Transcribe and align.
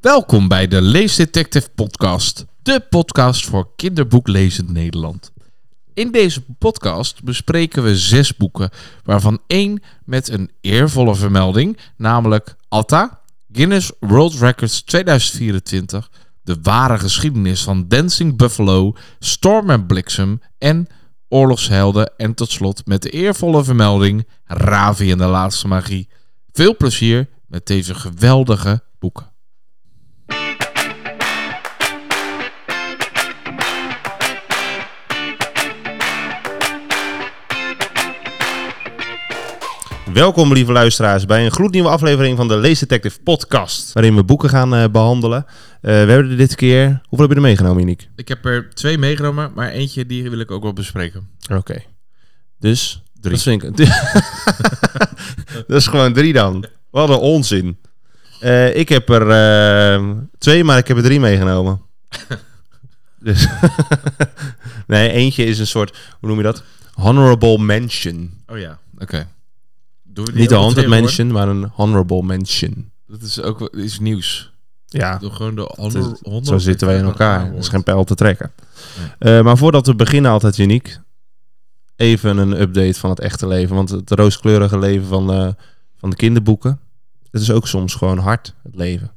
Welkom 0.00 0.48
bij 0.48 0.68
de 0.68 0.82
Leesdetective 0.82 1.68
Podcast, 1.70 2.44
de 2.62 2.80
podcast 2.90 3.46
voor 3.46 3.68
kinderboeklezend 3.76 4.72
Nederland. 4.72 5.32
In 5.94 6.12
deze 6.12 6.42
podcast 6.58 7.22
bespreken 7.22 7.82
we 7.82 7.96
zes 7.96 8.36
boeken, 8.36 8.70
waarvan 9.04 9.40
één 9.46 9.82
met 10.04 10.28
een 10.28 10.50
eervolle 10.60 11.14
vermelding, 11.14 11.78
namelijk 11.96 12.56
Alta, 12.68 13.20
Guinness 13.52 13.92
World 14.00 14.34
Records 14.34 14.82
2024, 14.82 16.10
De 16.42 16.56
ware 16.62 16.98
geschiedenis 16.98 17.62
van 17.62 17.88
Dancing 17.88 18.36
Buffalo, 18.36 18.92
Storm 19.18 19.70
en 19.70 19.86
Bliksem 19.86 20.40
en 20.58 20.86
Oorlogshelden 21.28 22.12
en 22.16 22.34
tot 22.34 22.50
slot 22.50 22.86
met 22.86 23.02
de 23.02 23.10
eervolle 23.10 23.64
vermelding 23.64 24.28
Ravi 24.44 25.10
en 25.10 25.18
de 25.18 25.26
laatste 25.26 25.68
magie. 25.68 26.08
Veel 26.52 26.76
plezier 26.76 27.28
met 27.46 27.66
deze 27.66 27.94
geweldige 27.94 28.82
boeken. 28.98 29.36
Welkom, 40.18 40.52
lieve 40.52 40.72
luisteraars, 40.72 41.26
bij 41.26 41.44
een 41.44 41.50
gloednieuwe 41.50 41.88
aflevering 41.88 42.36
van 42.36 42.48
de 42.48 42.56
Lees 42.56 42.78
Detective 42.78 43.20
Podcast. 43.20 43.92
Waarin 43.92 44.14
we 44.14 44.24
boeken 44.24 44.48
gaan 44.48 44.74
eh, 44.74 44.88
behandelen. 44.90 45.44
Eh, 45.46 45.52
we 45.80 45.90
hebben 45.90 46.30
er 46.30 46.36
dit 46.36 46.54
keer. 46.54 47.00
Hoeveel 47.02 47.26
heb 47.26 47.28
je 47.28 47.34
er 47.34 47.40
meegenomen, 47.40 47.82
Uniek? 47.82 48.08
Ik 48.16 48.28
heb 48.28 48.44
er 48.44 48.70
twee 48.74 48.98
meegenomen, 48.98 49.52
maar 49.54 49.70
eentje 49.70 50.06
die 50.06 50.30
wil 50.30 50.38
ik 50.38 50.50
ook 50.50 50.62
wel 50.62 50.72
bespreken. 50.72 51.28
Oké. 51.52 51.82
Dus. 52.58 53.02
Drie. 53.20 53.34
Dat, 53.34 53.42
vind 53.42 53.62
ik, 53.62 53.76
dat 55.68 55.76
is 55.76 55.86
gewoon 55.86 56.12
drie 56.12 56.32
dan. 56.32 56.64
Wat 56.90 57.08
een 57.08 57.16
onzin. 57.16 57.78
Eh, 58.40 58.76
ik 58.76 58.88
heb 58.88 59.08
er 59.08 60.00
twee, 60.38 60.64
maar 60.64 60.78
ik 60.78 60.88
heb 60.88 60.96
er 60.96 61.02
drie 61.02 61.20
meegenomen. 61.20 61.80
dus. 63.28 63.46
nee, 64.86 65.10
eentje 65.10 65.44
is 65.44 65.58
een 65.58 65.66
soort. 65.66 65.96
Hoe 66.20 66.28
noem 66.28 66.38
je 66.38 66.44
dat? 66.44 66.62
Honorable 66.92 67.58
mention. 67.58 68.30
Oh 68.46 68.58
ja, 68.58 68.78
oké. 68.98 69.26
Die 70.12 70.24
Niet 70.34 70.50
een 70.50 70.58
haunted 70.58 70.88
mention, 70.88 71.30
maar 71.32 71.48
een 71.48 71.64
honorable 71.72 72.22
mention. 72.22 72.90
Dat 73.06 73.22
is 73.22 73.42
ook 73.42 73.68
is 73.74 73.98
nieuws. 73.98 74.52
Ja. 74.86 75.18
Doe 75.18 75.30
gewoon 75.30 75.54
de 75.54 75.72
honor, 75.76 76.12
is- 76.12 76.18
honor 76.22 76.44
Zo 76.44 76.58
zitten 76.58 76.86
wij 76.86 76.98
in 76.98 77.04
elkaar. 77.04 77.46
Er 77.52 77.58
is 77.58 77.68
geen 77.68 77.82
pijl 77.82 78.04
te 78.04 78.14
trekken. 78.14 78.52
Eh, 79.18 79.42
maar 79.42 79.56
voordat 79.56 79.86
we 79.86 79.94
beginnen, 79.94 80.30
altijd 80.30 80.58
uniek. 80.58 81.00
Even 81.96 82.36
een 82.36 82.60
update 82.60 82.98
van 82.98 83.10
het 83.10 83.20
echte 83.20 83.46
leven. 83.46 83.74
Want 83.76 83.88
het 83.90 84.10
rooskleurige 84.10 84.78
leven 84.78 85.06
van, 85.06 85.32
eh, 85.32 85.48
van 85.96 86.10
de 86.10 86.16
kinderboeken. 86.16 86.80
Het 87.30 87.40
is 87.42 87.50
ook 87.50 87.66
soms 87.68 87.94
gewoon 87.94 88.18
hard, 88.18 88.54
het 88.62 88.74
leven. 88.74 89.10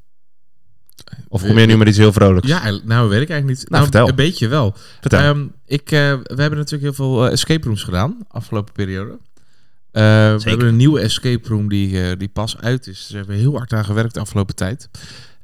Of 1.28 1.46
kom 1.46 1.56
jij 1.58 1.66
nu 1.66 1.78
met 1.78 1.88
iets 1.88 1.98
heel 1.98 2.14
vrolijks? 2.14 2.48
Ja, 2.48 2.80
nou 2.84 3.10
weet 3.10 3.22
ik 3.22 3.30
eigenlijk 3.30 3.60
niet. 3.60 3.70
Nou, 3.70 3.84
vertel. 3.84 4.08
Een 4.10 4.16
beetje 4.16 4.48
wel. 4.48 4.76
Ehm, 5.02 5.46
ik, 5.66 5.82
eh, 5.92 6.14
we 6.24 6.42
hebben 6.42 6.58
natuurlijk 6.58 6.82
heel 6.82 6.94
veel 6.94 7.30
escape 7.30 7.66
rooms 7.66 7.84
gedaan 7.84 8.18
afgelopen 8.28 8.74
periode. 8.74 9.18
Eh, 9.92 10.02
we 10.36 10.50
hebben 10.50 10.68
een 10.68 10.76
nieuwe 10.76 11.00
escape 11.00 11.48
room 11.48 11.70
die, 11.70 12.02
eh, 12.10 12.18
die 12.18 12.28
pas 12.28 12.58
uit 12.58 12.88
is. 12.88 13.08
We 13.12 13.18
hebben 13.18 13.36
heel 13.36 13.58
hard 13.58 13.74
aan 13.74 13.86
gewerkt 13.86 14.14
de 14.14 14.20
afgelopen 14.20 14.56
tijd. 14.56 14.90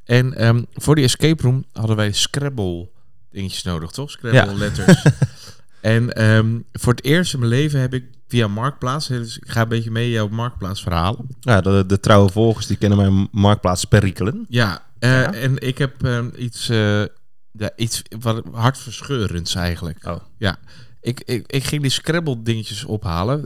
En 0.03 0.33
ehm, 0.33 0.63
voor 0.73 0.95
die 0.95 1.03
escape 1.03 1.41
room 1.43 1.65
hadden 1.73 1.95
wij 1.95 2.11
Scrabble 2.11 2.89
dingetjes 3.31 3.63
nodig, 3.63 3.91
toch? 3.91 4.11
Scrabble 4.11 4.51
Ja. 4.51 4.57
letters. 4.57 5.03
en 5.81 6.13
ehm, 6.13 6.59
voor 6.73 6.93
het 6.93 7.03
eerst 7.03 7.33
in 7.33 7.39
mijn 7.39 7.51
leven 7.51 7.79
heb 7.79 7.93
ik 7.93 8.03
via 8.27 8.47
Marktplaats, 8.47 9.07
dus 9.07 9.37
ik 9.37 9.49
ga 9.49 9.61
een 9.61 9.67
beetje 9.67 9.91
mee 9.91 10.09
jouw 10.09 10.27
Marktplaats 10.27 10.81
verhalen. 10.81 11.27
ja, 11.39 11.61
de, 11.61 11.83
de 11.87 11.99
trouwe 11.99 12.29
volgers 12.31 12.67
die 12.67 12.77
kennen 12.77 12.97
mijn 12.97 13.27
marktplaats 13.31 13.85
perikelen. 13.85 14.45
Ja, 14.49 14.83
eh, 14.99 15.09
Ja? 15.11 15.33
en 15.33 15.57
ik 15.67 15.77
heb 15.77 16.03
ehm, 16.03 16.29
iets, 16.37 16.67
ja, 16.67 17.71
iets 17.75 18.01
wat 18.19 18.43
hartverscheurends 18.51 19.55
eigenlijk. 19.55 20.05
Oh. 20.05 20.15
Ja, 20.37 20.57
ik, 21.01 21.21
ik, 21.25 21.51
ik 21.51 21.63
ging 21.63 21.81
die 21.81 21.91
Scrabble 21.91 22.41
dingetjes 22.43 22.83
ophalen. 22.85 23.43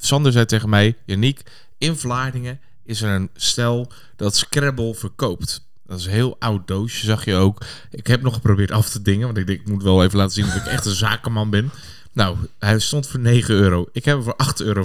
Sander 0.00 0.32
zei 0.32 0.44
tegen 0.44 0.68
mij, 0.68 0.96
Janiek, 1.04 1.42
in 1.78 1.96
Vlaardingen 1.96 2.60
is 2.84 3.02
er 3.02 3.10
een 3.14 3.30
stel 3.34 3.92
dat 4.16 4.36
Scrabble 4.36 4.94
verkoopt. 4.94 5.64
Dat 5.86 5.98
is 5.98 6.04
een 6.04 6.12
heel 6.12 6.36
oud 6.38 6.66
doosje, 6.68 7.04
zag 7.06 7.24
je 7.24 7.34
ook. 7.34 7.62
Ik 7.90 8.06
heb 8.06 8.22
nog 8.22 8.34
geprobeerd 8.34 8.70
af 8.70 8.88
te 8.90 9.02
dingen, 9.02 9.26
want 9.26 9.38
ik 9.38 9.46
denk, 9.46 9.60
ik 9.60 9.68
moet 9.68 9.82
wel 9.82 10.04
even 10.04 10.16
laten 10.18 10.34
zien 10.34 10.46
dat 10.46 10.56
ik 10.56 10.66
echt 10.66 10.86
een 10.86 10.94
zakenman 10.94 11.50
ben. 11.50 11.70
Nou, 12.12 12.36
hij 12.58 12.78
stond 12.78 13.06
voor 13.06 13.20
9 13.20 13.54
euro. 13.54 13.86
Ik 13.92 14.04
heb 14.04 14.14
hem 14.14 14.24
voor 14.24 14.36
8,25 14.36 14.66
euro 14.66 14.84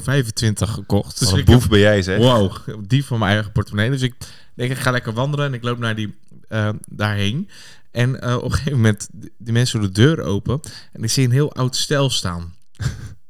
gekocht. 0.56 1.20
Dus 1.20 1.30
Wat 1.30 1.40
een 1.40 1.46
heb- 1.46 1.54
boef 1.56 1.70
ben 1.70 1.80
jij, 1.80 2.02
zeg. 2.02 2.18
Wow, 2.18 2.56
die 2.88 3.06
van 3.06 3.20
mijn 3.20 3.32
eigen 3.32 3.52
portemonnee. 3.52 3.90
Dus 3.92 4.02
ik 4.02 4.14
denk, 4.54 4.72
ik 4.72 4.78
ga 4.78 4.92
lekker 4.92 5.14
wandelen 5.14 5.46
en 5.46 5.54
ik 5.54 5.64
loop 5.64 5.78
naar 5.78 5.96
die, 5.96 6.16
eh, 6.48 6.70
daarheen. 6.90 7.50
En 7.92 8.22
eh, 8.22 8.36
op 8.36 8.44
een 8.44 8.52
gegeven 8.52 8.76
moment, 8.80 9.08
die 9.38 9.54
mensen 9.54 9.80
doen 9.80 9.92
de 9.92 10.02
deur 10.02 10.22
open 10.22 10.60
en 10.94 11.04
ik 11.04 11.10
zie 11.12 11.26
een 11.26 11.32
heel 11.32 11.54
oud 11.54 11.76
stel 11.76 12.10
staan. 12.10 12.54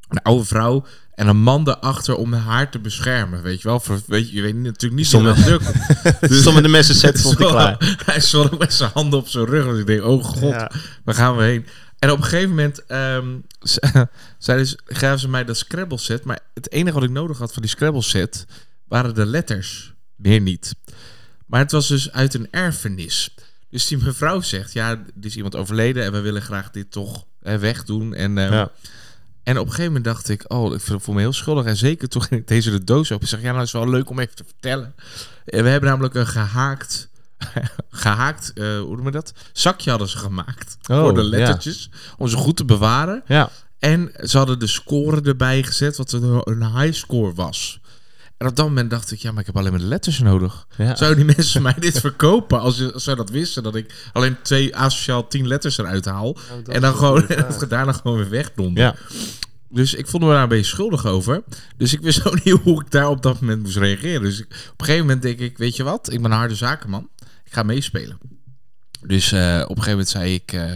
Een 0.09 0.21
oude 0.21 0.45
vrouw 0.45 0.85
en 1.15 1.27
een 1.27 1.37
man 1.41 1.63
daarachter 1.63 2.15
om 2.15 2.33
haar 2.33 2.71
te 2.71 2.79
beschermen, 2.79 3.41
weet 3.41 3.61
je 3.61 3.67
wel. 3.67 3.79
Voor, 3.79 4.01
weet 4.07 4.29
je, 4.29 4.35
je 4.35 4.41
weet 4.41 4.55
natuurlijk 4.55 4.93
niet 4.93 5.07
er 5.27 5.43
deur 5.45 5.59
komt. 5.63 6.19
Dus 6.29 6.43
de 6.63 6.67
messen 6.69 6.95
set 6.95 7.19
stond 7.19 7.35
klaar. 7.35 7.95
Hij 8.05 8.19
stond 8.19 8.59
met 8.59 8.73
zijn 8.73 8.91
handen 8.93 9.19
op 9.19 9.27
zijn 9.27 9.45
rug. 9.45 9.65
Dus 9.65 9.79
ik 9.79 9.85
denk, 9.85 10.03
oh 10.03 10.23
god, 10.23 10.41
Ja. 10.51 10.71
waar 11.03 11.15
gaan 11.15 11.35
we 11.37 11.43
heen? 11.43 11.65
En 11.99 12.11
op 12.11 12.17
een 12.17 12.23
gegeven 12.23 12.49
moment 12.49 12.85
ehm, 12.85 13.27
ze- 14.67 14.77
gaven 14.85 15.19
ze 15.19 15.29
mij 15.29 15.45
dat 15.45 15.57
Scrabble 15.57 15.97
set. 15.97 16.23
Maar 16.23 16.39
het 16.53 16.71
enige 16.71 16.93
wat 16.93 17.03
ik 17.03 17.09
nodig 17.09 17.37
had 17.37 17.53
van 17.53 17.61
die 17.61 17.71
Scrabble 17.71 18.01
set 18.01 18.45
waren 18.87 19.15
de 19.15 19.25
letters. 19.25 19.93
Meer 20.15 20.41
niet. 20.41 20.75
Maar 21.45 21.59
het 21.59 21.71
was 21.71 21.87
dus 21.87 22.11
uit 22.11 22.33
een 22.33 22.47
erfenis. 22.51 23.35
Dus 23.69 23.87
die 23.87 23.97
mevrouw 23.97 24.41
zegt, 24.41 24.73
ja, 24.73 24.89
er 24.89 25.05
is 25.21 25.35
iemand 25.35 25.55
overleden 25.55 26.03
en 26.03 26.11
we 26.11 26.19
willen 26.19 26.41
graag 26.41 26.71
dit 26.71 26.91
toch 26.91 27.25
wegdoen. 27.39 28.13
En, 28.13 28.37
ehm, 28.37 28.53
Ja. 28.53 28.71
En 29.43 29.57
op 29.57 29.65
een 29.65 29.69
gegeven 29.71 29.85
moment 29.93 30.03
dacht 30.03 30.29
ik, 30.29 30.43
oh, 30.47 30.73
ik 30.73 30.81
voel 30.81 31.13
me 31.15 31.19
heel 31.19 31.33
schuldig. 31.33 31.65
En 31.65 31.77
zeker 31.77 32.09
toen 32.09 32.21
ging 32.21 32.41
ik 32.41 32.47
deze 32.47 32.71
de 32.71 32.83
doos 32.83 33.11
open. 33.11 33.23
Ik 33.23 33.29
zeg, 33.29 33.41
ja, 33.41 33.51
nou 33.51 33.63
is 33.63 33.71
wel 33.71 33.89
leuk 33.89 34.09
om 34.09 34.19
even 34.19 34.35
te 34.35 34.43
vertellen. 34.43 34.93
Eh, 35.45 35.61
We 35.61 35.69
hebben 35.69 35.89
namelijk 35.89 36.13
een 36.15 36.27
gehaakt, 36.27 37.09
gehaakt, 37.89 38.53
eh, 38.53 38.63
hoe 38.65 38.85
noemen 38.87 39.03
we 39.03 39.11
dat? 39.11 39.33
Zakje 39.53 39.89
hadden 39.89 40.09
ze 40.09 40.17
gemaakt 40.17 40.77
Oh, 40.91 40.99
voor 40.99 41.13
de 41.13 41.21
ja. 41.21 41.27
lettertjes. 41.27 41.89
Om 42.17 42.27
ze 42.27 42.37
goed 42.37 42.57
te 42.57 42.65
bewaren. 42.65 43.23
Ja. 43.27 43.49
En 43.79 44.11
ze 44.23 44.37
hadden 44.37 44.59
de 44.59 44.67
score 44.67 45.21
erbij 45.21 45.63
gezet, 45.63 45.97
wat 45.97 46.11
een, 46.11 46.41
een 46.43 46.77
high 46.77 46.93
score 46.97 47.33
was. 47.33 47.79
En 48.41 48.47
op 48.47 48.55
dat 48.55 48.67
moment 48.67 48.89
dacht 48.89 49.11
ik, 49.11 49.19
ja, 49.19 49.31
maar 49.31 49.39
ik 49.39 49.45
heb 49.45 49.57
alleen 49.57 49.71
maar 49.71 49.79
de 49.79 49.85
letters 49.85 50.19
nodig. 50.19 50.67
Ja. 50.77 50.95
Zouden 50.95 51.25
die 51.25 51.35
mensen 51.35 51.61
mij 51.71 51.75
dit 51.79 51.99
verkopen 51.99 52.59
als, 52.59 52.77
je, 52.77 52.93
als 52.93 53.03
zij 53.03 53.15
dat 53.15 53.29
wisten? 53.29 53.63
Dat 53.63 53.75
ik 53.75 54.09
alleen 54.13 54.35
twee 54.41 54.75
asociaal 54.75 55.27
tien 55.27 55.47
letters 55.47 55.77
eruit 55.77 56.05
haal. 56.05 56.37
en 56.65 56.81
dan 56.81 56.95
gewoon 56.95 57.27
en 57.27 57.45
daarna 57.69 57.91
gewoon 57.91 58.17
weer 58.17 58.29
wegdonder. 58.29 58.83
Ja. 58.83 58.95
Dus 59.69 59.93
ik 59.93 60.07
vond 60.07 60.23
me 60.23 60.29
daar 60.29 60.43
een 60.43 60.49
beetje 60.49 60.65
schuldig 60.71 61.05
over. 61.05 61.43
Dus 61.77 61.93
ik 61.93 62.01
wist 62.01 62.25
ook 62.25 62.43
niet 62.43 62.59
hoe 62.63 62.81
ik 62.81 62.91
daar 62.91 63.09
op 63.09 63.21
dat 63.21 63.39
moment 63.41 63.61
moest 63.63 63.77
reageren. 63.77 64.21
Dus 64.21 64.39
ik- 64.39 64.45
op 64.71 64.79
een 64.79 64.85
gegeven 64.85 65.05
moment 65.05 65.21
denk 65.21 65.39
ik, 65.39 65.57
weet 65.57 65.75
je 65.75 65.83
wat? 65.83 66.11
Ik 66.11 66.21
ben 66.21 66.31
een 66.31 66.37
harde 66.37 66.55
zakenman. 66.55 67.09
Ik 67.45 67.53
ga 67.53 67.63
meespelen. 67.63 68.17
Dus 69.01 69.31
eh, 69.31 69.39
op 69.67 69.77
een 69.77 69.83
gegeven 69.83 69.89
moment 69.91 70.09
zei 70.09 70.33
ik... 70.33 70.53
eh, 70.53 70.71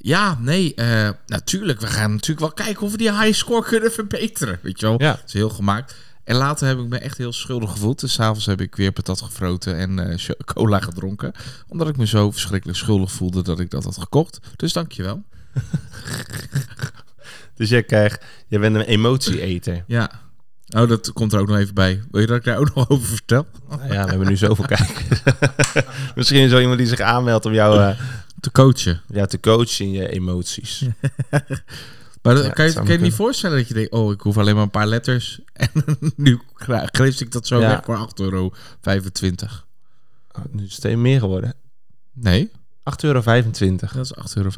ja, 0.00 0.38
nee, 0.40 0.74
eh, 0.74 1.08
natuurlijk. 1.26 1.80
We 1.80 1.86
gaan 1.86 2.10
natuurlijk 2.12 2.40
wel 2.40 2.66
kijken 2.66 2.82
of 2.82 2.90
we 2.90 2.96
die 2.96 3.12
high 3.20 3.32
score 3.38 3.62
kunnen 3.64 3.92
verbeteren. 3.92 4.58
Weet 4.62 4.80
je 4.80 4.86
wel? 4.86 5.02
Ja. 5.02 5.10
Dat 5.12 5.22
is 5.26 5.32
heel 5.32 5.50
gemaakt. 5.50 5.94
En 6.28 6.36
later 6.36 6.66
heb 6.66 6.78
ik 6.78 6.88
me 6.88 6.98
echt 6.98 7.18
heel 7.18 7.32
schuldig 7.32 7.70
gevoeld. 7.70 8.00
Dus 8.00 8.12
s'avonds 8.12 8.46
heb 8.46 8.60
ik 8.60 8.76
weer 8.76 8.92
patat 8.92 9.20
gefroten 9.20 9.76
en 9.76 9.98
eh, 9.98 10.28
cola 10.54 10.80
gedronken. 10.80 11.32
Omdat 11.68 11.88
ik 11.88 11.96
me 11.96 12.06
zo 12.06 12.30
verschrikkelijk 12.30 12.78
schuldig 12.78 13.12
voelde 13.12 13.42
dat 13.42 13.60
ik 13.60 13.70
dat 13.70 13.84
had 13.84 13.98
gekocht. 13.98 14.38
Dus 14.56 14.72
dankjewel. 14.72 15.22
Dus 17.54 17.68
jij 17.68 17.82
krijgt, 17.82 18.24
jij 18.46 18.60
bent 18.60 18.76
een 18.76 18.82
emotie-eter. 18.82 19.84
Ja. 19.86 20.10
Oh, 20.76 20.88
dat 20.88 21.12
komt 21.12 21.32
er 21.32 21.40
ook 21.40 21.48
nog 21.48 21.56
even 21.56 21.74
bij. 21.74 22.02
Wil 22.10 22.20
je 22.20 22.26
dat 22.26 22.36
ik 22.36 22.44
daar 22.44 22.58
ook 22.58 22.74
nog 22.74 22.88
over 22.90 23.06
vertel? 23.08 23.46
Nou 23.68 23.92
ja, 23.92 24.04
we 24.04 24.10
hebben 24.10 24.28
nu 24.28 24.36
zoveel 24.36 24.64
kijkers. 24.66 25.20
Misschien 26.14 26.40
is 26.40 26.52
er 26.52 26.60
iemand 26.60 26.78
die 26.78 26.86
zich 26.86 27.00
aanmeldt 27.00 27.46
om 27.46 27.52
jou, 27.52 27.80
eh, 27.80 27.98
Te 28.40 28.50
coachen. 28.50 29.00
jou 29.06 29.26
te 29.28 29.40
coachen 29.40 29.84
in 29.84 29.92
je 29.92 30.08
emoties. 30.08 30.84
Maar 32.34 32.44
Ja, 32.44 32.50
kan 32.50 32.66
je, 32.66 32.72
kan 32.72 32.86
je 32.86 32.98
niet 32.98 33.14
voorstellen 33.14 33.56
dat 33.58 33.68
je 33.68 33.74
denkt... 33.74 33.92
oh, 33.92 34.12
ik 34.12 34.20
hoef 34.20 34.38
alleen 34.38 34.54
maar 34.54 34.62
een 34.64 34.70
paar 34.70 34.86
letters... 34.86 35.40
en 35.52 35.70
nu 36.16 36.40
geef 36.54 37.20
ik 37.20 37.32
dat 37.32 37.46
zo 37.46 37.60
Ja. 37.60 37.68
weg 37.68 37.84
voor 37.84 37.98
8,25 37.98 38.24
euro. 38.24 38.52
Oh, 40.32 40.44
nu 40.50 40.64
is 40.64 40.74
het 40.74 40.84
even 40.84 41.00
meer 41.00 41.18
geworden. 41.20 41.54
Nee, 42.12 42.50
8,25 42.50 42.54
euro. 43.02 43.20
dat 43.22 43.98
is 44.00 44.14
8,25 44.14 44.20
euro. 44.34 44.50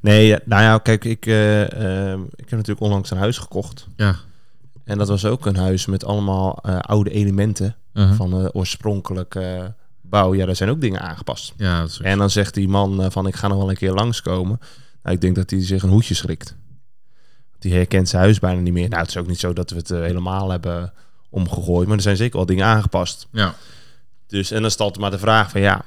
Nee, 0.00 0.26
ja, 0.26 0.40
nou 0.44 0.62
ja, 0.62 0.78
kijk, 0.78 1.04
ik, 1.04 1.26
eh, 1.26 1.62
ehm, 2.12 2.20
ik 2.22 2.38
heb 2.48 2.50
natuurlijk 2.50 2.80
onlangs 2.80 3.10
een 3.10 3.18
huis 3.18 3.38
gekocht. 3.38 3.86
Ja. 3.96 4.16
En 4.84 4.98
dat 4.98 5.08
was 5.08 5.24
ook 5.24 5.46
een 5.46 5.56
huis 5.56 5.86
met 5.86 6.04
allemaal 6.04 6.58
eh, 6.62 6.78
oude 6.78 7.10
elementen 7.10 7.76
Uh-huh. 7.92 8.16
van 8.16 8.30
de 8.30 8.52
oorspronkelijke 8.52 9.74
bouw. 10.00 10.34
Ja, 10.34 10.46
daar 10.46 10.56
zijn 10.56 10.70
ook 10.70 10.80
dingen 10.80 11.00
aangepast. 11.00 11.52
Ja, 11.56 11.80
dat 11.80 11.88
is 11.90 12.00
En 12.00 12.18
dan 12.18 12.30
zegt 12.30 12.54
die 12.54 12.68
man 12.68 13.02
eh, 13.02 13.10
van, 13.10 13.26
ik 13.26 13.36
ga 13.36 13.48
nog 13.48 13.58
wel 13.58 13.70
een 13.70 13.76
keer 13.76 13.92
langskomen. 13.92 14.58
Nou, 15.02 15.14
ik 15.14 15.20
denk 15.20 15.36
dat 15.36 15.50
hij 15.50 15.64
zich 15.64 15.82
een 15.82 15.88
hoedje 15.88 16.14
schrikt. 16.14 16.56
Die 17.58 17.74
herkent 17.74 18.08
zijn 18.08 18.22
huis 18.22 18.38
bijna 18.38 18.60
niet 18.60 18.72
meer. 18.72 18.88
Nou, 18.88 19.00
het 19.00 19.10
is 19.10 19.16
ook 19.16 19.26
niet 19.26 19.40
zo 19.40 19.52
dat 19.52 19.70
we 19.70 19.76
het 19.76 19.90
eh, 19.90 20.00
helemaal 20.00 20.50
hebben 20.50 20.92
omgegooid. 21.30 21.86
Maar 21.88 21.96
er 21.96 22.02
zijn 22.02 22.16
zeker 22.16 22.36
wel 22.36 22.46
dingen 22.46 22.66
aangepast. 22.66 23.26
Ja. 23.32 23.54
Dus, 24.26 24.50
en 24.50 24.56
dan 24.56 24.66
is 24.66 24.72
het 24.72 24.80
altijd 24.80 25.00
maar 25.00 25.10
de 25.10 25.18
vraag 25.18 25.50
van, 25.50 25.60
ja, 25.60 25.84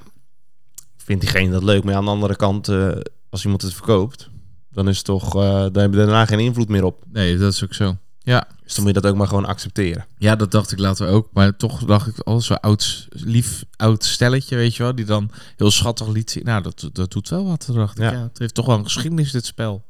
vindt 0.97 1.21
diegene 1.21 1.51
dat 1.51 1.63
leuk. 1.63 1.83
Maar 1.83 1.95
aan 1.95 2.05
de 2.05 2.11
andere 2.11 2.35
kant, 2.35 2.67
eh, 2.67 2.89
als 3.29 3.43
iemand 3.43 3.61
het 3.61 3.73
verkoopt, 3.73 4.29
dan 4.71 4.87
is 4.87 4.97
het 4.97 5.05
toch, 5.05 5.35
eh 5.35 5.41
dan 5.41 5.77
heb 5.81 5.91
je 5.91 5.97
daarna 5.97 6.25
geen 6.25 6.39
invloed 6.39 6.69
meer 6.69 6.83
op. 6.83 7.03
Nee, 7.11 7.37
dat 7.37 7.53
is 7.53 7.63
ook 7.63 7.73
zo. 7.73 7.97
Ja. 8.19 8.47
Dus 8.63 8.73
dan 8.75 8.83
moet 8.83 8.95
je 8.95 9.01
dat 9.01 9.11
ook 9.11 9.17
maar 9.17 9.27
gewoon 9.27 9.45
accepteren. 9.45 10.05
Ja, 10.17 10.35
dat 10.35 10.51
dacht 10.51 10.71
ik 10.71 10.79
later 10.79 11.07
ook. 11.07 11.29
Maar 11.33 11.55
toch 11.57 11.85
dacht 11.85 12.07
ik, 12.07 12.19
al 12.19 12.41
zo'n 12.41 12.59
oud, 12.59 13.07
lief 13.09 13.63
oud 13.75 14.03
stelletje, 14.05 14.55
weet 14.55 14.75
je 14.75 14.83
wel, 14.83 14.95
die 14.95 15.05
dan 15.05 15.31
heel 15.55 15.71
schattig 15.71 16.07
liet 16.07 16.31
zien. 16.31 16.43
Nou, 16.43 16.61
dat, 16.61 16.89
dat 16.93 17.11
doet 17.11 17.29
wel 17.29 17.45
wat. 17.45 17.69
Dacht 17.73 17.97
ik, 17.97 18.03
ja. 18.03 18.23
het 18.23 18.39
heeft 18.39 18.53
toch 18.53 18.65
wel 18.65 18.77
een 18.77 18.83
geschiedenis, 18.83 19.31
dit 19.31 19.45
spel. 19.45 19.85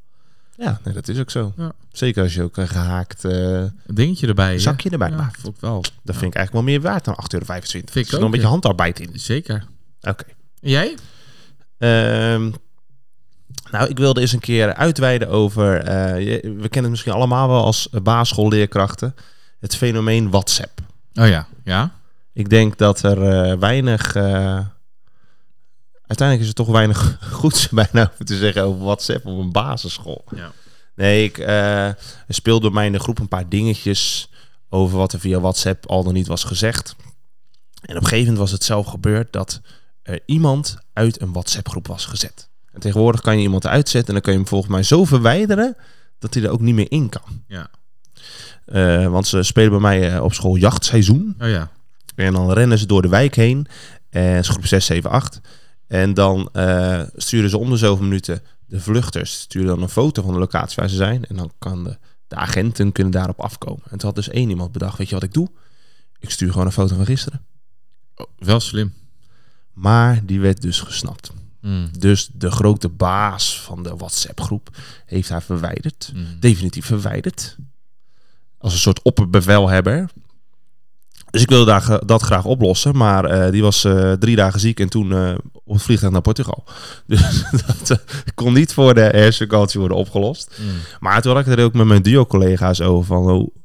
Ja, 0.59 0.79
nee, 0.83 0.93
dat 0.93 1.07
is 1.07 1.19
ook 1.19 1.29
zo. 1.29 1.53
Ja. 1.57 1.71
Zeker 1.91 2.23
als 2.23 2.33
je 2.33 2.43
ook 2.43 2.57
een 2.57 2.67
gehaakt 2.67 3.25
eh, 3.25 3.63
dingetje 3.85 4.27
erbij. 4.27 4.59
zakje 4.59 4.89
erbij 4.89 5.09
Ja, 5.09 5.15
maakt. 5.15 5.47
ik 5.47 5.53
wel. 5.59 5.81
Dat 5.81 5.91
Ja. 6.03 6.13
vind 6.13 6.31
ik 6.31 6.35
eigenlijk 6.35 6.51
wel 6.53 6.61
meer 6.63 6.81
waard 6.81 7.05
dan 7.05 7.15
8,25 7.15 7.33
euro. 7.33 7.91
Vind 7.91 7.95
ik 7.95 7.95
Er 7.95 8.03
zit 8.03 8.11
nog 8.11 8.21
een 8.23 8.31
beetje 8.31 8.47
handarbeid 8.47 8.99
in. 8.99 9.19
Zeker. 9.19 9.65
Oké. 10.01 10.23
Jij? 10.59 10.95
Ehm, 11.77 12.51
nou, 13.71 13.89
ik 13.89 13.97
wilde 13.97 14.21
eens 14.21 14.31
een 14.31 14.39
keer 14.39 14.73
uitweiden 14.73 15.29
over... 15.29 15.77
eh, 15.83 16.19
je- 16.27 16.41
we 16.41 16.49
kennen 16.69 16.81
het 16.81 16.89
misschien 16.89 17.13
allemaal 17.13 17.47
wel 17.47 17.63
als 17.63 17.89
basisschoolleerkrachten. 18.03 19.15
Het 19.59 19.75
fenomeen 19.75 20.29
WhatsApp. 20.29 20.79
Oh 21.13 21.27
ja. 21.27 21.47
Ja? 21.63 21.91
Ik 22.33 22.49
denk 22.49 22.77
dat 22.77 23.03
er 23.03 23.23
eh, 23.23 23.57
weinig... 23.59 24.15
uiteindelijk 26.09 26.41
is 26.41 26.47
er 26.47 26.65
toch 26.65 26.67
weinig 26.67 27.17
goeds 27.41 27.69
bijna 27.81 28.11
over 28.13 28.25
te 28.25 28.37
zeggen 28.37 28.63
over 28.63 28.83
WhatsApp 28.83 29.25
op 29.25 29.39
een 29.39 29.51
basisschool. 29.51 30.23
Ja. 30.35 30.51
Nee, 30.95 31.23
ik 31.23 31.37
er 31.37 31.95
speelde 32.27 32.61
bij 32.65 32.75
mij 32.75 32.85
in 32.85 32.91
de 32.91 32.99
groep 32.99 33.19
een 33.19 33.27
paar 33.27 33.49
dingetjes 33.49 34.29
over 34.69 34.97
wat 34.97 35.13
er 35.13 35.19
via 35.19 35.39
WhatsApp 35.39 35.85
al 35.85 36.03
dan 36.03 36.13
niet 36.13 36.27
was 36.27 36.43
gezegd. 36.43 36.95
En 37.81 37.95
op 37.95 38.01
een 38.01 38.07
gegeven 38.07 38.19
moment 38.19 38.37
was 38.37 38.51
het 38.51 38.63
zelf 38.63 38.87
gebeurd 38.87 39.33
dat 39.33 39.61
er 40.03 40.19
iemand 40.25 40.77
uit 40.93 41.21
een 41.21 41.31
WhatsApp-groep 41.31 41.87
was 41.87 42.05
gezet. 42.05 42.49
En 42.71 42.79
tegenwoordig 42.79 43.21
kan 43.21 43.37
je 43.37 43.43
iemand 43.43 43.67
uitzetten 43.67 44.07
en 44.07 44.13
dan 44.13 44.21
kun 44.21 44.31
je 44.31 44.37
hem 44.37 44.47
volgens 44.47 44.71
mij 44.71 44.83
zo 44.83 45.05
verwijderen 45.05 45.75
dat 46.19 46.33
hij 46.33 46.43
er 46.43 46.49
ook 46.49 46.61
niet 46.61 46.75
meer 46.75 46.91
in 46.91 47.09
kan. 47.09 47.43
Ja. 47.47 47.69
Eh, 48.65 49.07
want 49.07 49.27
ze 49.27 49.43
spelen 49.43 49.69
bij 49.69 49.79
mij 49.79 50.13
eh, 50.13 50.23
op 50.23 50.33
school 50.33 50.55
jachtseizoen. 50.55 51.35
Oh 51.39 51.49
ja. 51.49 51.69
En 52.15 52.33
dan 52.33 52.51
rennen 52.51 52.77
ze 52.77 52.85
door 52.85 53.01
de 53.01 53.07
wijk 53.07 53.35
heen. 53.35 53.67
En 54.09 54.43
groep 54.43 54.65
6, 54.65 54.85
7, 54.85 55.09
8. 55.09 55.41
En 55.89 56.13
dan 56.13 56.49
eh, 56.53 57.01
sturen 57.15 57.49
ze 57.49 57.57
om 57.57 57.69
de 57.69 57.77
zoveel 57.77 58.03
minuten 58.03 58.41
de 58.65 58.79
vluchters. 58.79 59.39
Sturen 59.39 59.67
dan 59.67 59.81
een 59.81 59.89
foto 59.89 60.21
van 60.21 60.33
de 60.33 60.39
locatie 60.39 60.75
waar 60.75 60.89
ze 60.89 60.95
zijn. 60.95 61.25
En 61.25 61.35
dan 61.35 61.51
kan 61.57 61.83
de, 61.83 61.97
de 62.27 62.35
agenten 62.35 62.91
kunnen 62.91 63.13
daarop 63.13 63.39
afkomen. 63.39 63.83
En 63.83 63.97
toen 63.97 64.07
had 64.07 64.15
dus 64.15 64.29
één 64.29 64.49
iemand 64.49 64.71
bedacht, 64.71 64.97
weet 64.97 65.09
je 65.09 65.15
wat 65.15 65.23
ik 65.23 65.33
doe? 65.33 65.49
Ik 66.19 66.29
stuur 66.29 66.51
gewoon 66.51 66.65
een 66.65 66.71
foto 66.71 66.95
van 66.95 67.05
gisteren. 67.05 67.45
Oh, 68.15 68.27
wel 68.37 68.59
slim. 68.59 68.93
Maar 69.73 70.25
die 70.25 70.39
werd 70.39 70.61
dus 70.61 70.79
gesnapt. 70.79 71.31
Mm. 71.61 71.89
Dus 71.99 72.29
de 72.33 72.51
grote 72.51 72.89
baas 72.89 73.61
van 73.61 73.83
de 73.83 73.95
WhatsApp-groep 73.95 74.77
heeft 75.05 75.29
haar 75.29 75.43
verwijderd. 75.43 76.11
Mm. 76.15 76.39
Definitief 76.39 76.85
verwijderd. 76.85 77.57
Als 78.57 78.73
een 78.73 78.79
soort 78.79 79.01
opperbevelhebber. 79.01 80.09
Dus 81.31 81.41
ik 81.41 81.49
wilde 81.49 81.65
daar, 81.65 82.05
dat 82.05 82.21
graag 82.21 82.45
oplossen. 82.45 82.97
Maar 82.97 83.25
eh, 83.25 83.51
die 83.51 83.61
was 83.61 83.83
eh, 83.83 84.11
drie 84.11 84.35
dagen 84.35 84.59
ziek 84.59 84.79
en 84.79 84.89
toen 84.89 85.13
eh, 85.13 85.33
op 85.53 85.73
het 85.73 85.81
vliegtuig 85.81 86.11
naar 86.11 86.21
Portugal. 86.21 86.63
Dus 87.07 87.43
dat 87.87 88.03
kon 88.35 88.53
niet 88.53 88.73
voor 88.73 88.93
de 88.93 89.01
hersenvakantie 89.01 89.79
worden 89.79 89.97
opgelost. 89.97 90.57
Mm. 90.59 90.67
Maar 90.99 91.21
toen 91.21 91.35
had 91.35 91.47
ik 91.47 91.57
er 91.57 91.63
ook 91.63 91.73
met 91.73 91.85
mijn 91.85 92.01
duo-collega's 92.01 92.81
over 92.81 93.05
van... 93.05 93.31
Oh, 93.31 93.55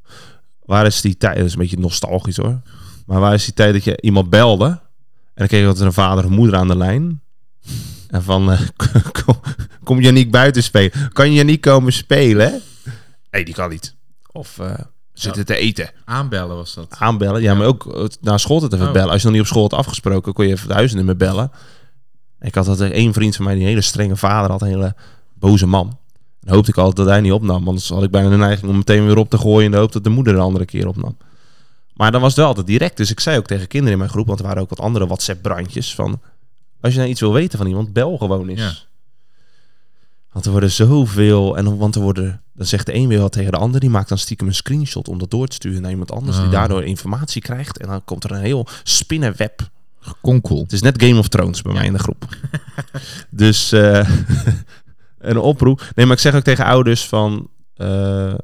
waar 0.63 0.87
is 0.87 1.01
die 1.01 1.17
tijd? 1.17 1.37
Dat 1.37 1.47
is 1.47 1.53
een 1.53 1.59
beetje 1.59 1.79
nostalgisch 1.79 2.37
hoor. 2.37 2.61
Maar 3.07 3.21
waar 3.21 3.35
is 3.35 3.45
die 3.45 3.55
tijd 3.55 3.73
dat 3.73 3.85
je 3.85 4.01
iemand 4.01 4.31
belde... 4.31 4.67
en 4.67 4.81
dan 5.35 5.47
kreeg 5.47 5.61
je 5.61 5.67
altijd 5.67 5.87
een 5.87 5.93
vader 5.93 6.25
en 6.25 6.33
moeder 6.33 6.57
aan 6.57 6.69
de 6.69 6.77
lijn... 6.77 7.23
En 8.09 8.23
van, 8.23 8.57
kom, 9.25 9.41
kom 9.85 10.01
Janiek 10.01 10.31
buiten 10.31 10.63
spelen? 10.63 10.93
Kan 11.13 11.33
Janiek 11.33 11.61
komen 11.61 11.93
spelen? 11.93 12.63
Nee, 13.31 13.45
die 13.45 13.55
kan 13.55 13.71
niet. 13.71 13.95
Of 14.33 14.59
zitten 15.15 15.47
te 15.47 15.57
eten. 15.57 15.91
Aanbellen 16.05 16.57
was 16.57 16.75
dat. 16.75 16.97
Aanbellen. 16.99 17.43
Ja, 17.43 17.53
Ja. 17.53 17.59
maar 17.59 17.67
ook 17.67 17.95
eh, 17.97 18.05
naar 18.21 18.41
school 18.41 18.61
te 18.61 18.75
even 18.75 18.87
Oh. 18.87 18.93
bellen. 18.93 19.11
Als 19.11 19.19
je 19.21 19.25
nog 19.27 19.33
niet 19.37 19.43
op 19.43 19.49
school 19.49 19.63
had 19.63 19.73
afgesproken, 19.73 20.33
kon 20.33 20.47
je 20.47 20.53
even 20.53 20.67
het 20.69 20.77
huisnummer 20.77 21.17
bellen. 21.17 21.51
Ik 22.41 22.55
had 22.55 22.69
altijd 22.69 22.93
één 22.93 23.13
vriend 23.13 23.37
van 23.37 23.45
mij, 23.45 23.55
die 23.55 23.63
een 23.63 23.69
hele 23.69 23.81
strenge 23.81 24.17
vader 24.17 24.51
had, 24.51 24.63
een 24.63 24.69
hele 24.69 24.95
boze 25.35 25.67
man. 25.67 25.99
Dan 26.41 26.55
hoopte 26.55 26.71
ik 26.71 26.77
altijd 26.77 26.97
dat 26.97 27.07
hij 27.07 27.21
niet 27.21 27.33
opnam. 27.33 27.69
Anders 27.69 27.89
had 27.89 28.03
ik 28.03 28.11
bijna 28.11 28.29
de 28.29 28.37
neiging 28.37 28.71
om 28.71 28.77
meteen 28.77 29.07
weer 29.07 29.17
op 29.19 29.31
te 29.31 29.39
gooien 29.39 29.65
in 29.65 29.71
de 29.71 29.77
hoop 29.77 29.93
dat 29.93 30.05
de 30.05 30.11
moeder 30.11 30.35
een 30.35 30.41
andere 30.41 30.65
keer 30.65 30.87
opnam. 30.89 31.17
Maar 31.95 32.13
dan 32.13 32.21
was 32.21 32.29
het 32.31 32.39
wel 32.39 32.47
altijd 32.49 32.67
direct. 32.67 32.97
Dus 32.97 33.11
ik 33.11 33.21
zei 33.21 33.39
ook 33.39 33.47
tegen 33.47 33.67
kinderen 33.69 33.93
in 33.93 33.99
mijn 33.99 34.11
groep, 34.11 34.27
want 34.27 34.39
er 34.39 34.47
waren 34.47 34.63
ook 34.63 34.69
wat 34.69 34.81
andere 34.81 35.07
WhatsApp-brandjes 35.07 35.95
van... 35.95 36.21
Als 36.81 36.93
je 36.93 36.99
nou 36.99 37.11
iets 37.11 37.21
wil 37.21 37.33
weten 37.33 37.59
van 37.59 37.67
iemand, 37.67 37.93
bel 37.93 38.17
gewoon 38.17 38.49
eens. 38.49 38.61
Ja. 38.61 38.73
Want 40.35 40.47
er 40.47 40.53
worden 40.53 40.71
zoveel... 40.71 41.57
En 41.57 41.65
dan, 41.65 41.77
want 41.77 41.95
er 41.95 42.01
worden... 42.01 42.43
Dan 42.55 42.67
zegt 42.67 42.87
de 42.87 42.95
een 42.95 43.09
weer 43.09 43.21
wat 43.21 43.33
tegen 43.33 43.53
de 43.53 43.59
ander. 43.59 43.81
Die 43.81 43.91
maakt 43.91 44.09
dan 44.09 44.19
stiekem 44.19 44.47
een 44.47 44.55
screenshot 44.55 45.09
om 45.09 45.19
dat 45.19 45.31
door 45.31 45.47
te 45.47 45.55
sturen 45.55 45.83
naar 45.83 45.91
iemand 45.91 46.13
anders. 46.13 46.37
Die 46.37 46.47
Ah. 46.47 46.53
daardoor 46.53 46.85
informatie 46.85 47.43
krijgt. 47.43 47.79
En 47.79 47.89
dan 47.89 48.05
komt 48.05 48.25
er 48.25 48.31
een 48.33 48.41
heel 48.41 48.67
spinnenweb. 48.83 49.61
Konkel. 50.21 50.63
Het 50.63 50.73
is 50.73 50.81
net 50.83 51.03
Game 51.03 51.19
of 51.19 51.29
Thrones 51.29 51.63
bij 51.63 51.73
mij 51.73 51.87
in 51.87 51.93
de 51.93 51.99
groep. 51.99 52.29
dus 53.31 53.73
eh, 53.73 54.09
een 55.19 55.39
oproep. 55.39 55.91
Nee, 55.95 56.07
maar 56.07 56.15
ik 56.17 56.23
zeg 56.23 56.35
ook 56.35 56.43
tegen 56.43 56.65
ouders 56.65 57.09
van... 57.09 57.49
eh, 57.75 58.35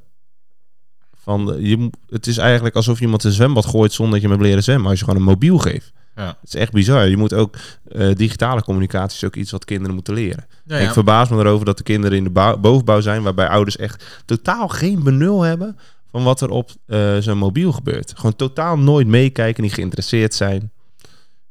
van 1.23 1.57
je, 1.59 1.91
het 2.09 2.27
is 2.27 2.39
eigenlijk 2.39 2.77
alsof 2.77 2.99
je 2.99 3.05
iemand 3.05 3.25
een 3.25 3.33
zwembad 3.33 3.67
gooit 3.67 3.93
zonder 3.93 4.13
dat 4.15 4.23
je 4.23 4.27
hem 4.29 4.37
hebt 4.37 4.49
leren 4.49 4.65
zwemmen. 4.65 4.91
Als 4.91 4.99
je 4.99 5.05
gewoon 5.05 5.21
een 5.21 5.27
mobiel 5.27 5.59
geeft. 5.59 5.93
Ja. 6.21 6.37
Het 6.41 6.55
is 6.55 6.55
echt 6.55 6.73
bizar. 6.73 7.09
Je 7.09 7.17
moet 7.17 7.35
ook... 7.35 7.57
eh, 7.89 8.15
digitale 8.15 8.63
communicatie 8.63 9.17
is 9.17 9.25
ook 9.25 9.37
iets 9.37 9.51
wat 9.51 9.65
kinderen 9.65 9.95
moeten 9.95 10.15
leren. 10.15 10.47
Ja, 10.65 10.77
Ik 10.79 10.91
verbaas 10.91 11.29
me 11.29 11.39
erover 11.39 11.67
dat 11.67 11.77
de 11.77 11.83
kinderen 11.83 12.17
in 12.17 12.25
de 12.25 12.31
bouw- 12.31 12.57
bovenbouw 12.59 13.01
zijn... 13.01 13.23
waarbij 13.23 13.49
ouders 13.49 13.77
echt 13.77 14.05
totaal 14.25 14.69
geen 14.69 15.03
benul 15.03 15.43
hebben... 15.43 15.79
van 16.11 16.23
wat 16.23 16.41
er 16.41 16.51
op 16.51 16.71
eh, 16.87 17.17
zo'n 17.19 17.39
mobiel 17.39 17.73
gebeurt. 17.73 18.13
Gewoon 18.17 18.37
totaal 18.37 18.79
nooit 18.79 19.07
meekijken, 19.07 19.63
niet 19.63 19.75
geïnteresseerd 19.75 20.35
zijn. 20.35 20.71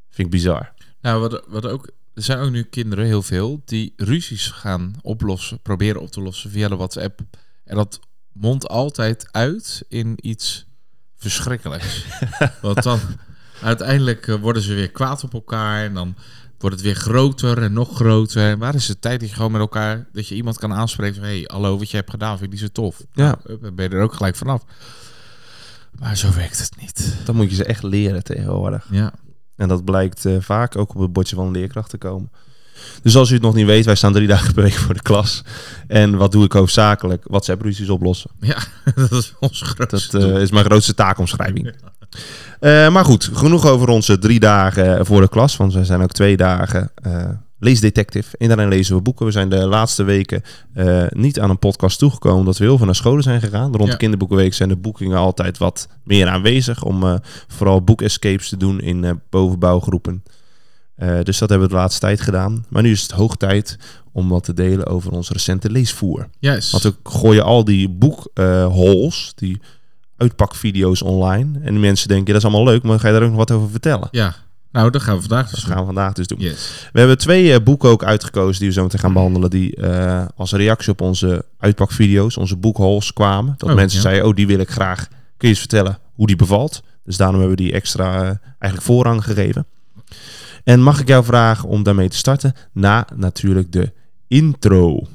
Vind 0.10 0.28
ik 0.28 0.30
bizar. 0.30 0.72
Nou, 1.02 1.20
wat, 1.22 1.44
wat 1.48 1.66
ook, 1.66 1.90
er 2.14 2.22
zijn 2.24 2.40
ook 2.40 2.52
nu 2.52 2.64
kinderen, 2.64 3.06
heel 3.06 3.22
veel, 3.22 3.62
die 3.66 3.94
ruzies 3.98 4.48
gaan 4.48 4.94
oplossen, 5.02 5.60
proberen 5.62 6.02
op 6.02 6.12
te 6.12 6.22
lossen 6.22 6.52
via 6.52 6.68
de 6.68 6.76
WhatsApp. 6.76 7.20
En 7.66 7.76
dat 7.76 8.00
mondt 8.32 8.68
altijd 8.68 9.28
uit 9.32 9.84
in 9.88 10.18
iets 10.22 10.66
verschrikkelijks. 11.18 12.06
Want 12.62 12.84
dan 12.84 13.00
uiteindelijk 13.62 14.28
eh, 14.28 14.36
worden 14.36 14.62
ze 14.62 14.74
weer 14.74 14.92
kwaad 14.92 15.24
op 15.24 15.34
elkaar 15.34 15.84
en 15.84 15.94
dan 15.94 16.16
wordt 16.60 16.76
het 16.76 16.86
weer 16.86 16.96
groter 16.96 17.62
en 17.62 17.74
nog 17.74 17.96
groter. 17.96 18.50
En 18.50 18.60
waar 18.60 18.76
is 18.76 18.86
de 18.86 19.00
tijd 19.00 19.20
dat 19.20 19.30
je 19.30 19.36
gewoon 19.36 19.52
met 19.52 19.62
elkaar, 19.62 20.08
dat 20.14 20.28
je 20.28 20.36
iemand 20.36 20.60
kan 20.60 20.74
aanspreken 20.74 21.16
van, 21.16 21.24
hey, 21.24 21.44
hallo, 21.46 21.78
wat 21.78 21.90
je 21.92 21.98
hebt 21.98 22.10
gedaan, 22.10 22.38
vind 22.38 22.44
ik 22.44 22.52
niet 22.52 22.60
zo 22.60 22.82
tof. 22.82 23.04
Ja. 23.14 23.40
Nou, 23.44 23.60
dan 23.62 23.76
ben 23.76 23.90
je 23.90 23.96
er 23.96 24.04
ook 24.04 24.14
gelijk 24.14 24.36
vanaf. 24.36 24.64
Maar 26.00 26.18
zo 26.18 26.34
werkt 26.34 26.60
het 26.60 26.72
niet. 26.80 27.16
Dat 27.26 27.36
moet 27.36 27.50
je 27.50 27.56
ze 27.56 27.64
echt 27.64 27.84
leren 27.84 28.24
tegenwoordig. 28.24 28.88
Ja. 28.92 29.14
En 29.56 29.68
dat 29.68 29.84
blijkt 29.84 30.26
eh, 30.26 30.36
vaak 30.40 30.78
ook 30.78 30.96
op 30.96 31.02
het 31.02 31.14
bordje 31.14 31.36
van 31.36 31.46
een 31.46 31.52
leerkracht 31.52 31.90
te 31.90 31.98
komen. 31.98 32.32
Dus 33.02 33.16
als 33.16 33.30
u 33.30 33.34
het 33.34 33.44
nog 33.44 33.54
niet 33.54 33.66
weet, 33.66 33.86
wij 33.86 33.96
staan 33.96 34.14
drie 34.14 34.28
dagen 34.36 34.54
per 34.54 34.64
week 34.64 34.74
voor 34.74 34.94
de 34.94 35.02
klas. 35.02 35.44
En 35.88 36.18
wat 36.18 36.32
doe 36.32 36.46
ik 36.46 36.52
hoofdzakelijk? 36.52 37.24
WhatsApp-ruzies 37.28 37.90
oplossen. 37.90 38.30
Ja, 38.40 38.58
dat 38.96 39.12
is 39.12 39.62
grootste 39.62 40.20
Dat 40.20 40.32
eh, 40.32 40.42
is 40.42 40.52
mijn 40.52 40.66
grootste 40.66 40.94
taakomschrijving. 40.94 41.76
Eh, 42.60 42.90
maar 42.90 43.06
goed, 43.06 43.30
genoeg 43.34 43.68
over 43.68 43.90
onze 43.90 44.20
drie 44.20 44.40
dagen 44.40 45.06
voor 45.06 45.22
de 45.22 45.30
klas. 45.30 45.58
Want 45.58 45.74
we 45.74 45.86
zijn 45.86 46.02
ook 46.02 46.12
twee 46.12 46.38
dagen 46.38 46.92
eh 46.96 47.30
leesdetective. 47.62 48.38
En 48.38 48.48
daarin 48.48 48.68
lezen 48.68 48.96
we 48.96 49.02
boeken. 49.02 49.26
We 49.26 49.32
zijn 49.32 49.50
de 49.50 49.68
laatste 49.68 50.04
weken 50.04 50.42
eh, 50.74 51.04
niet 51.10 51.40
aan 51.40 51.50
een 51.50 51.60
podcast 51.60 52.00
toegekomen... 52.00 52.40
omdat 52.40 52.58
we 52.58 52.64
heel 52.64 52.78
veel 52.78 52.86
naar 52.86 52.96
scholen 52.96 53.24
zijn 53.24 53.42
gegaan. 53.42 53.72
Rond 53.72 53.86
Ja. 53.86 53.92
de 53.92 53.98
kinderboekenweek 53.98 54.54
zijn 54.54 54.70
de 54.70 54.76
boekingen 54.76 55.18
altijd 55.18 55.58
wat 55.58 55.88
meer 56.04 56.28
aanwezig... 56.28 56.84
om 56.84 57.20
vooral 57.48 57.82
boekescapes 57.82 58.50
te 58.50 58.58
doen 58.58 58.82
in 58.82 59.22
bovenbouwgroepen. 59.30 60.24
Dus 61.24 61.38
dat 61.38 61.50
hebben 61.50 61.68
we 61.68 61.74
de 61.74 61.80
laatste 61.80 62.00
tijd 62.00 62.22
gedaan. 62.22 62.66
Maar 62.70 62.82
nu 62.82 62.92
is 62.92 63.02
het 63.02 63.12
hoog 63.12 63.36
tijd 63.36 63.78
om 64.12 64.30
wat 64.30 64.44
te 64.44 64.54
delen 64.54 64.86
over 64.86 65.12
onze 65.12 65.34
recente 65.34 65.70
leesvoer. 65.72 66.28
Yes. 66.40 66.72
Want 66.72 66.84
we 66.84 66.96
gooien 67.04 67.44
al 67.44 67.64
die 67.64 67.90
boekholes, 67.90 69.32
die 69.36 69.62
uitpakvideo's 70.20 71.02
online. 71.02 71.60
En 71.60 71.72
die 71.72 71.80
mensen 71.80 72.08
denken, 72.08 72.26
dat 72.34 72.36
is 72.36 72.44
allemaal 72.44 72.74
leuk, 72.74 72.84
maar 72.84 73.00
ga 73.00 73.08
je 73.08 73.14
daar 73.14 73.24
ook 73.24 73.30
nog 73.30 73.38
wat 73.38 73.52
over 73.52 73.70
vertellen? 73.70 74.08
Ja, 74.12 74.36
nou, 74.72 74.90
dat 74.92 75.02
gaan 75.02 75.16
we 75.16 75.20
vandaag 75.22 75.50
dus 75.50 75.60
Dat 75.62 75.70
gaan 75.70 75.80
we 75.80 75.86
vandaag 75.86 76.14
dus 76.14 76.28
doen. 76.28 76.40
Yes. 76.40 76.88
We 76.94 77.00
hebben 77.00 77.18
twee 77.18 77.54
eh, 77.54 77.64
boeken 77.64 77.90
ook 77.90 78.04
uitgekozen 78.04 78.60
die 78.60 78.68
we 78.68 78.74
zo 78.74 78.84
meteen 78.84 79.00
gaan 79.00 79.14
behandelen. 79.14 79.50
Die 79.50 79.76
eh, 79.76 80.26
als 80.36 80.52
reactie 80.52 80.92
op 80.92 81.02
onze 81.02 81.46
uitpakvideo's, 81.60 82.38
onze 82.38 82.56
boekholes 82.56 83.14
kwamen. 83.14 83.54
Dat 83.58 83.70
Oh, 83.70 83.76
mensen 83.76 83.98
ja. 83.98 84.04
zeiden, 84.04 84.28
oh 84.28 84.36
die 84.36 84.48
wil 84.48 84.60
ik 84.60 84.70
graag. 84.70 85.08
Kun 85.08 85.14
je 85.38 85.48
eens 85.48 85.60
vertellen 85.60 85.98
hoe 86.14 86.28
die 86.28 86.36
bevalt? 86.36 86.84
Dus 87.04 87.18
daarom 87.18 87.40
hebben 87.40 87.58
we 87.58 87.64
die 87.64 87.74
extra 87.74 88.14
eh, 88.16 88.22
eigenlijk 88.60 88.82
voorrang 88.82 89.24
gegeven. 89.24 89.66
En 90.64 90.82
mag 90.82 91.00
ik 91.00 91.08
jou 91.08 91.24
vragen 91.24 91.70
om 91.70 91.84
daarmee 91.84 92.10
te 92.10 92.18
starten? 92.18 92.54
Na 92.72 93.08
natuurlijk 93.16 93.72
de 93.72 93.92
intro. 94.28 95.08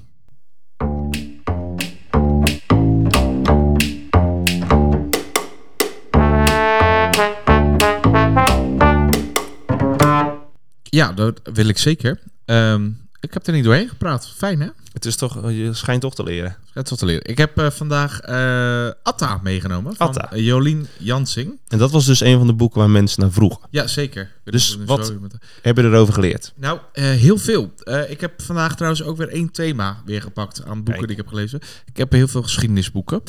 Ja, 10.94 11.12
dat 11.12 11.40
wil 11.52 11.68
ik 11.68 11.78
zeker. 11.78 12.18
Ehm, 12.44 12.90
ik 13.20 13.34
heb 13.34 13.46
er 13.46 13.52
niet 13.52 13.64
doorheen 13.64 13.88
gepraat. 13.88 14.28
Fijn, 14.36 14.60
hè? 14.60 14.68
Het 14.92 15.04
is 15.04 15.16
toch, 15.16 15.50
je 15.50 15.70
schijnt 15.72 16.00
toch 16.00 16.14
te 16.14 16.22
leren. 16.22 16.56
Het 16.72 16.90
wat 16.90 16.98
te 16.98 17.04
leren. 17.04 17.24
Ik 17.24 17.38
heb 17.38 17.58
eh, 17.58 17.70
vandaag 17.70 18.20
eh, 18.20 18.88
Atta 19.02 19.40
meegenomen 19.42 19.94
van 19.96 20.06
Atta. 20.06 20.36
Jolien 20.36 20.86
Jansing. 20.98 21.58
En 21.68 21.78
dat 21.78 21.90
was 21.90 22.04
dus 22.06 22.20
een 22.20 22.38
van 22.38 22.46
de 22.46 22.52
boeken 22.52 22.78
waar 22.80 22.90
mensen 22.90 23.20
naar 23.20 23.32
vroegen. 23.32 23.60
Ja, 23.70 23.86
zeker. 23.86 24.30
Dus 24.44 24.78
wat- 24.86 25.06
zo 25.06 25.18
met- 25.20 25.34
Heb 25.62 25.76
je 25.76 25.82
erover 25.82 26.14
geleerd? 26.14 26.52
Nou, 26.56 26.78
eh, 26.92 27.04
heel 27.04 27.38
veel. 27.38 27.72
Ik 28.08 28.20
heb 28.20 28.42
vandaag 28.42 28.74
trouwens 28.74 29.02
ook 29.02 29.16
weer 29.16 29.28
één 29.28 29.50
thema 29.50 30.02
weer 30.04 30.22
gepakt 30.22 30.64
aan 30.64 30.74
boeken 30.76 30.84
Kijk. 30.94 31.00
die 31.06 31.10
ik 31.10 31.16
heb 31.16 31.26
gelezen. 31.28 31.60
Ik 31.84 31.96
heb 31.96 32.12
heel 32.12 32.28
veel 32.28 32.42
geschiedenisboeken. 32.42 33.22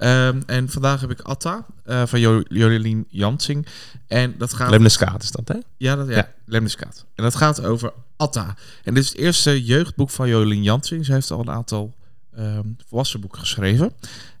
Ehm, 0.00 0.40
en 0.46 0.68
vandaag 0.68 1.00
heb 1.00 1.10
ik 1.10 1.20
Atta 1.20 1.66
eh, 1.84 2.06
van 2.06 2.20
jo 2.20 2.42
Jolien 2.48 3.06
Jansing. 3.08 3.66
En 4.06 4.34
dat 4.38 4.52
gaat... 4.52 4.70
Lemneskaat 4.70 5.22
is 5.22 5.30
dat, 5.30 5.48
hè? 5.48 5.54
Ja, 5.76 5.96
dat, 5.96 6.08
ja. 6.08 6.14
Ja. 6.14 6.32
Lemniskaat. 6.44 7.04
En 7.14 7.22
dat 7.24 7.34
gaat 7.34 7.64
over 7.64 7.92
Atta. 8.16 8.56
En 8.84 8.94
dit 8.94 9.02
is 9.02 9.08
het 9.08 9.18
eerste 9.18 9.64
jeugdboek 9.64 10.10
van 10.10 10.28
Jolien 10.28 10.62
Jansing. 10.62 11.04
Ze 11.04 11.12
heeft 11.12 11.30
al 11.30 11.40
een 11.40 11.50
aantal 11.50 11.94
ehm, 12.34 12.66
volwassen 12.86 13.20
boeken 13.20 13.40
geschreven. 13.40 13.92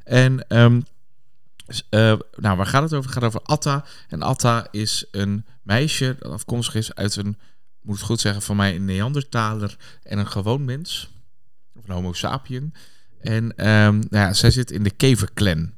En 0.04 0.48
ehm, 0.48 0.80
eh, 1.88 2.14
nou, 2.36 2.56
waar 2.56 2.66
gaat 2.66 2.82
het 2.82 2.94
over? 2.94 3.10
Het 3.10 3.18
gaat 3.18 3.28
over 3.28 3.42
Atta. 3.42 3.84
En 4.08 4.22
Atta 4.22 4.66
is 4.70 5.04
een 5.10 5.46
meisje 5.62 6.16
dat 6.18 6.32
afkomstig 6.32 6.74
is 6.74 6.94
uit 6.94 7.16
een, 7.16 7.38
moet 7.82 7.96
het 7.96 8.04
goed 8.04 8.20
zeggen, 8.20 8.42
van 8.42 8.56
mij 8.56 8.74
een 8.74 8.84
Neandertaler 8.84 9.76
en 10.02 10.18
een 10.18 10.26
gewoon 10.26 10.64
mens. 10.64 11.10
Of 11.76 11.88
een 11.88 11.94
homo 11.94 12.12
sapien. 12.12 12.74
En 13.20 13.56
ehm, 13.56 13.94
nou 13.94 14.08
ja, 14.10 14.32
zij 14.32 14.50
zit 14.50 14.70
in 14.70 14.82
de 14.82 14.90
keverclan. 14.90 15.72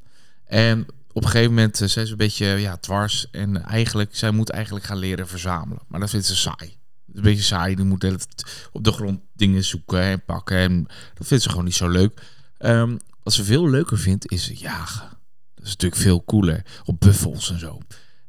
En 0.44 0.86
op 1.12 1.24
een 1.24 1.30
gegeven 1.30 1.54
moment 1.54 1.80
uh, 1.80 1.88
zij 1.88 2.02
is 2.02 2.10
een 2.10 2.16
beetje 2.16 2.46
ja, 2.46 2.76
dwars. 2.76 3.30
En 3.30 3.64
eigenlijk, 3.64 4.16
zij 4.16 4.30
moet 4.30 4.50
eigenlijk 4.50 4.84
gaan 4.84 4.98
leren 4.98 5.28
verzamelen. 5.28 5.82
Maar 5.88 6.00
dat 6.00 6.10
vindt 6.10 6.26
ze 6.26 6.36
saai. 6.36 6.76
Een 7.14 7.22
beetje 7.22 7.42
saai. 7.42 7.74
Die 7.74 7.84
moet 7.84 8.26
op 8.72 8.84
de 8.84 8.92
grond 8.92 9.20
dingen 9.32 9.64
zoeken 9.64 10.00
en 10.00 10.24
pakken. 10.24 10.56
En 10.56 10.86
dat 11.14 11.26
vindt 11.26 11.42
ze 11.42 11.48
gewoon 11.48 11.64
niet 11.64 11.74
zo 11.74 11.88
leuk. 11.88 12.20
Ehm, 12.58 12.96
wat 13.22 13.32
ze 13.32 13.44
veel 13.44 13.70
leuker 13.70 13.98
vindt, 13.98 14.30
is 14.30 14.46
jagen. 14.54 15.08
Dat 15.54 15.64
is 15.64 15.70
natuurlijk 15.70 16.02
veel 16.02 16.24
cooler. 16.24 16.62
Op 16.84 17.00
buffels 17.00 17.50
en 17.50 17.58
zo. 17.58 17.80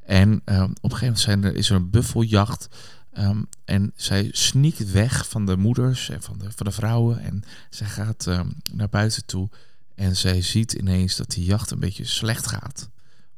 En 0.05 0.41
ehm, 0.45 0.63
op 0.63 0.91
een 0.91 0.97
gegeven 0.97 1.05
moment 1.05 1.19
zijn 1.19 1.43
er, 1.43 1.55
is 1.55 1.69
er 1.69 1.75
een 1.75 1.89
buffeljacht. 1.89 2.67
Ehm, 3.13 3.41
en 3.65 3.91
zij 3.95 4.29
sneakt 4.31 4.91
weg 4.91 5.27
van 5.29 5.45
de 5.45 5.57
moeders 5.57 6.09
en 6.09 6.21
van 6.21 6.37
de, 6.37 6.45
van 6.55 6.65
de 6.65 6.71
vrouwen. 6.71 7.19
En 7.19 7.43
zij 7.69 7.87
gaat 7.87 8.27
ehm, 8.27 8.47
naar 8.73 8.89
buiten 8.89 9.25
toe. 9.25 9.49
En 9.95 10.15
zij 10.15 10.41
ziet 10.41 10.73
ineens 10.73 11.15
dat 11.15 11.31
die 11.31 11.45
jacht 11.45 11.71
een 11.71 11.79
beetje 11.79 12.05
slecht 12.05 12.47
gaat. 12.47 12.89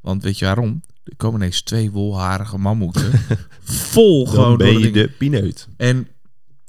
Want 0.02 0.24
weet 0.24 0.40
je 0.40 0.46
waarom? 0.46 0.84
Er 1.04 1.16
komen 1.18 1.40
ineens 1.40 1.62
twee 1.62 1.92
wolharige 1.92 2.58
mammoeten. 2.58 3.12
vol 3.64 4.26
gewoon 4.26 4.58
ben 4.58 4.80
je 4.80 4.92
de 4.92 5.10
pineut. 5.18 5.68
En 5.78 6.08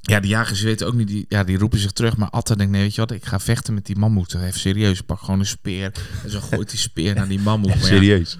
ja, 0.00 0.20
die 0.20 0.30
jagers 0.30 0.60
weten 0.60 0.86
ook 0.86 0.94
niet, 0.94 1.08
die, 1.08 1.26
ja, 1.28 1.44
die 1.44 1.58
roepen 1.58 1.78
zich 1.78 1.92
terug. 1.92 2.16
Maar 2.16 2.30
Atta 2.30 2.54
denkt, 2.54 2.72
nee, 2.72 2.82
weet 2.82 2.94
je 2.94 3.00
wat, 3.00 3.10
ik 3.10 3.24
ga 3.24 3.40
vechten 3.40 3.74
met 3.74 3.86
die 3.86 3.96
mammoeten. 3.96 4.44
Even 4.44 4.60
serieus, 4.60 4.98
ik 4.98 5.06
pak 5.06 5.20
gewoon 5.20 5.40
een 5.40 5.46
speer. 5.46 5.92
En 6.24 6.30
zo 6.30 6.40
gooit 6.40 6.70
die 6.70 6.78
speer 6.78 7.14
naar 7.14 7.28
die 7.28 7.40
mammoet. 7.48 7.72
Ja, 7.72 7.80
Serieus. 7.80 8.38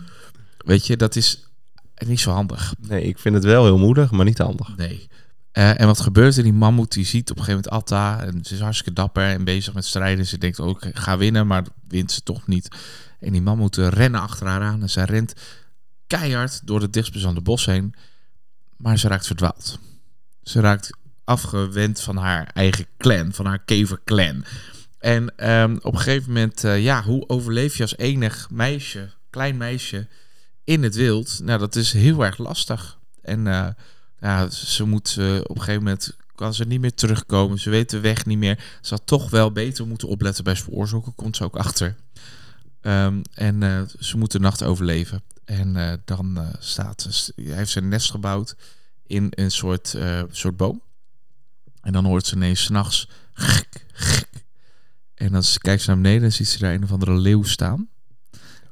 weet 0.58 0.86
je, 0.86 0.96
dat 0.96 1.16
is 1.16 1.45
niet 2.06 2.20
zo 2.20 2.30
handig. 2.30 2.74
Nee, 2.78 3.02
ik 3.02 3.18
vind 3.18 3.34
het 3.34 3.44
wel 3.44 3.64
heel 3.64 3.78
moedig, 3.78 4.10
maar 4.10 4.24
niet 4.24 4.38
handig. 4.38 4.76
Nee. 4.76 5.08
Eh, 5.52 5.80
en 5.80 5.86
wat 5.86 6.00
gebeurt 6.00 6.36
er? 6.36 6.42
Die 6.42 6.52
mammoet 6.52 6.92
die 6.92 7.04
ziet 7.04 7.30
op 7.30 7.38
een 7.38 7.44
gegeven 7.44 7.70
moment 7.70 7.90
Atta. 7.90 8.22
En 8.24 8.44
ze 8.44 8.54
is 8.54 8.60
hartstikke 8.60 8.92
dapper 8.92 9.24
en 9.24 9.44
bezig 9.44 9.74
met 9.74 9.84
strijden. 9.84 10.26
Ze 10.26 10.38
denkt 10.38 10.60
ook, 10.60 10.84
ik 10.84 10.96
ga 10.96 11.18
winnen, 11.18 11.46
maar 11.46 11.64
wint 11.88 12.12
ze 12.12 12.22
toch 12.22 12.46
niet. 12.46 12.68
En 13.20 13.32
die 13.32 13.42
mammoeten 13.42 13.88
rennen 13.88 14.20
achter 14.20 14.46
haar 14.46 14.62
aan. 14.62 14.82
En 14.82 14.90
zij 14.90 15.04
rent 15.04 15.32
keihard 16.06 16.66
door 16.66 16.80
het 16.80 16.92
dichtstbijzande 16.92 17.40
bos 17.40 17.66
heen. 17.66 17.94
Maar 18.76 18.98
ze 18.98 19.08
raakt 19.08 19.26
verdwaald. 19.26 19.78
Ze 20.42 20.60
raakt 20.60 20.90
afgewend 21.24 22.00
van 22.00 22.16
haar 22.16 22.50
eigen 22.54 22.86
clan, 22.98 23.32
van 23.32 23.46
haar 23.46 23.64
keverclan. 23.64 24.44
En 24.98 25.36
ehm, 25.36 25.76
op 25.80 25.92
een 25.92 26.00
gegeven 26.00 26.32
moment, 26.32 26.64
eh, 26.64 26.82
ja, 26.82 27.02
hoe 27.02 27.28
overleef 27.28 27.76
je 27.76 27.82
als 27.82 27.96
enig 27.96 28.50
meisje, 28.50 29.10
klein 29.30 29.56
meisje, 29.56 30.08
in 30.66 30.82
het 30.82 30.94
wild? 30.94 31.40
Nou, 31.42 31.58
dat 31.58 31.76
is 31.76 31.92
heel 31.92 32.24
erg 32.24 32.38
lastig. 32.38 32.98
En 33.22 33.46
eh, 33.46 33.68
ja, 34.20 34.50
ze 34.50 34.84
moet 34.84 35.16
eh, 35.18 35.36
op 35.36 35.56
een 35.56 35.62
gegeven 35.62 35.82
moment 35.82 36.16
kan 36.34 36.54
ze 36.54 36.64
niet 36.64 36.80
meer 36.80 36.94
terugkomen. 36.94 37.58
Ze 37.58 37.70
weet 37.70 37.90
de 37.90 38.00
weg 38.00 38.26
niet 38.26 38.38
meer. 38.38 38.78
Ze 38.80 38.94
had 38.94 39.06
toch 39.06 39.30
wel 39.30 39.52
beter 39.52 39.86
moeten 39.86 40.08
opletten 40.08 40.44
bij 40.44 40.54
spoorzoeken. 40.54 41.14
Komt 41.14 41.36
ze 41.36 41.44
ook 41.44 41.56
achter. 41.56 41.96
Ehm, 42.80 43.22
en 43.34 43.62
eh, 43.62 43.82
ze 43.98 44.16
moet 44.16 44.32
de 44.32 44.38
nacht 44.38 44.62
overleven. 44.62 45.22
En 45.44 46.00
dan 46.04 46.38
staat 46.58 47.06
ze, 47.10 47.32
heeft 47.36 47.70
ze 47.70 47.80
nest 47.80 48.10
gebouwd 48.10 48.56
in 49.06 49.26
een 49.30 49.50
soort, 49.50 49.96
soort 50.30 50.56
boom. 50.56 50.82
En 51.80 51.92
dan 51.92 52.04
hoort 52.04 52.26
ze 52.26 52.34
ineens 52.34 52.62
s'nachts. 52.62 53.08
En 55.14 55.32
dan 55.32 55.42
kijkt 55.58 55.82
ze 55.82 55.90
naar 55.90 56.00
beneden 56.00 56.22
en 56.22 56.32
ziet 56.32 56.48
ze 56.48 56.58
daar 56.58 56.74
een 56.74 56.82
of 56.82 56.92
andere 56.92 57.14
leeuw 57.14 57.42
staan. 57.42 57.88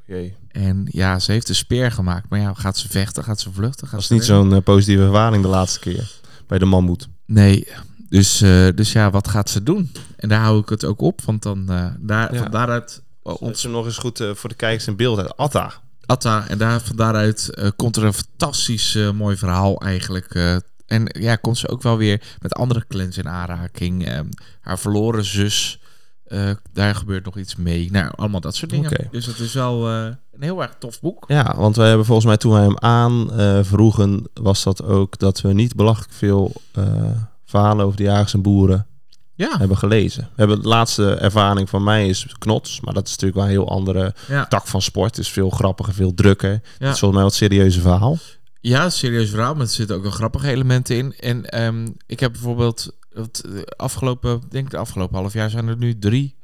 Jee. 0.07 0.37
En 0.55 0.87
ja, 0.91 1.19
ze 1.19 1.33
heeft 1.33 1.49
een 1.49 1.55
speer 1.55 1.93
gemaakt. 1.93 2.29
Maar 2.29 2.39
ja, 2.41 2.55
gaat 2.55 2.79
ze 2.79 2.89
vechten? 2.89 3.25
Gaat 3.25 3.41
ze 3.41 3.53
vluchten? 3.53 3.83
Gaat 3.89 3.91
Dat 3.91 4.01
is 4.01 4.07
ze 4.07 4.13
niet 4.15 4.25
zo'n 4.25 4.55
eh, 4.55 4.63
positieve 4.63 5.03
ervaring 5.03 5.43
de 5.43 5.49
laatste 5.49 5.79
keer. 5.79 6.11
Bij 6.47 6.59
de 6.59 6.65
mammoet. 6.65 7.09
Nee, 7.27 7.69
dus, 8.09 8.41
eh, 8.41 8.69
dus 8.75 8.93
ja, 8.93 9.11
wat 9.11 9.29
gaat 9.29 9.51
ze 9.51 9.63
doen? 9.63 9.93
En 10.17 10.29
daar 10.29 10.41
hou 10.41 10.61
ik 10.61 10.69
het 10.69 10.85
ook 10.85 11.01
op, 11.01 11.21
want 11.25 11.43
dan 11.43 11.71
eh, 11.71 11.87
daar, 11.99 12.35
Ja. 12.35 12.43
van 12.43 12.51
daaruit 12.51 13.03
Ons 13.23 13.39
ons 13.39 13.63
hem 13.63 13.73
nog 13.73 13.85
eens 13.85 13.99
goed 13.99 14.25
voor 14.35 14.49
de 14.49 14.55
kijkers 14.55 14.87
in 14.87 14.97
beeld 14.97 15.19
uit. 15.19 15.37
Atta. 15.37 15.73
Atta 16.07 16.49
en 16.49 16.59
daar, 16.59 16.81
van 16.81 16.97
daaruit 16.97 17.55
eh, 17.55 17.69
komt 17.77 17.97
er 17.97 18.05
een 18.05 18.13
fantastisch 18.13 18.95
eh, 18.95 19.11
mooi 19.11 19.37
verhaal 19.37 19.81
eigenlijk. 19.81 20.35
eh. 20.35 20.57
en 20.87 21.03
ja, 21.21 21.37
komt 21.37 21.59
ze 21.59 21.69
ook 21.69 21.83
wel 21.83 21.97
weer 21.97 22.23
met 22.41 22.53
andere 22.55 22.85
clans 22.89 23.19
in 23.19 23.29
aanraking. 23.29 24.07
Ehm, 24.07 24.27
haar 24.61 24.79
verloren 24.79 25.25
zus, 25.25 25.81
eh, 26.25 26.51
daar 26.73 26.95
gebeurt 26.95 27.25
nog 27.25 27.39
iets 27.39 27.57
mee. 27.57 27.91
Nou, 27.91 28.13
allemaal 28.17 28.41
dat 28.41 28.57
soort 28.57 28.71
dingen. 28.71 29.09
Dus 29.11 29.27
het 29.27 29.39
is 29.39 29.53
wel 29.53 29.89
eh, 29.91 30.09
een 30.37 30.43
heel 30.43 30.63
erg 30.63 30.77
tof 30.79 31.01
boek. 31.01 31.25
Ja, 31.29 31.55
want 31.57 31.77
wij 31.77 31.89
hebben 31.89 32.07
volgens 32.07 32.27
mij 32.27 32.37
toen 32.37 32.53
wij 32.53 32.63
hem 32.63 32.79
aan 32.79 33.31
vroegen, 33.65 34.25
was 34.35 34.63
dat 34.63 34.83
ook 34.85 35.19
dat 35.19 35.41
we 35.41 35.53
niet 35.53 35.75
belachelijk 35.77 36.13
veel 36.13 36.53
eh, 36.73 37.11
verhalen 37.45 37.85
over 37.85 37.97
de 37.97 38.03
jagers 38.03 38.35
en 38.35 38.43
boeren 38.43 38.87
Ja, 39.35 39.59
hebben 39.59 39.77
gelezen. 39.79 40.23
We 40.23 40.31
hebben 40.35 40.63
de 40.63 40.69
laatste 40.69 41.15
ervaring 41.15 41.69
van 41.69 41.83
mij 41.85 42.09
is 42.09 42.27
knots, 42.39 42.81
maar 42.81 42.95
dat 42.95 43.07
is 43.07 43.11
natuurlijk 43.11 43.39
wel 43.41 43.45
een 43.45 43.51
heel 43.65 43.69
andere 43.71 44.15
ja. 44.29 44.47
tak 44.47 44.67
van 44.67 44.83
sport. 44.83 45.17
Het 45.17 45.25
is 45.25 45.33
veel 45.33 45.51
grappiger, 45.51 45.95
veel 45.95 46.15
drukker. 46.15 46.51
Het 46.51 46.61
Ja. 46.79 46.91
is 46.91 46.99
volgens 46.99 47.13
mij 47.13 47.23
wat 47.23 47.35
serieuze 47.35 47.81
verhaal. 47.81 48.19
Ja, 48.61 48.91
serieus 48.91 49.31
verhaal, 49.31 49.53
maar 49.55 49.63
er 49.63 49.69
zitten 49.69 49.97
ook 49.97 50.03
wel 50.03 50.11
grappige 50.11 50.51
elementen 50.51 50.97
in. 50.97 51.15
En 51.17 51.45
ehm, 51.45 51.89
ik 52.07 52.21
heb 52.21 52.33
bijvoorbeeld 52.33 52.97
het 53.13 53.45
eh, 53.45 53.61
afgelopen, 53.77 54.41
denk 54.49 54.65
ik 54.65 54.71
de 54.71 54.77
afgelopen 54.77 55.17
half 55.17 55.33
jaar 55.33 55.51
zijn 55.51 55.69
er 55.69 55.77
nu 55.77 55.99
drie, 55.99 56.37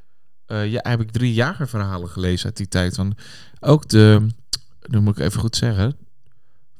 eh, 0.46 0.70
ja, 0.72 0.80
heb 0.82 1.00
ik 1.00 1.10
drie 1.10 1.34
jagerverhalen 1.34 2.08
gelezen 2.08 2.46
uit 2.46 2.56
die 2.56 2.68
tijd. 2.68 2.96
Want 2.96 3.14
ook 3.60 3.88
de, 3.88 4.26
nu 4.86 5.00
moet 5.00 5.18
ik 5.18 5.24
even 5.24 5.40
goed 5.40 5.56
zeggen, 5.56 5.96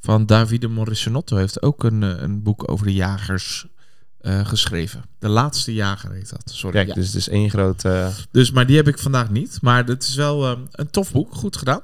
van 0.01 0.27
Davide 0.27 0.69
Morisonotto 0.69 1.37
heeft 1.37 1.63
ook 1.63 1.85
een, 1.85 2.03
eh, 2.03 2.23
een 2.23 2.43
boek 2.43 2.71
over 2.71 2.87
de 2.87 2.93
jagers 2.95 3.67
eh, 4.21 4.47
geschreven. 4.47 5.05
De 5.19 5.29
laatste 5.29 5.75
jager 5.75 6.13
heet 6.13 6.31
dat. 6.31 6.43
Sorry. 6.55 6.73
Kijk, 6.77 6.89
Ja. 6.89 6.95
dus 6.95 7.07
het 7.07 7.15
is 7.17 7.29
één 7.29 7.51
groot... 7.51 7.85
eh, 7.85 8.09
Dus, 8.31 8.51
maar 8.51 8.67
die 8.67 8.77
heb 8.77 8.89
ik 8.89 8.99
vandaag 8.99 9.31
niet. 9.31 9.59
Maar 9.63 9.85
het 9.87 10.03
is 10.03 10.15
wel 10.15 10.47
een 10.73 10.91
tof 10.91 11.13
boek, 11.13 11.35
goed 11.35 11.57
gedaan. 11.57 11.81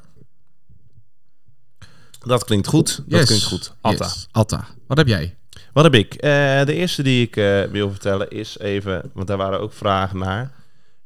dat 2.18 2.44
klinkt 2.44 2.66
goed. 2.66 3.02
Dat 3.06 3.24
klinkt 3.26 3.44
goed. 3.44 3.74
Atta. 3.80 4.04
Yes. 4.04 4.28
Atta. 4.30 4.66
Wat 4.86 4.96
heb 4.96 5.06
jij? 5.06 5.36
Wat 5.72 5.84
heb 5.84 5.94
ik? 5.94 6.14
Eh, 6.14 6.64
de 6.64 6.74
eerste 6.74 7.02
die 7.02 7.22
ik 7.26 7.36
eh, 7.36 7.62
wil 7.62 7.90
vertellen 7.90 8.30
is 8.30 8.58
even, 8.58 9.10
want 9.14 9.26
daar 9.26 9.36
waren 9.36 9.60
ook 9.60 9.72
vragen 9.72 10.18
naar. 10.18 10.52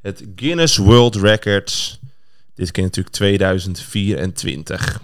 Het 0.00 0.24
Guinness 0.36 0.76
World 0.76 1.16
Records. 1.16 1.99
Dit 2.60 2.70
keer 2.70 2.82
natuurlijk 2.82 3.14
2024. 3.14 5.00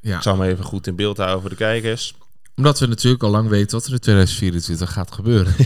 Ja. 0.00 0.16
Ik 0.16 0.22
zal 0.22 0.38
hem 0.38 0.50
even 0.50 0.64
goed 0.64 0.86
in 0.86 0.96
beeld 0.96 1.16
houden 1.16 1.40
voor 1.40 1.50
de 1.50 1.56
kijkers. 1.56 2.14
Omdat 2.56 2.78
we 2.78 2.86
natuurlijk 2.86 3.22
al 3.22 3.30
lang 3.30 3.48
weten 3.48 3.78
wat 3.78 3.86
er 3.86 3.92
in 3.92 3.98
2024 3.98 4.92
gaat 4.92 5.12
gebeuren. 5.12 5.54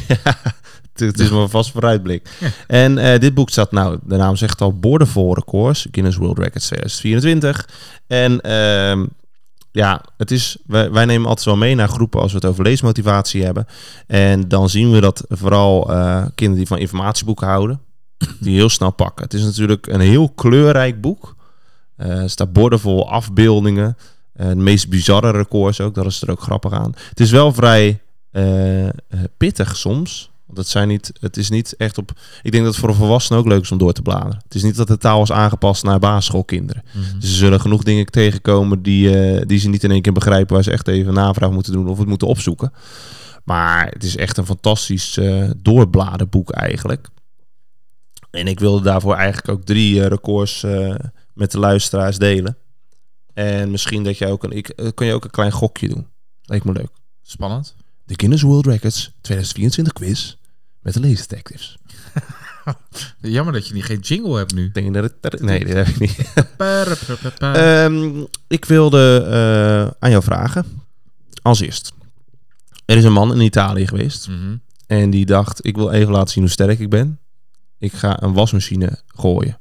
Het, 0.93 1.01
het 1.01 1.19
is 1.21 1.31
maar 1.31 1.49
vast 1.49 1.71
vooruitblik. 1.71 2.29
Ja. 2.41 2.49
En 2.67 2.99
eh, 2.99 3.21
dit 3.21 3.35
boek 3.35 3.51
staat, 3.51 3.73
nou, 3.73 3.99
de 4.05 4.17
naam 4.17 4.37
zegt 4.37 4.61
al, 4.61 4.79
boordevol 4.79 5.35
records. 5.35 5.87
Guinness 5.91 6.17
World 6.17 6.39
Records 6.39 6.67
2024. 6.67 7.69
En 8.07 8.41
ehm, 8.41 9.07
ja, 9.71 10.05
het 10.17 10.31
is, 10.31 10.57
wij, 10.67 10.91
wij 10.91 11.05
nemen 11.05 11.29
altijd 11.29 11.47
wel 11.47 11.57
mee 11.57 11.75
naar 11.75 11.89
groepen 11.89 12.21
als 12.21 12.33
we 12.33 12.39
het 12.39 12.47
over 12.47 12.65
leesmotivatie 12.65 13.45
hebben. 13.45 13.67
En 14.07 14.49
dan 14.49 14.69
zien 14.69 14.93
we 14.93 15.01
dat 15.01 15.25
vooral 15.29 15.91
eh, 15.91 16.25
kinderen 16.35 16.57
die 16.57 16.67
van 16.67 16.79
informatieboeken 16.79 17.47
houden, 17.47 17.81
die 18.41 18.55
heel 18.55 18.69
snel 18.69 18.91
pakken. 18.91 19.25
Het 19.25 19.35
is 19.35 19.43
natuurlijk 19.43 19.87
een 19.87 20.01
heel 20.01 20.29
kleurrijk 20.29 21.01
boek. 21.01 21.37
Er 21.97 22.31
staat 22.31 22.53
boordevol 22.53 23.11
afbeeldingen. 23.11 23.97
Eh, 24.33 24.49
de 24.49 24.55
meest 24.55 24.89
bizarre 24.89 25.31
records 25.31 25.81
ook, 25.81 25.95
dat 25.95 26.07
is 26.07 26.23
er 26.23 26.31
ook 26.31 26.41
grappig 26.41 26.73
aan. 26.73 26.95
Het 27.09 27.21
is 27.21 27.31
wel 27.31 27.53
vrij 27.53 28.01
eh, 28.31 28.89
pittig 29.37 29.77
soms. 29.77 30.33
Want 30.47 30.59
het, 30.59 30.69
zijn 30.69 30.89
niet, 30.89 31.13
het 31.21 31.37
is 31.37 31.51
niet 31.51 31.75
echt 31.77 31.99
op... 31.99 32.13
Ik 32.43 32.53
denk 32.53 32.65
dat 32.65 32.73
het 32.73 32.83
voor 32.83 32.89
een 32.89 32.95
volwassene 32.95 33.39
ook 33.39 33.47
leuk 33.47 33.63
is 33.63 33.73
om 33.73 33.79
door 33.79 33.93
te 33.93 34.03
bladeren. 34.03 34.41
Het 34.45 34.55
is 34.55 34.63
niet 34.63 34.77
dat 34.77 34.89
de 34.89 34.99
taal 34.99 35.23
is 35.23 35.33
aangepast 35.33 35.85
naar 35.85 35.99
basisschoolkinderen. 35.99 36.83
Dus 37.19 37.31
ze 37.31 37.37
zullen 37.37 37.61
genoeg 37.61 37.83
dingen 37.83 38.07
tegenkomen 38.07 38.83
die, 38.83 39.47
die 39.47 39.59
ze 39.59 39.69
niet 39.69 39.85
in 39.85 39.91
één 39.91 40.03
keer 40.03 40.13
begrijpen... 40.13 40.55
waar 40.55 40.65
ze 40.65 40.71
echt 40.71 40.89
even 40.89 41.15
navraag 41.15 41.51
moeten 41.51 41.73
doen 41.73 41.89
of 41.89 41.99
het 41.99 42.09
moeten 42.09 42.29
opzoeken. 42.29 42.73
Maar 43.45 43.87
het 43.93 44.05
is 44.05 44.17
echt 44.17 44.37
een 44.37 44.47
fantastisch 44.47 45.17
eh 45.17 45.51
doorbladenboek 45.57 46.51
eigenlijk. 46.51 47.09
En 48.35 48.47
ik 48.47 48.61
wilde 48.61 48.83
daarvoor 48.83 49.15
eigenlijk 49.15 49.49
ook 49.49 49.65
drie 49.65 50.01
eh, 50.01 50.07
records 50.07 50.63
eh, 50.63 50.95
met 51.35 51.51
de 51.51 51.59
luisteraars 51.59 52.19
delen. 52.19 52.57
En 53.35 53.71
misschien 53.71 54.05
dat 54.05 54.19
jij 54.19 54.31
ook 54.31 54.45
een, 54.45 54.53
ik, 54.53 54.69
eh, 54.69 54.89
kan 54.95 55.07
je 55.07 55.13
ook 55.13 55.25
een 55.25 55.31
klein 55.31 55.53
gokje 55.53 55.89
doen. 55.89 56.07
Lijkt 56.43 56.65
me 56.65 56.73
leuk. 56.73 56.91
Spannend. 57.23 57.75
De 58.05 58.15
Guinness 58.17 58.43
World 58.43 58.67
Records 58.67 59.13
2024 59.21 59.93
quiz 59.93 60.37
met 60.81 60.95
de 60.95 61.01
Laser 61.01 61.17
Detectives. 61.17 61.79
Jammer 63.21 63.53
dat 63.53 63.69
je 63.69 63.75
niet 63.75 63.85
geen 63.85 64.01
jingle 64.01 64.37
hebt 64.37 64.55
nu. 64.55 64.71
Denk 64.71 64.95
dat 64.95 65.13
het... 65.21 65.41
Nee, 65.41 65.65
dat 65.65 65.75
heb 65.75 65.87
ik 65.87 65.99
niet. 65.99 66.17
Ehm, 67.39 68.25
ik 68.49 68.65
wilde 68.65 69.97
aan 69.99 70.11
jou 70.11 70.23
vragen. 70.23 70.67
Als 71.43 71.61
eerst. 71.61 71.93
Er 72.85 72.97
is 72.97 73.05
een 73.05 73.13
man 73.13 73.33
in 73.33 73.41
Italië 73.41 73.87
geweest. 73.87 74.29
Mhm. 74.29 74.57
En 74.87 75.11
die 75.11 75.27
dacht, 75.27 75.67
ik 75.67 75.77
wil 75.77 75.91
even 75.91 76.13
laten 76.13 76.33
zien 76.33 76.43
hoe 76.43 76.53
sterk 76.53 76.79
ik 76.79 76.91
ben. 76.91 77.19
Ik 77.85 77.93
ga 77.93 78.23
een 78.23 78.33
wasmachine 78.33 78.99
gooien. 79.07 79.59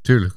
Tuurlijk. 0.00 0.34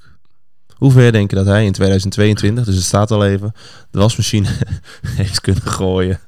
Hoe 0.73 0.91
ver 0.91 1.11
denk 1.11 1.29
je 1.29 1.35
dat 1.35 1.45
hij 1.45 1.65
in 1.65 1.71
2022, 1.71 2.65
dus 2.65 2.75
het 2.75 2.83
staat 2.83 3.11
al 3.11 3.25
even, 3.25 3.53
de 3.91 3.99
wasmachine 3.99 4.47
heeft 5.19 5.41
kunnen 5.41 5.63
gooien? 5.63 6.19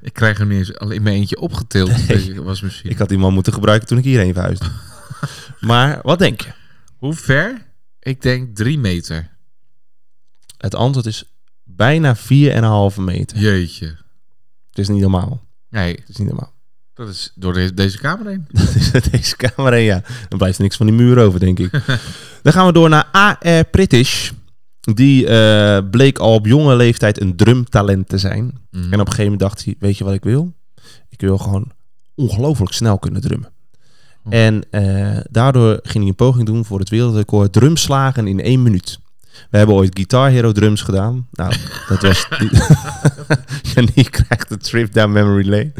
Ik 0.00 0.12
krijg 0.12 0.38
hem 0.38 0.48
niet 0.48 0.58
eens 0.58 0.78
al 0.78 0.90
in 0.90 1.02
mijn 1.02 1.16
eentje 1.16 1.40
opgetild. 1.40 1.90
Wasmachine. 2.36 2.90
Ik 2.90 2.98
had 2.98 3.08
die 3.08 3.18
man 3.18 3.34
moeten 3.34 3.52
gebruiken 3.52 3.88
toen 3.88 3.98
ik 3.98 4.04
hierheen 4.04 4.34
verhuisde. 4.34 4.66
maar 5.60 5.98
wat 6.02 6.18
denk 6.18 6.40
je? 6.40 6.52
Hoe 6.96 7.14
ver? 7.14 7.66
Ik 8.00 8.22
denk 8.22 8.56
drie 8.56 8.78
meter. 8.78 9.36
Het 10.58 10.74
antwoord 10.74 11.06
is 11.06 11.24
bijna 11.64 12.16
4,5 12.16 13.00
meter. 13.00 13.38
Jeetje. 13.38 13.86
Het 14.68 14.78
is 14.78 14.88
niet 14.88 15.00
normaal. 15.00 15.46
Nee, 15.70 15.94
Het 15.94 16.08
is 16.08 16.16
niet 16.16 16.28
normaal. 16.28 16.52
Dat 16.98 17.08
is 17.08 17.32
door 17.34 17.52
de- 17.52 17.74
deze 17.74 17.98
kamer 17.98 18.26
heen. 18.26 18.46
Dat 18.52 18.74
is 18.74 18.90
deze 19.10 19.36
camera, 19.36 19.76
ja. 19.76 20.02
Dan 20.28 20.38
blijft 20.38 20.56
er 20.56 20.62
niks 20.62 20.76
van 20.76 20.86
die 20.86 20.94
muur 20.94 21.18
over, 21.18 21.40
denk 21.40 21.58
ik. 21.58 21.70
Dan 22.42 22.52
gaan 22.52 22.66
we 22.66 22.72
door 22.72 22.88
naar 22.88 23.08
A.R. 23.16 23.64
British. 23.70 24.30
Die 24.80 25.26
eh, 25.26 25.78
bleek 25.90 26.18
al 26.18 26.34
op 26.34 26.46
jonge 26.46 26.76
leeftijd 26.76 27.20
een 27.20 27.36
drumtalent 27.36 28.08
te 28.08 28.18
zijn. 28.18 28.44
Mhm. 28.70 28.82
En 28.82 28.92
op 28.92 29.06
een 29.06 29.12
gegeven 29.12 29.22
moment 29.22 29.40
dacht 29.40 29.64
hij, 29.64 29.74
weet 29.78 29.98
je 29.98 30.04
wat 30.04 30.14
ik 30.14 30.24
wil? 30.24 30.52
Ik 31.08 31.20
wil 31.20 31.38
gewoon 31.38 31.70
ongelooflijk 32.14 32.72
snel 32.72 32.98
kunnen 32.98 33.20
drummen. 33.20 33.50
Oh. 34.24 34.34
En 34.34 34.62
eh, 34.70 35.20
daardoor 35.30 35.80
ging 35.82 35.98
hij 35.98 36.08
een 36.08 36.14
poging 36.14 36.46
doen 36.46 36.64
voor 36.64 36.78
het 36.78 36.88
wereldrecord 36.88 37.52
drumslagen 37.52 38.26
in 38.26 38.40
één 38.40 38.62
minuut. 38.62 38.98
We 39.50 39.58
hebben 39.58 39.76
ooit 39.76 39.96
Guitar 39.96 40.30
Hero 40.30 40.52
drums 40.52 40.82
gedaan. 40.82 41.26
Nou, 41.32 41.54
dat 41.88 42.02
was... 42.02 42.28
Yannick 43.74 44.10
krijgt 44.10 44.50
een 44.50 44.58
trip 44.58 44.92
down 44.92 45.12
memory 45.12 45.48
lane. 45.48 45.72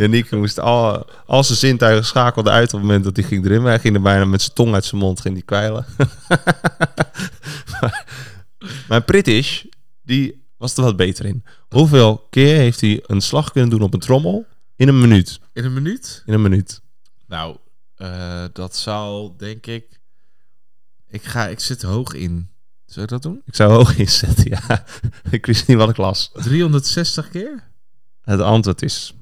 Yannick 0.00 0.30
moest 0.30 0.60
al, 0.60 1.06
al 1.26 1.44
zijn 1.44 1.58
zintuigen 1.58 2.04
schakelde 2.04 2.50
uit 2.50 2.66
op 2.66 2.72
het 2.72 2.82
moment 2.82 3.04
dat 3.04 3.16
hij 3.16 3.24
ging 3.24 3.42
drummen. 3.44 3.70
Hij 3.70 3.80
ging 3.80 3.94
er 3.94 4.02
bijna 4.02 4.24
met 4.24 4.42
zijn 4.42 4.54
tong 4.54 4.74
uit 4.74 4.84
zijn 4.84 5.00
mond 5.00 5.20
ging 5.20 5.34
die 5.34 5.42
kwijlen. 5.42 5.86
maar, 7.80 8.06
maar 8.88 9.02
British, 9.02 9.64
die 10.02 10.44
was 10.56 10.76
er 10.76 10.82
wat 10.82 10.96
beter 10.96 11.24
in. 11.24 11.44
Hoeveel 11.68 12.26
keer 12.30 12.56
heeft 12.56 12.80
hij 12.80 13.02
een 13.06 13.20
slag 13.20 13.52
kunnen 13.52 13.70
doen 13.70 13.82
op 13.82 13.94
een 13.94 14.00
trommel? 14.00 14.46
In 14.76 14.88
een 14.88 15.00
minuut. 15.00 15.40
In 15.52 15.64
een 15.64 15.72
minuut? 15.72 16.22
In 16.26 16.34
een 16.34 16.42
minuut. 16.42 16.80
Nou, 17.26 17.56
eh, 17.96 18.44
dat 18.52 18.76
zal 18.76 19.36
denk 19.36 19.66
ik... 19.66 20.00
Ik, 21.08 21.22
ga, 21.22 21.48
ik 21.48 21.60
zit 21.60 21.82
hoog 21.82 22.12
in. 22.14 22.50
Zou 22.86 23.00
je 23.00 23.06
dat 23.06 23.22
doen? 23.22 23.42
Ik 23.44 23.54
zou 23.54 23.72
hoog 23.72 23.96
inzetten, 23.96 24.50
ja. 24.50 24.84
Ik 25.30 25.46
wist 25.46 25.66
niet 25.66 25.76
wat 25.76 25.88
ik 25.88 25.96
las. 25.96 26.30
360 26.32 27.28
keer? 27.28 27.68
Het 28.22 28.40
antwoord 28.40 28.82
is... 28.82 29.14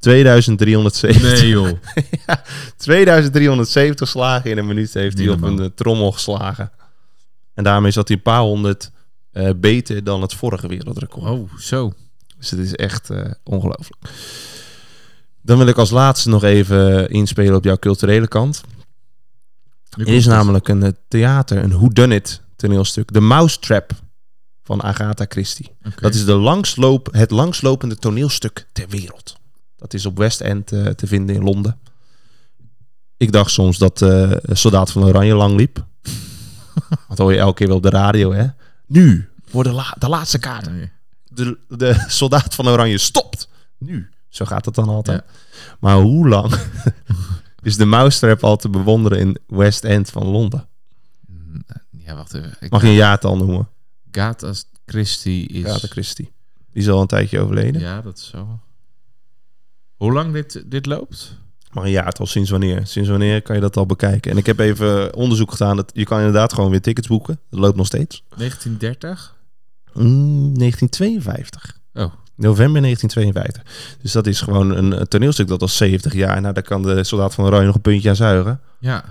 2370. 0.00 1.22
Nee 1.22 1.48
joh. 1.48 1.78
Ja, 2.26 2.42
2370 2.76 4.08
slagen 4.08 4.50
in 4.50 4.58
een 4.58 4.66
minuut 4.66 4.94
heeft 4.94 5.18
hij 5.18 5.28
op 5.28 5.42
een 5.42 5.60
eh, 5.60 5.66
trommel 5.74 6.12
geslagen. 6.12 6.70
En 7.54 7.64
daarmee 7.64 7.90
zat 7.90 8.08
hij 8.08 8.16
een 8.16 8.22
paar 8.22 8.40
honderd 8.40 8.90
eh, 9.32 9.50
beter 9.56 10.04
dan 10.04 10.22
het 10.22 10.34
vorige 10.34 10.68
wereldrecord. 10.68 11.30
Oh, 11.30 11.50
zo. 11.58 11.92
Dus 12.38 12.50
het 12.50 12.60
is 12.60 12.74
echt 12.74 13.10
eh, 13.10 13.30
ongelooflijk. 13.44 14.02
Dan 15.42 15.58
wil 15.58 15.66
ik 15.66 15.76
als 15.76 15.90
laatste 15.90 16.28
nog 16.28 16.44
even 16.44 17.10
inspelen 17.10 17.54
op 17.54 17.64
jouw 17.64 17.76
culturele 17.76 18.28
kant. 18.28 18.60
Er 19.90 20.08
is 20.08 20.26
namelijk 20.26 20.68
een 20.68 20.96
theater, 21.08 21.58
een 21.58 21.72
whodunit 21.72 22.40
toneelstuk. 22.56 23.10
The 23.10 23.20
Mousetrap 23.20 23.92
van 24.62 24.82
Agatha 24.82 25.24
Christie. 25.28 25.70
Dat 26.00 26.14
is 26.14 26.24
de 26.24 26.34
langsloop, 26.34 27.08
het 27.12 27.30
langslopende 27.30 27.96
toneelstuk 27.96 28.66
ter 28.72 28.88
wereld. 28.88 29.39
Dat 29.80 29.94
is 29.94 30.06
op 30.06 30.18
West 30.18 30.40
End 30.40 30.72
eh, 30.72 30.86
te 30.86 31.06
vinden 31.06 31.34
in 31.36 31.42
Londen. 31.42 31.78
Ik 33.16 33.32
dacht 33.32 33.50
soms 33.50 33.78
dat 33.78 34.02
eh 34.02 34.32
Soldaat 34.42 34.90
van 34.92 35.04
Oranje 35.04 35.34
lang 35.34 35.56
liep. 35.56 35.84
Dat 37.08 37.18
hoor 37.18 37.32
je 37.32 37.38
elke 37.38 37.54
keer 37.54 37.66
wel 37.66 37.76
op 37.76 37.82
de 37.82 37.90
radio, 37.90 38.32
hè? 38.32 38.46
Nu 38.86 39.28
worden 39.50 39.72
la- 39.72 39.96
de 39.98 40.08
laatste 40.08 40.38
kaarten. 40.38 40.90
De, 41.24 41.58
de 41.68 42.04
Soldaat 42.08 42.54
van 42.54 42.68
Oranje 42.68 42.98
stopt. 42.98 43.48
Nu. 43.78 44.08
Zo 44.28 44.44
gaat 44.44 44.64
het 44.64 44.74
dan 44.74 44.88
altijd. 44.88 45.22
Maar 45.80 45.96
hoe 45.96 46.28
lang 46.28 46.54
is 47.62 47.76
de 47.76 47.84
Mousetrap 47.84 48.44
al 48.44 48.56
te 48.56 48.68
bewonderen 48.68 49.18
in 49.18 49.38
West 49.46 49.84
End 49.84 50.10
van 50.10 50.26
Londen? 50.26 50.68
Ja, 51.90 52.14
wacht 52.14 52.34
even. 52.34 52.56
Ik 52.60 52.70
Mag 52.70 52.82
je 52.82 52.86
een 52.88 52.94
jaartal 52.94 53.36
noemen? 53.36 53.68
Agatha 54.12 54.52
Christie 54.86 55.48
is... 55.48 55.64
Agatha 55.66 55.86
Christie. 55.88 56.32
Die 56.72 56.82
is 56.82 56.88
al 56.88 57.00
een 57.00 57.06
tijdje 57.06 57.40
overleden. 57.40 57.80
Ja, 57.80 58.00
dat 58.00 58.18
is 58.18 58.26
zo. 58.28 58.60
Hoe 60.00 60.12
lang 60.12 60.32
dit, 60.32 60.62
dit 60.66 60.86
loopt? 60.86 61.36
Maar 61.72 61.84
een 61.84 61.90
jaartal, 61.90 62.26
sinds 62.26 62.50
wanneer? 62.50 62.86
Sinds 62.86 63.08
wanneer 63.08 63.42
kan 63.42 63.54
je 63.54 63.60
dat 63.60 63.76
al 63.76 63.86
bekijken? 63.86 64.30
En 64.30 64.36
ik 64.36 64.46
heb 64.46 64.58
even 64.58 65.14
onderzoek 65.14 65.50
gedaan. 65.50 65.76
Dat 65.76 65.90
je 65.94 66.04
kan 66.04 66.18
inderdaad 66.18 66.52
gewoon 66.52 66.70
weer 66.70 66.80
tickets 66.80 67.08
boeken. 67.08 67.38
Dat 67.50 67.60
loopt 67.60 67.76
nog 67.76 67.86
steeds. 67.86 68.24
1930? 68.36 69.36
Mm, 69.92 70.58
1952. 70.58 71.78
Oh, 71.94 72.12
November 72.34 72.82
1952. 72.82 73.96
Dus 74.02 74.12
dat 74.12 74.26
is 74.26 74.40
gewoon 74.40 74.70
een, 74.70 75.00
een 75.00 75.08
toneelstuk 75.08 75.48
dat 75.48 75.62
al 75.62 75.68
70 75.68 76.14
jaar. 76.14 76.40
Nou, 76.40 76.54
daar 76.54 76.62
kan 76.62 76.82
de 76.82 77.04
soldaat 77.04 77.34
van 77.34 77.44
Oranje 77.44 77.66
nog 77.66 77.74
een 77.74 77.80
puntje 77.80 78.08
aan 78.08 78.16
zuigen. 78.16 78.60
ja. 78.78 79.04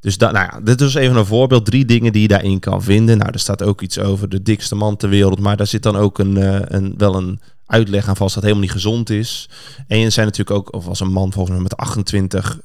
Dus 0.00 0.18
da, 0.18 0.30
nou 0.30 0.48
ja, 0.52 0.60
dit 0.60 0.80
is 0.80 0.94
even 0.94 1.16
een 1.16 1.26
voorbeeld. 1.26 1.64
Drie 1.64 1.84
dingen 1.84 2.12
die 2.12 2.22
je 2.22 2.28
daarin 2.28 2.58
kan 2.58 2.82
vinden. 2.82 3.18
Nou, 3.18 3.30
er 3.32 3.38
staat 3.38 3.62
ook 3.62 3.80
iets 3.80 3.98
over 3.98 4.28
de 4.28 4.42
dikste 4.42 4.74
man 4.74 4.96
ter 4.96 5.08
wereld. 5.08 5.40
Maar 5.40 5.56
daar 5.56 5.66
zit 5.66 5.82
dan 5.82 5.96
ook 5.96 6.18
een, 6.18 6.36
eh, 6.36 6.60
een, 6.64 6.94
wel 6.96 7.14
een 7.16 7.40
uitleg 7.70 8.08
aan 8.08 8.16
vast 8.16 8.34
dat 8.34 8.42
helemaal 8.42 8.62
niet 8.64 8.72
gezond 8.72 9.10
is. 9.10 9.48
En 9.86 9.98
er 10.00 10.12
zijn 10.12 10.26
natuurlijk 10.26 10.56
ook, 10.58 10.72
of 10.74 10.86
als 10.86 11.00
een 11.00 11.12
man 11.12 11.32
volgens 11.32 11.54
mij 11.54 11.62
met 11.62 11.76
28 11.76 12.60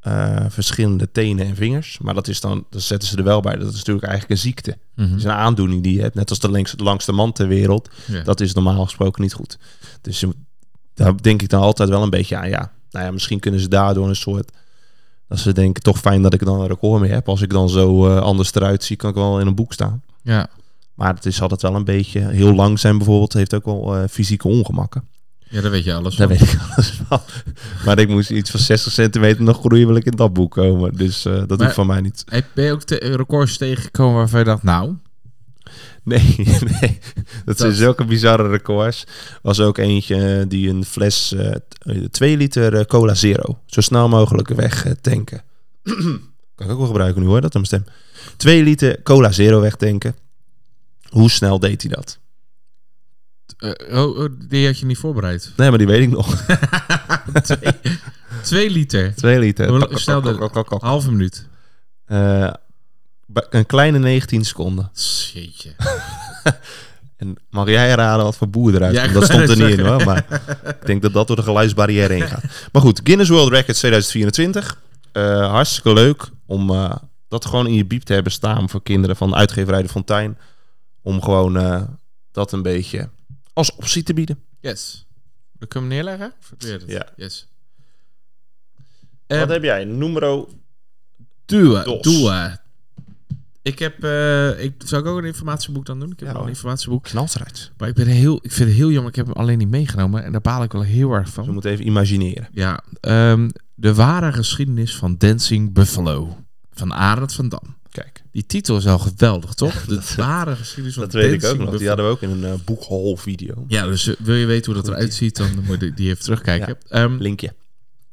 eh, 0.00 0.36
verschillende 0.48 1.10
tenen 1.12 1.46
en 1.46 1.56
vingers. 1.56 1.98
Maar 1.98 2.14
dat 2.14 2.28
is 2.28 2.40
dan, 2.40 2.64
dat 2.70 2.82
zetten 2.82 3.08
ze 3.08 3.16
er 3.16 3.24
wel 3.24 3.40
bij. 3.40 3.56
Dat 3.56 3.68
is 3.72 3.76
natuurlijk 3.76 4.06
eigenlijk 4.06 4.32
een 4.40 4.46
ziekte. 4.46 4.78
Mhm. 4.94 5.08
Dat 5.08 5.18
is 5.18 5.24
een 5.24 5.30
aandoening 5.30 5.82
die 5.82 5.94
je 5.94 6.00
hebt. 6.00 6.14
Net 6.14 6.30
als 6.30 6.38
de 6.38 6.50
langste, 6.50 6.82
langste 6.84 7.12
man 7.12 7.32
ter 7.32 7.48
wereld. 7.48 7.88
Ja. 8.06 8.22
Dat 8.22 8.40
is 8.40 8.52
normaal 8.54 8.84
gesproken 8.84 9.22
niet 9.22 9.32
goed. 9.32 9.58
Dus 10.00 10.20
je- 10.20 10.34
daar 10.94 11.22
denk 11.22 11.42
ik 11.42 11.48
dan 11.48 11.60
altijd 11.62 11.88
wel 11.88 12.02
een 12.02 12.10
beetje 12.10 12.36
aan. 12.36 12.48
Ja, 12.48 12.72
nou 12.90 13.04
ja, 13.04 13.10
misschien 13.10 13.40
kunnen 13.40 13.60
ze 13.60 13.68
daardoor 13.68 14.08
een 14.08 14.16
soort... 14.16 14.50
Dat 15.28 15.38
ze 15.38 15.52
denken, 15.52 15.82
toch 15.82 15.98
fijn 15.98 16.22
dat 16.22 16.34
ik 16.34 16.44
dan 16.44 16.60
een 16.60 16.66
record 16.66 17.00
mee 17.00 17.10
heb. 17.10 17.28
Als 17.28 17.40
ik 17.42 17.50
dan 17.50 17.68
zo 17.68 18.06
eh, 18.06 18.20
anders 18.22 18.54
eruit 18.54 18.84
zie, 18.84 18.96
kan 18.96 19.10
ik 19.10 19.16
wel 19.16 19.40
in 19.40 19.46
een 19.46 19.54
boek 19.54 19.72
staan. 19.72 20.02
ja. 20.22 20.48
Maar 21.00 21.14
het 21.14 21.26
is 21.26 21.40
altijd 21.42 21.62
wel 21.62 21.74
een 21.74 21.84
beetje... 21.84 22.20
Heel 22.28 22.54
lang 22.54 22.78
zijn 22.78 22.96
bijvoorbeeld, 22.96 23.32
heeft 23.32 23.54
ook 23.54 23.64
wel 23.64 23.96
eh, 23.96 24.02
fysieke 24.10 24.48
ongemakken. 24.48 25.04
Ja, 25.48 25.60
daar 25.60 25.70
weet 25.70 25.84
je 25.84 25.94
alles 25.94 26.16
Daar 26.16 26.28
van. 26.28 26.36
weet 26.38 26.52
ik 26.52 26.60
alles 26.76 27.00
van. 27.08 27.20
Maar 27.84 27.98
ik 27.98 28.08
moest 28.08 28.30
iets 28.30 28.50
van 28.50 28.60
60 28.60 28.92
centimeter 28.92 29.42
nog 29.42 29.58
groeien, 29.60 29.86
wil 29.86 29.96
ik 29.96 30.04
in 30.04 30.16
dat 30.16 30.32
boek 30.32 30.50
komen. 30.52 30.92
Dus 30.96 31.24
eh, 31.24 31.32
dat 31.32 31.48
Maar- 31.48 31.58
hoeft 31.58 31.74
van 31.74 31.86
mij 31.86 32.00
niet. 32.00 32.24
Heb- 32.28 32.46
Ben 32.54 32.64
je 32.64 32.72
ook 32.72 32.82
te- 32.82 32.94
records 33.16 33.56
tegengekomen 33.56 34.14
waarvan 34.14 34.38
je 34.38 34.44
dacht, 34.44 34.62
nou... 34.62 34.94
Nee, 36.04 36.34
nee. 36.80 36.98
Dat 37.44 37.58
zijn 37.58 37.72
zulke 37.72 38.04
bizarre 38.04 38.48
records. 38.48 39.04
Was 39.42 39.60
ook 39.60 39.78
eentje 39.78 40.38
eh, 40.38 40.44
die 40.48 40.68
een 40.68 40.84
fles 40.84 41.32
eh 41.32 41.54
2 42.10 42.36
liter 42.36 42.86
cola 42.86 43.14
zero 43.14 43.58
zo 43.66 43.80
snel 43.80 44.08
mogelijk 44.08 44.48
weg 44.48 44.86
tanken. 45.00 45.42
kan 46.54 46.66
ik 46.66 46.70
ook 46.70 46.78
wel 46.78 46.86
gebruiken 46.86 47.22
nu 47.22 47.28
hoor, 47.28 47.40
dat 47.40 47.54
aan 47.56 47.62
mijn 47.68 47.82
stem. 47.82 47.94
2 48.36 48.62
liter 48.62 49.02
cola 49.02 49.32
zero 49.32 49.60
wegtanken. 49.60 50.14
Hoe 51.10 51.30
snel 51.30 51.58
deed 51.58 51.82
hij 51.82 51.90
dat? 51.90 52.18
eh, 53.60 54.02
oh, 54.04 54.18
oh, 54.18 54.28
die 54.48 54.66
had 54.66 54.78
je 54.78 54.86
niet 54.86 54.98
voorbereid. 54.98 55.52
Nee, 55.56 55.68
maar 55.68 55.78
die 55.78 55.86
weet 55.86 56.02
ik 56.02 56.10
nog. 56.10 56.36
twee, 57.42 57.72
twee 58.42 58.70
liter. 58.70 59.14
2 59.14 59.38
liter. 59.38 59.98
Snel 59.98 60.20
de-. 60.20 60.76
Halve 60.78 61.10
minuut. 61.10 61.46
Eh, 62.04 62.52
een 63.50 63.66
kleine 63.66 63.98
19 63.98 64.44
seconden. 64.44 64.90
Jeetje. 65.32 65.74
En 67.16 67.36
mag 67.50 67.68
jij 67.68 67.94
raden 67.94 68.24
wat 68.24 68.36
voor 68.36 68.48
boer 68.48 68.74
eruit 68.74 68.94
Ja, 68.94 69.02
komt? 69.02 69.14
Dat 69.14 69.24
stond 69.24 69.48
er 69.48 69.56
niet 69.56 69.78
in 69.78 69.84
hoor. 69.86 70.04
Maar 70.04 70.26
ik 70.80 70.86
denk 70.86 71.02
dat 71.02 71.12
dat 71.12 71.26
door 71.26 71.36
de 71.36 71.42
geluidsbarrière 71.42 72.12
heen 72.12 72.28
gaat. 72.28 72.42
Maar 72.72 72.82
goed, 72.82 73.00
Guinness 73.04 73.30
World 73.30 73.52
Records 73.52 73.78
2024. 73.78 74.80
Eh, 75.12 75.50
hartstikke 75.50 75.92
leuk 75.92 76.28
om 76.46 76.90
dat 77.28 77.44
gewoon 77.44 77.66
in 77.66 77.74
je 77.74 77.84
biep 77.84 78.02
te 78.02 78.12
hebben 78.12 78.32
staan 78.32 78.68
voor 78.68 78.82
kinderen 78.82 79.16
van 79.16 79.34
uitgeverij 79.34 79.82
De 79.82 79.88
Fontein. 79.88 80.38
Om 81.02 81.22
gewoon 81.22 81.56
eh, 81.56 81.82
dat 82.32 82.52
een 82.52 82.62
beetje 82.62 83.08
als 83.52 83.74
optie 83.74 84.02
te 84.02 84.14
bieden. 84.14 84.38
Yes. 84.60 85.06
Dan 85.58 85.68
kunnen 85.68 85.88
we 85.88 85.94
hem 85.96 86.04
neerleggen? 86.04 86.32
Dat? 86.58 86.82
Ja. 86.86 87.06
Yes. 87.16 87.48
Wat 89.26 89.38
Eh, 89.38 89.48
heb 89.48 89.62
jij? 89.62 89.84
Numero... 89.84 90.48
Dos. 91.44 92.00
doe. 92.02 92.58
Ik 93.62 93.78
heb, 93.78 94.04
eh, 94.04 94.62
ik, 94.64 94.74
zou 94.84 95.02
ik 95.02 95.08
ook 95.08 95.18
een 95.18 95.24
informatieboek 95.24 95.86
dan 95.86 96.00
doen? 96.00 96.10
Ik 96.10 96.20
heb 96.20 96.34
Ja, 96.34 96.40
een 96.40 96.48
informatieboek. 96.48 97.04
Knalseruit. 97.04 97.72
Maar 97.76 97.88
ik, 97.88 97.94
ben 97.94 98.06
heel, 98.06 98.38
ik 98.42 98.52
vind 98.52 98.68
het 98.68 98.78
heel 98.78 98.90
jammer, 98.90 99.10
ik 99.10 99.16
heb 99.16 99.26
hem 99.26 99.34
alleen 99.34 99.58
niet 99.58 99.68
meegenomen. 99.68 100.24
En 100.24 100.32
daar 100.32 100.40
baal 100.40 100.62
ik 100.62 100.72
wel 100.72 100.82
heel 100.82 101.12
erg 101.12 101.28
van. 101.28 101.44
We 101.46 101.52
moeten 101.52 101.70
even 101.70 101.86
imagineren. 101.86 102.48
Ja, 102.52 102.82
ehm, 103.00 103.48
de 103.74 103.94
ware 103.94 104.32
geschiedenis 104.32 104.96
van 104.96 105.16
Dancing 105.18 105.72
Buffalo. 105.72 106.36
Van 106.72 106.94
Arend 106.94 107.32
van 107.32 107.48
Dam. 107.48 107.76
Kijk, 107.90 108.22
Die 108.32 108.46
titel 108.46 108.76
is 108.76 108.86
al 108.86 108.98
geweldig, 108.98 109.54
toch? 109.54 109.84
De 109.86 110.00
ware 110.16 110.56
geschiedenis 110.56 110.94
van 110.94 111.02
dat 111.02 111.12
weet 111.12 111.42
ik 111.42 111.50
ook 111.50 111.58
nog. 111.58 111.78
Die 111.78 111.88
hadden 111.88 112.06
we 112.06 112.12
ook 112.12 112.22
in 112.22 112.30
een 112.30 112.42
uh, 112.42 112.54
boekhol 112.64 113.16
video. 113.16 113.64
Ja, 113.68 113.84
dus 113.86 114.06
eh, 114.06 114.14
wil 114.18 114.34
je 114.34 114.46
weten 114.46 114.72
hoe 114.72 114.82
dat 114.82 114.92
eruit 114.92 115.14
ziet, 115.14 115.36
dan 115.36 115.64
moet 115.64 115.80
je 115.80 115.94
die 115.94 116.08
even 116.10 116.22
terugkijken. 116.22 116.78
Ehm, 116.88 117.16
Linkje. 117.16 117.52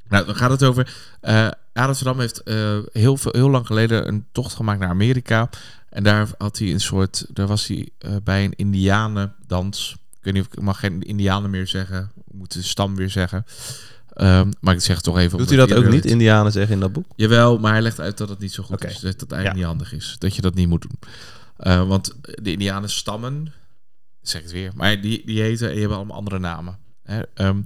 nou, 0.09 0.25
dan 0.25 0.35
gaat 0.35 0.51
het 0.51 0.63
over... 0.63 0.95
eh 1.21 1.47
Arend 1.77 1.97
van 1.97 2.07
Dam 2.07 2.19
heeft 2.19 2.43
eh, 2.43 2.77
heel, 2.91 3.17
veel, 3.17 3.31
heel 3.31 3.49
lang 3.49 3.65
geleden 3.65 4.07
een 4.07 4.25
tocht 4.31 4.53
gemaakt 4.53 4.79
naar 4.79 4.89
Amerika. 4.89 5.49
En 5.89 6.03
daar 6.03 6.27
had 6.37 6.57
hij 6.57 6.71
een 6.71 6.79
soort... 6.79 7.25
Daar 7.29 7.47
was 7.47 7.67
hij 7.67 7.89
eh, 7.97 8.15
bij 8.23 8.43
een 8.43 8.55
indianendans. 8.55 9.95
Ik 10.17 10.23
weet 10.23 10.33
niet 10.33 10.41
of 10.43 10.47
ik 10.47 10.57
ik 10.57 10.63
mag 10.63 10.79
geen 10.79 11.01
indianen 11.01 11.49
meer 11.49 11.67
zeggen. 11.67 12.11
Ik 12.15 12.33
moet 12.33 12.53
de 12.53 12.61
stam 12.61 12.95
weer 12.95 13.09
zeggen. 13.09 13.45
Ehm, 14.17 14.51
maar 14.59 14.73
ik 14.73 14.81
zeg 14.81 14.95
het 14.95 15.03
toch 15.05 15.17
even. 15.17 15.37
Doet 15.37 15.47
hij 15.49 15.57
dat 15.57 15.73
ook 15.73 15.87
niet, 15.87 16.05
Indianen 16.05 16.51
zeggen 16.51 16.73
in 16.73 16.79
dat 16.79 16.93
boek? 16.93 17.05
Jawel, 17.15 17.57
maar 17.59 17.71
hij 17.71 17.81
legt 17.81 17.99
uit 17.99 18.17
dat 18.17 18.29
het 18.29 18.39
niet 18.39 18.51
zo 18.53 18.63
goed 18.63 18.83
is. 18.85 18.99
Dat 18.99 19.19
het 19.21 19.31
eigenlijk 19.31 19.45
Ja. 19.45 19.53
niet 19.53 19.63
handig 19.63 19.93
is. 19.93 20.15
Dat 20.19 20.35
je 20.35 20.41
dat 20.41 20.53
niet 20.55 20.67
moet 20.67 20.81
doen. 20.81 20.99
Eh, 21.57 21.87
want 21.87 22.15
de 22.21 22.51
Indianen 22.51 22.89
stammen, 22.89 23.53
zeg 24.21 24.37
ik 24.41 24.43
het 24.47 24.55
weer, 24.55 24.71
maar 24.75 25.01
die, 25.01 25.25
die 25.25 25.41
heten, 25.41 25.69
die 25.69 25.79
hebben 25.79 25.97
allemaal 25.97 26.17
andere 26.17 26.39
namen. 26.39 26.77
Hè? 27.03 27.21
Ehm, 27.33 27.61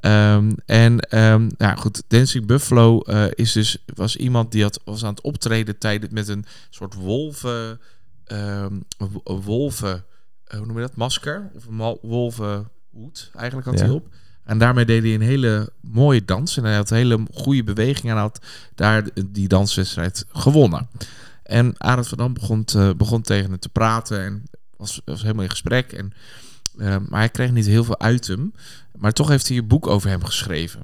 ehm, 0.00 0.52
en 0.66 1.00
ehm, 1.00 1.48
nou 1.56 1.76
goed, 1.78 2.02
Dancing 2.08 2.46
Buffalo 2.46 3.00
eh, 3.00 3.24
is 3.34 3.52
dus, 3.52 3.84
was 3.94 4.16
iemand 4.16 4.52
die 4.52 4.62
had, 4.62 4.80
was 4.84 5.04
aan 5.04 5.10
het 5.10 5.20
optreden 5.22 5.78
tijdens 5.78 6.12
met 6.12 6.28
een 6.28 6.44
soort 6.70 6.94
wolven, 6.94 7.80
ehm, 8.24 8.78
wolven, 9.24 10.04
eh, 10.44 10.56
hoe 10.58 10.66
noem 10.66 10.76
je 10.76 10.82
dat, 10.82 10.96
masker? 10.96 11.50
Of 11.54 11.66
een 11.66 11.98
wolvenhoed 12.02 13.30
eigenlijk 13.34 13.66
had 13.68 13.78
Ja. 13.78 13.84
hij 13.84 13.94
op. 13.94 14.08
En 14.48 14.58
daarmee 14.58 14.84
deed 14.84 15.02
hij 15.02 15.14
een 15.14 15.20
hele 15.20 15.72
mooie 15.80 16.24
dans. 16.24 16.56
En 16.56 16.64
hij 16.64 16.74
had 16.74 16.90
een 16.90 16.96
hele 16.96 17.26
goede 17.32 17.64
beweging. 17.64 18.12
En 18.12 18.16
had 18.16 18.40
daar 18.74 19.04
die 19.26 19.48
danswedstrijd 19.48 20.24
gewonnen. 20.32 20.88
En 21.42 21.74
Arend 21.76 22.08
van 22.08 22.18
Dam 22.18 22.32
begon, 22.32 22.64
begon 22.96 23.22
tegen 23.22 23.50
hem 23.50 23.58
te 23.58 23.68
praten. 23.68 24.24
En 24.24 24.42
was, 24.76 25.00
was 25.04 25.22
helemaal 25.22 25.42
in 25.42 25.50
gesprek. 25.50 25.92
En, 25.92 26.12
eh, 26.78 26.96
maar 27.08 27.18
hij 27.18 27.28
kreeg 27.28 27.52
niet 27.52 27.66
heel 27.66 27.84
veel 27.84 28.00
uit 28.00 28.26
hem. 28.26 28.52
Maar 28.96 29.12
toch 29.12 29.28
heeft 29.28 29.48
hij 29.48 29.56
een 29.56 29.66
boek 29.66 29.86
over 29.86 30.10
hem 30.10 30.24
geschreven. 30.24 30.82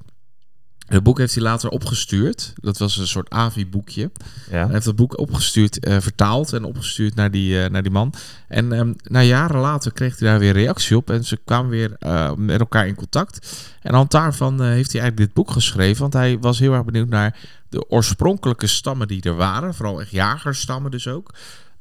Het 0.86 1.02
boek 1.02 1.18
heeft 1.18 1.34
hij 1.34 1.42
later 1.42 1.68
opgestuurd. 1.68 2.52
Dat 2.54 2.78
was 2.78 2.96
een 2.96 3.06
soort 3.06 3.30
AVI-boekje. 3.30 4.10
Ja. 4.50 4.64
Hij 4.64 4.72
heeft 4.72 4.84
dat 4.84 4.96
boek 4.96 5.18
opgestuurd, 5.18 5.78
eh, 5.78 6.00
vertaald 6.00 6.52
en 6.52 6.64
opgestuurd 6.64 7.14
naar 7.14 7.30
die, 7.30 7.62
eh, 7.62 7.70
naar 7.70 7.82
die 7.82 7.92
man. 7.92 8.14
En 8.48 8.72
ehm, 8.72 8.92
na 9.02 9.22
jaren 9.22 9.60
later 9.60 9.92
kreeg 9.92 10.18
hij 10.18 10.28
daar 10.28 10.38
weer 10.38 10.52
reactie 10.52 10.96
op. 10.96 11.10
En 11.10 11.24
ze 11.24 11.38
kwamen 11.44 11.70
weer 11.70 11.96
eh, 11.98 12.34
met 12.34 12.60
elkaar 12.60 12.86
in 12.86 12.94
contact. 12.94 13.66
En 13.82 13.94
aan 13.94 14.06
daarvan 14.08 14.62
heeft 14.62 14.92
hij 14.92 15.00
eigenlijk 15.00 15.16
dit 15.16 15.32
boek 15.32 15.50
geschreven. 15.50 16.00
Want 16.00 16.12
hij 16.12 16.38
was 16.38 16.58
heel 16.58 16.72
erg 16.72 16.84
benieuwd 16.84 17.08
naar 17.08 17.38
de 17.68 17.90
oorspronkelijke 17.90 18.66
stammen 18.66 19.08
die 19.08 19.22
er 19.22 19.36
waren. 19.36 19.74
Vooral 19.74 20.00
echt 20.00 20.10
jagerstammen 20.10 20.90
dus 20.90 21.08
ook. 21.08 21.34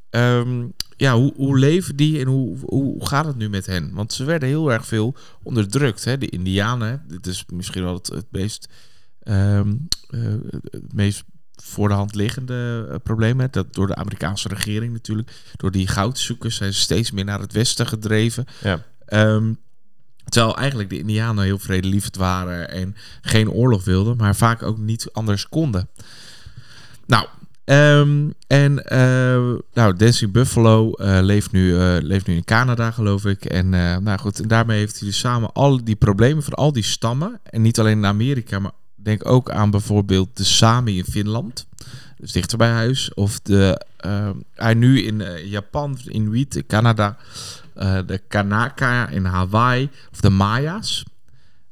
Ehm, 0.09 0.65
ja, 0.97 1.15
hoe, 1.15 1.33
hoe 1.35 1.59
leven 1.59 1.95
die 1.95 2.19
en 2.19 2.27
hoe, 2.27 2.57
hoe 2.65 3.07
gaat 3.07 3.25
het 3.25 3.37
nu 3.37 3.49
met 3.49 3.65
hen? 3.65 3.93
Want 3.93 4.13
ze 4.13 4.23
werden 4.23 4.49
heel 4.49 4.71
erg 4.71 4.85
veel 4.85 5.15
onderdrukt. 5.43 6.05
Hè? 6.05 6.17
De 6.17 6.29
Indianen, 6.29 7.03
dit 7.07 7.27
is 7.27 7.45
misschien 7.53 7.83
wel 7.83 7.93
het, 7.93 8.07
het 8.07 8.25
meest, 8.29 8.69
ehm, 9.23 9.73
eh, 10.09 10.19
het 10.69 10.93
meest 10.93 11.23
voor 11.55 11.87
de 11.87 11.93
hand 11.93 12.15
liggende 12.15 12.87
eh, 12.89 12.95
probleem. 13.03 13.39
Hè? 13.39 13.47
Dat 13.49 13.73
door 13.73 13.87
de 13.87 13.95
Amerikaanse 13.95 14.47
regering 14.47 14.93
natuurlijk. 14.93 15.31
Door 15.55 15.71
die 15.71 15.87
goudzoekers 15.87 16.55
zijn 16.55 16.73
ze 16.73 16.79
steeds 16.79 17.11
meer 17.11 17.25
naar 17.25 17.39
het 17.39 17.53
westen 17.53 17.87
gedreven. 17.87 18.45
Ja. 18.61 18.83
Ehm, 19.05 19.53
terwijl 20.25 20.57
eigenlijk 20.57 20.89
de 20.89 20.97
Indianen 20.97 21.43
heel 21.43 21.59
vredelievend 21.59 22.15
waren 22.15 22.69
en 22.69 22.95
geen 23.21 23.49
oorlog 23.49 23.83
wilden, 23.83 24.17
maar 24.17 24.35
vaak 24.35 24.63
ook 24.63 24.77
niet 24.77 25.09
anders 25.11 25.49
konden. 25.49 25.87
Nou, 27.05 27.27
ehm, 27.63 28.29
en 28.47 28.85
eh, 28.85 29.53
nou, 29.73 29.95
Dancing 29.95 30.31
Buffalo 30.31 30.91
eh, 30.91 31.17
leeft, 31.21 31.51
nu, 31.51 31.79
eh, 31.79 31.97
leeft 32.01 32.27
nu 32.27 32.35
in 32.35 32.43
Canada, 32.43 32.91
geloof 32.91 33.25
ik. 33.25 33.45
En 33.45 33.73
eh, 33.73 33.97
nou 33.97 34.19
goed, 34.19 34.39
en 34.39 34.47
daarmee 34.47 34.77
heeft 34.77 34.99
hij 34.99 35.07
dus 35.07 35.19
samen 35.19 35.51
al 35.51 35.83
die 35.83 35.95
problemen 35.95 36.43
van 36.43 36.53
al 36.53 36.71
die 36.71 36.83
stammen. 36.83 37.39
En 37.43 37.61
niet 37.61 37.79
alleen 37.79 37.97
in 37.97 38.05
Amerika, 38.05 38.59
maar 38.59 38.71
denk 39.03 39.29
ook 39.29 39.51
aan 39.51 39.71
bijvoorbeeld 39.71 40.29
de 40.33 40.43
Sami 40.43 40.97
in 40.97 41.05
Finland. 41.05 41.65
Dus 42.17 42.31
dichter 42.31 42.57
bij 42.57 42.69
huis. 42.69 43.13
Of 43.13 43.39
de, 43.39 43.85
eh, 43.97 44.29
hij 44.53 44.73
nu 44.73 45.01
in 45.01 45.21
eh, 45.21 45.45
Japan, 45.45 45.99
Inuit, 46.07 46.55
in 46.55 46.65
Canada. 46.65 47.17
eh, 47.73 47.97
de 48.05 48.21
Kanaka 48.27 49.09
in 49.09 49.25
Hawaii. 49.25 49.89
Of 50.11 50.19
de 50.19 50.29
Maya's. 50.29 51.03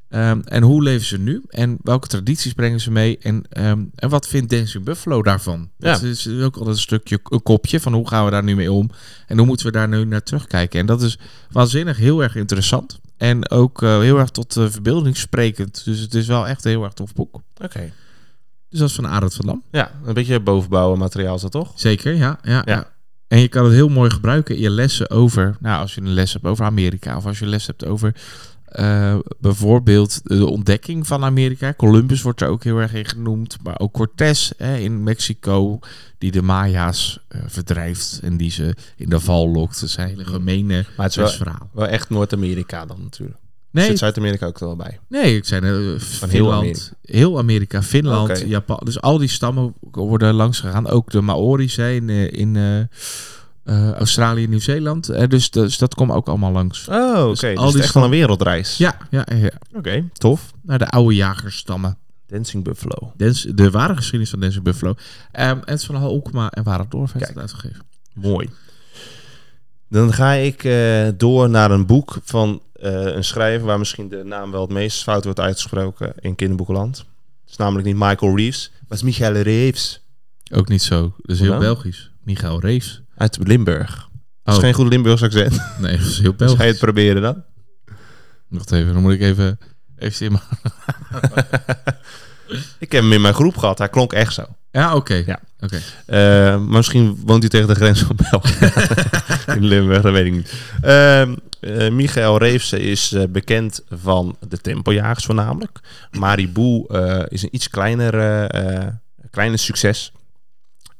Ehm, 0.09 0.39
en 0.45 0.63
hoe 0.63 0.83
leven 0.83 1.05
ze 1.05 1.17
nu? 1.17 1.41
En 1.49 1.77
welke 1.83 2.07
tradities 2.07 2.53
brengen 2.53 2.79
ze 2.79 2.91
mee? 2.91 3.17
En, 3.17 3.43
ehm, 3.49 3.83
en 3.95 4.09
wat 4.09 4.27
vindt 4.27 4.49
Dancing 4.49 4.83
Buffalo 4.83 5.21
daarvan? 5.21 5.69
Ja. 5.77 5.91
Dat 5.91 6.01
is 6.03 6.27
ook 6.27 6.55
altijd 6.55 6.75
een 6.75 6.81
stukje, 6.81 7.19
een 7.23 7.43
kopje 7.43 7.79
van 7.79 7.93
hoe 7.93 8.07
gaan 8.07 8.25
we 8.25 8.31
daar 8.31 8.43
nu 8.43 8.55
mee 8.55 8.71
om? 8.71 8.89
En 9.27 9.37
hoe 9.37 9.47
moeten 9.47 9.65
we 9.65 9.71
daar 9.71 9.87
nu 9.87 10.05
naar 10.05 10.23
terugkijken? 10.23 10.79
En 10.79 10.85
dat 10.85 11.01
is 11.01 11.17
waanzinnig 11.51 11.97
heel 11.97 12.23
erg 12.23 12.35
interessant. 12.35 12.99
En 13.21 13.49
ook 13.49 13.81
eh, 13.81 13.99
heel 13.99 14.19
erg 14.19 14.29
tot 14.29 14.53
de 14.53 14.71
verbeelding 14.71 15.17
sprekend. 15.17 15.85
Dus 15.85 15.99
het 15.99 16.13
is 16.13 16.27
wel 16.27 16.47
echt 16.47 16.65
een 16.65 16.71
heel 16.71 16.83
erg 16.83 16.93
tof 16.93 17.13
boek. 17.13 17.41
Oké. 17.63 17.91
Dus 18.69 18.79
dat 18.79 18.89
is 18.89 18.95
van 18.95 19.07
Arend 19.07 19.33
van 19.33 19.45
Dam. 19.45 19.63
Ja, 19.71 19.91
een 20.05 20.13
beetje 20.13 20.39
bovenbouwen 20.39 20.99
materiaal 20.99 21.35
is 21.35 21.41
dat 21.41 21.51
toch? 21.51 21.71
Zeker, 21.75 22.13
ja, 22.13 22.39
ja, 22.43 22.51
Ja. 22.53 22.61
ja. 22.65 22.91
En 23.27 23.39
je 23.39 23.47
kan 23.47 23.63
het 23.63 23.73
heel 23.73 23.89
mooi 23.89 24.09
gebruiken 24.09 24.55
in 24.55 24.61
je 24.61 24.69
lessen 24.69 25.09
over... 25.09 25.57
Nou, 25.59 25.81
als 25.81 25.95
je 25.95 26.01
een 26.01 26.13
les 26.13 26.33
hebt 26.33 26.45
over 26.45 26.65
Amerika... 26.65 27.17
of 27.17 27.25
als 27.25 27.39
je 27.39 27.45
een 27.45 27.51
les 27.51 27.67
hebt 27.67 27.85
over 27.85 28.15
eh, 28.71 29.15
bijvoorbeeld 29.39 30.21
de 30.23 30.45
ontdekking 30.45 31.07
van 31.07 31.23
Amerika. 31.23 31.73
Columbus 31.73 32.21
wordt 32.21 32.41
er 32.41 32.47
ook 32.47 32.63
heel 32.63 32.77
erg 32.77 32.93
in 32.93 33.05
genoemd. 33.05 33.57
Maar 33.63 33.79
ook 33.79 33.93
Cortés 33.93 34.53
hè, 34.57 34.77
in 34.77 35.03
Mexico... 35.03 35.79
die 36.17 36.31
de 36.31 36.41
Maya's 36.41 37.19
eh, 37.27 37.41
verdrijft... 37.47 38.19
en 38.23 38.37
die 38.37 38.51
ze 38.51 38.75
in 38.95 39.09
de 39.09 39.19
val 39.19 39.49
lokt. 39.49 39.79
Dat 39.79 39.89
is 39.89 39.97
een 39.97 40.07
hele 40.07 40.25
gemene 40.25 40.85
Maar 40.97 41.05
het 41.05 41.09
is 41.09 41.15
wel, 41.15 41.25
lesverhaal. 41.25 41.69
wel 41.73 41.87
echt 41.87 42.09
Noord-Amerika 42.09 42.85
dan 42.85 43.01
natuurlijk. 43.01 43.39
Nee, 43.71 43.85
Zit 43.85 43.97
Zuid-Amerika 43.97 44.45
ook 44.45 44.59
er 44.59 44.65
wel 44.65 44.75
bij? 44.75 44.99
Nee, 45.07 45.35
ik 45.35 45.45
zei 45.45 45.61
uh, 45.61 45.69
heel 45.69 45.99
Finland, 45.99 46.57
Amerika. 46.57 46.91
heel 47.01 47.37
Amerika, 47.37 47.83
Finland. 47.83 48.43
Japan. 48.47 48.79
Dus 48.83 49.01
al 49.01 49.17
die 49.17 49.27
stammen 49.27 49.73
worden 49.91 50.33
langs 50.33 50.59
gegaan. 50.59 50.87
Ook 50.87 51.11
de 51.11 51.21
Maori's 51.21 51.75
hè, 51.75 51.91
in, 51.91 52.09
in 52.09 52.55
eh, 53.63 53.91
Australië 53.91 54.47
Nieuw-Zeeland. 54.47 55.09
Eh, 55.09 55.27
dus, 55.27 55.49
dus 55.49 55.77
dat 55.77 55.95
komt 55.95 56.11
ook 56.11 56.27
allemaal 56.27 56.51
langs. 56.51 56.87
Oh, 56.87 57.19
oké. 57.19 57.29
Dus 57.29 57.39
Dus, 57.39 57.57
al 57.57 57.57
het 57.57 57.67
is 57.67 57.73
die 57.73 57.81
echt 57.83 57.93
wel 57.93 58.03
een 58.03 58.09
wereldreis. 58.09 58.77
Ja, 58.77 58.97
ja, 59.09 59.25
ja. 59.35 59.51
Oké, 59.73 60.09
tof. 60.13 60.51
Naar 60.61 60.79
de 60.79 60.87
oude 60.87 61.15
jagerstammen. 61.15 61.97
Dancing 62.27 62.63
Buffalo. 62.63 63.13
Dance, 63.17 63.53
de 63.53 63.69
ware 63.71 63.95
geschiedenis 63.95 64.29
van 64.29 64.39
Dancing 64.39 64.63
Buffalo. 64.63 64.93
Ehm, 65.31 65.49
en 65.49 65.59
het 65.65 65.79
is 65.79 65.85
van 65.85 65.95
Halkema 65.95 66.49
en 66.49 66.63
Warendorf 66.63 67.11
heeft 67.13 67.25
Kijk. 67.25 67.37
het 67.37 67.51
uitgegeven. 67.51 67.85
Mooi. 68.13 68.49
Dan 69.89 70.13
ga 70.13 70.31
ik 70.31 70.63
eh, 70.63 71.07
door 71.17 71.49
naar 71.49 71.71
een 71.71 71.85
boek 71.85 72.17
van 72.23 72.61
een 72.73 73.23
schrijver 73.23 73.65
waar 73.65 73.79
misschien 73.79 74.09
de 74.09 74.23
naam 74.23 74.51
wel 74.51 74.61
het 74.61 74.69
meest 74.69 75.03
fout 75.03 75.23
wordt 75.23 75.39
uitgesproken 75.39 76.13
in 76.19 76.35
kinderboekenland. 76.35 76.97
Het 76.97 77.49
is 77.49 77.55
namelijk 77.55 77.85
niet 77.87 77.95
Michael 77.95 78.35
Reeves, 78.37 78.69
maar 78.71 78.81
het 78.87 78.97
is 78.97 79.03
Michael 79.03 79.33
Reeves 79.41 80.01
Ook 80.53 80.67
niet 80.67 80.81
zo. 80.81 81.13
Dat 81.21 81.35
is 81.35 81.39
heel? 81.41 81.57
Belgisch. 81.59 82.11
Michael 82.23 82.59
Reeves. 82.59 83.01
Uit 83.21 83.37
Limburg. 83.41 83.89
Dat 84.43 84.43
Oh, 84.43 84.53
is 84.53 84.59
geen 84.67 84.73
goed 84.73 84.87
Limburgs 84.87 85.23
accent. 85.23 85.61
nee, 85.79 85.97
dat 85.97 86.05
is 86.07 86.19
heel 86.19 86.35
Dus 86.35 86.39
ga 86.39 86.45
je 86.47 86.51
het 86.51 86.57
Belgisch. 86.57 86.79
proberen 86.79 87.21
dan? 87.21 87.43
Wacht 88.47 88.71
even, 88.71 88.93
dan 88.93 89.01
moet 89.01 89.13
ik 89.13 89.21
even... 89.21 89.59
Even 89.97 90.31
mijn- 90.31 90.43
Ik 92.79 92.91
heb 92.91 93.01
hem 93.01 93.11
in 93.13 93.21
mijn 93.21 93.33
groep 93.33 93.57
gehad. 93.57 93.77
Hij 93.77 93.89
klonk 93.89 94.13
echt 94.13 94.33
zo. 94.33 94.45
Ja, 94.71 94.95
oké. 94.95 95.23
Ja. 95.25 95.39
Oké. 95.59 95.79
Eh, 96.05 96.17
maar 96.49 96.59
misschien 96.77 97.21
woont 97.25 97.41
hij 97.41 97.49
tegen 97.49 97.67
de 97.67 97.75
grens 97.75 97.99
van 98.01 98.15
België. 98.29 98.65
in 99.57 99.65
Limburg, 99.65 100.01
dat 100.01 100.11
weet 100.11 100.25
ik 100.25 100.31
niet. 100.31 100.53
Ehm 100.81 101.35
eh, 101.59 101.89
Michael 101.91 102.37
Reefse 102.37 102.79
is 102.79 103.11
eh, 103.11 103.23
bekend 103.29 103.83
van 103.89 104.35
de 104.47 104.57
Tempojagers 104.57 105.25
voornamelijk. 105.25 105.79
Maribou 106.11 106.85
is 107.27 107.41
een 107.43 107.49
iets 107.55 107.69
kleiner, 107.69 108.47
kleiner 109.31 109.59
succes. 109.59 110.11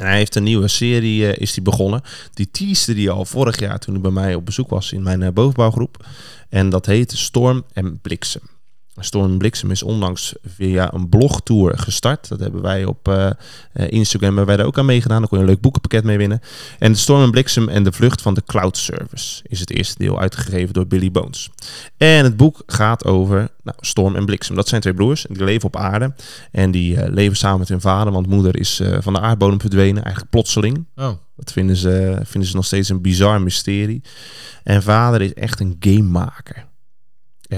En 0.01 0.07
hij 0.07 0.17
heeft 0.17 0.35
een 0.35 0.43
nieuwe 0.43 0.67
serie 0.67 1.27
eh, 1.27 1.41
is 1.41 1.53
die 1.53 1.63
begonnen. 1.63 2.01
Die 2.33 2.51
teaste 2.51 2.93
die 2.93 3.09
al 3.09 3.25
vorig 3.25 3.59
jaar 3.59 3.79
toen 3.79 3.93
hij 3.93 4.03
bij 4.03 4.11
mij 4.11 4.35
op 4.35 4.45
bezoek 4.45 4.69
was 4.69 4.91
in 4.91 5.03
mijn 5.03 5.21
eh, 5.21 5.31
bovenbouwgroep. 5.31 6.05
En 6.49 6.69
dat 6.69 6.85
heet 6.85 7.11
Storm 7.11 7.63
en 7.73 7.99
Bliksem. 8.01 8.41
Storm 9.01 9.31
en 9.31 9.37
Bliksem 9.37 9.71
is 9.71 9.83
onlangs 9.83 10.33
via 10.43 10.93
een 10.93 11.09
blogtour 11.09 11.77
gestart. 11.77 12.27
Dat 12.27 12.39
hebben 12.39 12.61
wij 12.61 12.85
op 12.85 13.07
eh, 13.07 13.29
eh, 13.73 13.91
Instagram 13.91 14.29
hebben 14.29 14.45
wij 14.45 14.57
daar 14.57 14.65
ook 14.65 14.77
aan 14.77 14.85
meegedaan. 14.85 15.19
Daar 15.19 15.27
kon 15.27 15.37
je 15.37 15.43
een 15.43 15.49
leuk 15.49 15.61
boekenpakket 15.61 16.03
mee 16.03 16.17
winnen. 16.17 16.41
En 16.79 16.95
Storm 16.95 17.23
en 17.23 17.31
Bliksem 17.31 17.69
en 17.69 17.83
de 17.83 17.91
vlucht 17.91 18.21
van 18.21 18.33
de 18.33 18.43
cloud 18.45 18.77
service 18.77 19.43
is 19.47 19.59
het 19.59 19.69
eerste 19.69 19.95
deel 19.97 20.19
uitgegeven 20.19 20.73
door 20.73 20.87
Billy 20.87 21.11
Bones. 21.11 21.49
En 21.97 22.23
het 22.23 22.37
boek 22.37 22.63
gaat 22.65 23.05
over 23.05 23.49
nou, 23.63 23.77
Storm 23.79 24.15
en 24.15 24.25
Bliksem. 24.25 24.55
Dat 24.55 24.67
zijn 24.67 24.81
twee 24.81 24.93
broers 24.93 25.25
die 25.29 25.43
leven 25.43 25.67
op 25.67 25.75
aarde. 25.75 26.13
En 26.51 26.71
die 26.71 27.01
eh, 27.01 27.13
leven 27.13 27.37
samen 27.37 27.59
met 27.59 27.69
hun 27.69 27.81
vader, 27.81 28.13
want 28.13 28.27
moeder 28.27 28.59
is 28.59 28.81
van 28.99 29.13
de 29.13 29.19
aardbodem 29.19 29.59
verdwenen, 29.59 30.03
eigenlijk 30.03 30.31
plotseling. 30.31 30.85
Oh. 30.95 31.11
Dat 31.35 31.51
vinden 31.51 31.75
ze, 31.75 32.19
vinden 32.23 32.49
ze 32.49 32.55
nog 32.55 32.65
steeds 32.65 32.89
een 32.89 33.01
bizar 33.01 33.41
mysterie. 33.41 34.01
En 34.63 34.83
vader 34.83 35.21
is 35.21 35.33
echt 35.33 35.59
een 35.59 35.75
gamemaker. 35.79 36.69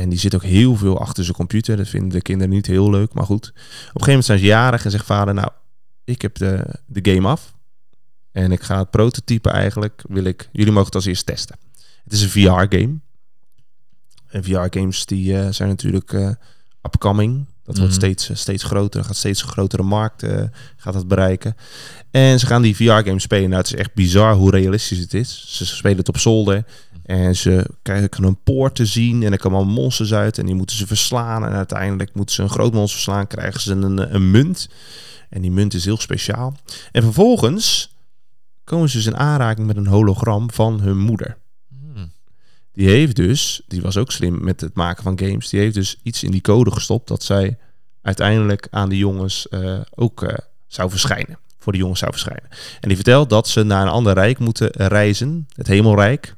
En 0.01 0.09
die 0.09 0.19
zit 0.19 0.35
ook 0.35 0.43
heel 0.43 0.75
veel 0.75 0.99
achter 0.99 1.23
zijn 1.23 1.35
computer. 1.35 1.77
Dat 1.77 1.87
vinden 1.87 2.09
de 2.09 2.21
kinderen 2.21 2.53
niet 2.53 2.65
heel 2.65 2.89
leuk, 2.89 3.13
maar 3.13 3.25
goed. 3.25 3.47
Op 3.47 3.55
een 3.55 3.63
gegeven 3.83 4.05
moment 4.05 4.25
zijn 4.25 4.39
ze 4.39 4.45
jarig 4.45 4.85
en 4.85 4.91
zegt 4.91 5.05
vader, 5.05 5.33
nou, 5.33 5.49
ik 6.03 6.21
heb 6.21 6.35
de, 6.35 6.65
de 6.85 7.11
game 7.11 7.27
af. 7.27 7.53
En 8.31 8.51
ik 8.51 8.61
ga 8.63 8.77
het 8.77 8.89
prototype 8.89 9.49
eigenlijk, 9.49 10.03
wil 10.07 10.23
ik, 10.23 10.49
jullie 10.51 10.71
mogen 10.71 10.85
het 10.85 10.95
als 10.95 11.05
eerst 11.05 11.25
testen. 11.25 11.55
Het 12.03 12.13
is 12.13 12.21
een 12.21 12.29
VR-game. 12.29 12.99
En 14.27 14.43
VR-games 14.43 15.05
die 15.05 15.37
eh, 15.39 15.47
zijn 15.49 15.69
natuurlijk 15.69 16.13
eh, 16.13 16.29
upcoming. 16.81 17.45
Dat 17.63 17.77
wordt 17.77 17.91
Mhm. 17.91 18.01
steeds, 18.01 18.29
eh, 18.29 18.35
steeds 18.35 18.63
groter, 18.63 19.03
gaat 19.03 19.15
steeds 19.15 19.41
grotere 19.41 19.83
markt 19.83 20.25
gaat 20.77 20.93
dat 20.93 21.07
bereiken. 21.07 21.55
En 22.11 22.39
ze 22.39 22.45
gaan 22.45 22.61
die 22.61 22.75
VR-game 22.75 23.19
spelen. 23.19 23.49
Nou, 23.49 23.61
het 23.61 23.73
is 23.73 23.79
echt 23.79 23.93
bizar 23.93 24.33
hoe 24.35 24.51
realistisch 24.51 24.99
het 24.99 25.13
is. 25.13 25.45
Ze 25.47 25.65
spelen 25.65 25.97
het 25.97 26.09
op 26.09 26.17
zolder. 26.17 26.65
En 27.03 27.35
ze 27.35 27.69
krijgen 27.81 28.23
een 28.23 28.43
poort 28.43 28.75
te 28.75 28.85
zien. 28.85 29.23
En 29.23 29.31
er 29.31 29.37
komen 29.37 29.57
allemaal 29.57 29.75
monsters 29.75 30.13
uit. 30.13 30.37
En 30.37 30.45
die 30.45 30.55
moeten 30.55 30.75
ze 30.75 30.87
verslaan. 30.87 31.45
En 31.45 31.51
uiteindelijk 31.51 32.13
moeten 32.13 32.35
ze 32.35 32.41
een 32.41 32.49
groot 32.49 32.73
monster 32.73 33.01
verslaan. 33.01 33.27
Krijgen 33.27 33.61
ze 33.61 33.71
een, 33.71 34.15
een 34.15 34.31
munt. 34.31 34.69
En 35.29 35.41
die 35.41 35.51
munt 35.51 35.73
is 35.73 35.85
heel 35.85 35.97
speciaal. 35.97 36.55
En 36.91 37.03
vervolgens 37.03 37.95
komen 38.63 38.89
ze 38.89 38.97
dus 38.97 39.05
in 39.05 39.17
aanraking 39.17 39.67
met 39.67 39.77
een 39.77 39.87
hologram 39.87 40.51
van 40.51 40.79
hun 40.79 40.97
moeder. 40.97 41.37
Hmm. 41.69 42.11
Die 42.71 42.87
heeft 42.87 43.15
dus, 43.15 43.61
die 43.67 43.81
was 43.81 43.97
ook 43.97 44.11
slim 44.11 44.43
met 44.43 44.61
het 44.61 44.75
maken 44.75 45.03
van 45.03 45.19
games. 45.19 45.49
Die 45.49 45.59
heeft 45.59 45.75
dus 45.75 45.99
iets 46.03 46.23
in 46.23 46.31
die 46.31 46.41
code 46.41 46.71
gestopt 46.71 47.07
dat 47.07 47.23
zij 47.23 47.57
uiteindelijk 48.01 48.67
aan 48.71 48.89
de 48.89 48.97
jongens 48.97 49.49
eh, 49.49 49.79
ook 49.95 50.23
eh, 50.23 50.37
zou 50.67 50.89
verschijnen. 50.89 51.37
Voor 51.59 51.71
de 51.71 51.77
jongens 51.77 51.99
zou 51.99 52.11
verschijnen. 52.11 52.49
En 52.79 52.87
die 52.87 52.95
vertelt 52.95 53.29
dat 53.29 53.47
ze 53.47 53.63
naar 53.63 53.81
een 53.81 53.91
ander 53.91 54.13
rijk 54.13 54.39
moeten 54.39 54.69
reizen, 54.69 55.47
het 55.55 55.67
Hemelrijk, 55.67 56.35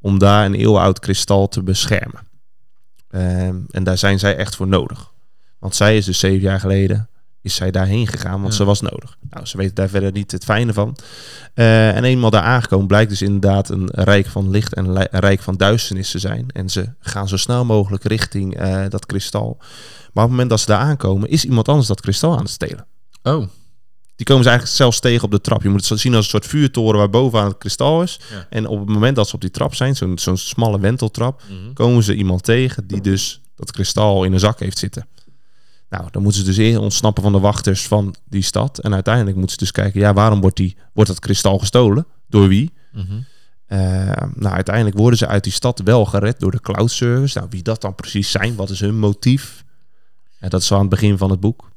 om 0.00 0.18
daar 0.18 0.44
een 0.44 0.54
eeuwenoud 0.54 0.98
kristal 0.98 1.48
te 1.48 1.62
beschermen. 1.62 2.28
Ehm, 3.10 3.56
en 3.70 3.84
daar 3.84 3.98
zijn 3.98 4.18
zij 4.18 4.36
echt 4.36 4.56
voor 4.56 4.68
nodig. 4.68 5.12
Want 5.58 5.74
zij 5.74 5.96
is 5.96 6.04
dus 6.04 6.18
zeven 6.18 6.40
jaar 6.40 6.60
geleden 6.60 7.08
is 7.42 7.54
zij 7.54 7.70
daarheen 7.70 8.06
gegaan, 8.06 8.40
want 8.40 8.52
Ja. 8.52 8.58
ze 8.58 8.64
was 8.64 8.80
nodig. 8.80 9.16
Nou, 9.30 9.46
ze 9.46 9.56
weten 9.56 9.74
daar 9.74 9.88
verder 9.88 10.12
niet 10.12 10.30
het 10.32 10.44
fijne 10.44 10.72
van. 10.72 10.96
Eh, 11.54 11.96
en 11.96 12.04
eenmaal 12.04 12.30
daar 12.30 12.42
aangekomen 12.42 12.86
blijkt 12.86 13.10
dus 13.10 13.22
inderdaad 13.22 13.68
een 13.68 13.88
rijk 13.92 14.26
van 14.26 14.50
licht 14.50 14.74
en 14.74 14.84
een 14.84 15.06
rijk 15.10 15.40
van 15.40 15.56
duisternis 15.56 16.10
te 16.10 16.18
zijn. 16.18 16.46
En 16.52 16.68
ze 16.70 16.88
gaan 17.00 17.28
zo 17.28 17.36
snel 17.36 17.64
mogelijk 17.64 18.04
richting 18.04 18.56
eh, 18.56 18.84
dat 18.88 19.06
kristal. 19.06 19.56
Maar 19.58 20.24
op 20.24 20.30
het 20.30 20.30
moment 20.30 20.50
dat 20.50 20.60
ze 20.60 20.66
daar 20.66 20.78
aankomen, 20.80 21.28
is 21.28 21.44
iemand 21.44 21.68
anders 21.68 21.88
dat 21.88 22.00
kristal 22.00 22.32
aan 22.32 22.38
het 22.42 22.50
stelen. 22.50 22.86
Oh. 23.22 23.46
Die 24.20 24.28
komen 24.28 24.44
ze 24.44 24.50
eigenlijk 24.50 24.78
zelfs 24.80 25.00
tegen 25.00 25.24
op 25.24 25.30
de 25.30 25.40
trap. 25.40 25.62
Je 25.62 25.68
moet 25.68 25.88
het 25.88 26.00
zien 26.00 26.14
als 26.14 26.24
een 26.24 26.30
soort 26.30 26.46
vuurtoren 26.46 26.98
waar 26.98 27.10
bovenaan 27.10 27.48
het 27.48 27.58
kristal 27.58 28.02
is. 28.02 28.20
Ja. 28.30 28.46
En 28.50 28.66
op 28.66 28.78
het 28.78 28.88
moment 28.88 29.16
dat 29.16 29.28
ze 29.28 29.34
op 29.34 29.40
die 29.40 29.50
trap 29.50 29.74
zijn, 29.74 29.96
zo'n 29.96 30.18
zo'n 30.18 30.36
smalle 30.36 30.80
wenteltrap, 30.80 31.42
Mhm. 31.48 31.72
komen 31.72 32.02
ze 32.02 32.14
iemand 32.14 32.42
tegen 32.42 32.86
die 32.86 33.00
dus 33.00 33.40
dat 33.56 33.72
kristal 33.72 34.24
in 34.24 34.32
een 34.32 34.38
zak 34.40 34.60
heeft 34.60 34.78
zitten. 34.78 35.06
Nou, 35.90 36.04
dan 36.10 36.22
moeten 36.22 36.40
ze 36.40 36.46
dus 36.46 36.56
eerst 36.56 36.78
ontsnappen 36.78 37.22
van 37.22 37.32
de 37.32 37.38
wachters 37.38 37.86
van 37.86 38.14
die 38.28 38.42
stad. 38.42 38.78
En 38.78 38.94
uiteindelijk 38.94 39.36
moeten 39.36 39.52
ze 39.58 39.62
dus 39.64 39.72
kijken, 39.72 40.00
ja, 40.00 40.12
waarom 40.12 40.40
wordt, 40.40 40.56
die, 40.56 40.76
wordt 40.92 41.10
dat 41.10 41.18
kristal 41.18 41.58
gestolen? 41.58 42.06
Door 42.28 42.48
wie? 42.48 42.72
Mhm. 42.92 43.04
Eh, 43.66 43.78
nou, 44.34 44.54
uiteindelijk 44.54 44.96
worden 44.96 45.18
ze 45.18 45.26
uit 45.26 45.44
die 45.44 45.52
stad 45.52 45.80
wel 45.84 46.04
gered 46.04 46.40
door 46.40 46.50
de 46.50 46.60
cloud 46.60 46.90
service. 46.90 47.38
Nou, 47.38 47.50
wie 47.50 47.62
dat 47.62 47.80
dan 47.80 47.94
precies 47.94 48.30
zijn, 48.30 48.54
wat 48.56 48.70
is 48.70 48.80
hun 48.80 48.98
motief? 48.98 49.64
Ja, 50.40 50.48
dat 50.48 50.62
is 50.62 50.70
al 50.70 50.76
aan 50.76 50.82
het 50.82 50.90
begin 50.90 51.18
van 51.18 51.30
het 51.30 51.40
boek. 51.40 51.68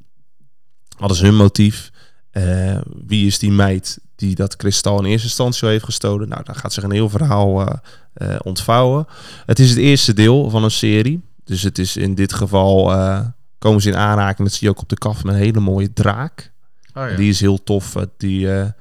Wat 0.97 1.11
is 1.11 1.21
hun 1.21 1.35
motief? 1.35 1.91
Eh, 2.33 2.77
wie 3.05 3.27
is 3.27 3.39
die 3.39 3.51
meid 3.51 3.99
die 4.15 4.35
dat 4.35 4.55
kristal 4.55 4.99
in 4.99 5.05
eerste 5.05 5.27
instantie 5.27 5.67
heeft 5.67 5.83
gestolen? 5.83 6.29
Nou, 6.29 6.43
daar 6.43 6.55
gaat 6.55 6.73
zich 6.73 6.83
een 6.83 6.91
heel 6.91 7.09
verhaal 7.09 7.67
eh, 7.67 7.75
eh, 8.13 8.39
ontvouwen. 8.43 9.07
Het 9.45 9.59
is 9.59 9.69
het 9.69 9.79
eerste 9.79 10.13
deel 10.13 10.49
van 10.49 10.63
een 10.63 10.71
serie. 10.71 11.21
Dus 11.43 11.61
het 11.61 11.77
is 11.77 11.97
in 11.97 12.15
dit 12.15 12.33
geval 12.33 12.85
komen 13.57 13.81
ze 13.81 13.89
in 13.89 13.95
aanraking. 13.95 14.47
Dat 14.47 14.57
zie 14.57 14.67
je 14.67 14.73
ook 14.73 14.81
op 14.81 14.89
de 14.89 14.97
kaf 14.97 15.23
met 15.23 15.33
een 15.33 15.41
hele 15.41 15.59
mooie 15.59 15.93
draak. 15.93 16.51
Oh, 16.93 17.09
ja. 17.09 17.15
Die 17.15 17.29
is 17.29 17.39
heel 17.39 17.63
tof. 17.63 17.95
Die, 18.17 18.47
hoe 18.47 18.73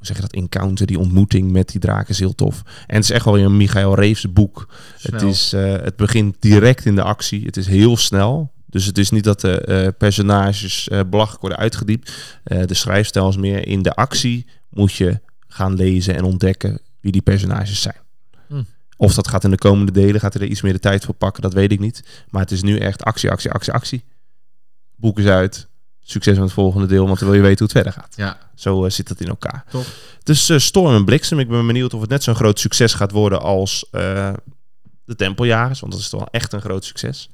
zeg 0.00 0.16
je 0.16 0.22
dat, 0.22 0.32
encounter, 0.32 0.86
die 0.86 0.98
ontmoeting 0.98 1.50
met 1.50 1.68
die 1.68 1.80
draak 1.80 2.08
is 2.08 2.18
heel 2.18 2.34
tof. 2.34 2.62
En 2.86 2.94
het 2.94 3.04
is 3.04 3.10
echt 3.10 3.24
wel 3.24 3.38
een 3.38 3.56
Michael 3.56 3.94
Reeves 3.94 4.32
boek. 4.32 4.68
Het, 5.00 5.22
is, 5.22 5.52
het 5.52 5.96
begint 5.96 6.36
direct 6.38 6.84
in 6.84 6.94
de 6.94 7.02
actie. 7.02 7.44
Het 7.44 7.56
is 7.56 7.66
heel 7.66 7.96
snel. 7.96 8.52
Dus 8.70 8.84
het 8.84 8.98
is 8.98 9.10
niet 9.10 9.24
dat 9.24 9.40
de 9.40 9.60
eh, 9.60 9.88
personages 9.98 10.88
eh 10.88 11.00
belachelijk 11.06 11.40
worden 11.40 11.58
uitgediept. 11.58 12.12
Eh, 12.44 12.62
de 12.66 12.74
schrijfstijl 12.74 13.28
is 13.28 13.36
meer 13.36 13.66
in 13.66 13.82
de 13.82 13.94
actie 13.94 14.46
moet 14.70 14.92
je 14.92 15.20
gaan 15.48 15.74
lezen 15.74 16.14
en 16.14 16.24
ontdekken 16.24 16.80
wie 17.00 17.12
die 17.12 17.22
personages 17.22 17.82
zijn. 17.82 17.96
Hm. 18.48 18.62
Of 18.96 19.14
dat 19.14 19.28
gaat 19.28 19.44
in 19.44 19.50
de 19.50 19.58
komende 19.58 19.92
delen, 19.92 20.20
gaat 20.20 20.32
hij 20.34 20.42
er 20.42 20.48
iets 20.48 20.62
meer 20.62 20.72
de 20.72 20.78
tijd 20.78 21.04
voor 21.04 21.14
pakken, 21.14 21.42
dat 21.42 21.52
weet 21.52 21.72
ik 21.72 21.80
niet. 21.80 22.24
Maar 22.30 22.42
het 22.42 22.50
is 22.50 22.62
nu 22.62 22.78
echt 22.78 23.02
actie, 23.04 23.30
actie, 23.30 23.50
actie, 23.50 23.72
actie. 23.72 24.04
Boek 24.96 25.18
is 25.18 25.26
uit. 25.26 25.66
Succes 26.00 26.34
met 26.34 26.44
het 26.44 26.52
volgende 26.52 26.86
deel, 26.86 27.06
want 27.06 27.18
dan 27.18 27.28
wil 27.28 27.36
je 27.36 27.42
weten 27.42 27.66
hoe 27.66 27.74
het 27.74 27.84
verder 27.84 28.02
gaat. 28.02 28.14
Ja, 28.16 28.38
Zo 28.54 28.88
zit 28.88 29.08
dat 29.08 29.20
in 29.20 29.28
elkaar. 29.28 29.64
top. 29.70 29.86
Dus 30.22 30.64
Storm 30.64 30.94
en 30.94 31.04
Bliksem. 31.04 31.38
Ik 31.38 31.48
ben 31.48 31.66
benieuwd 31.66 31.94
of 31.94 32.00
het 32.00 32.10
net 32.10 32.22
zo'n 32.22 32.34
groot 32.34 32.58
succes 32.58 32.94
gaat 32.94 33.10
worden 33.10 33.40
als 33.40 33.86
de 35.04 35.16
Tempeljagers. 35.16 35.80
Want 35.80 35.92
dat 35.92 36.00
is 36.00 36.08
toch 36.08 36.20
wel 36.20 36.28
echt 36.30 36.52
een 36.52 36.60
groot 36.60 36.84
succes. 36.84 37.30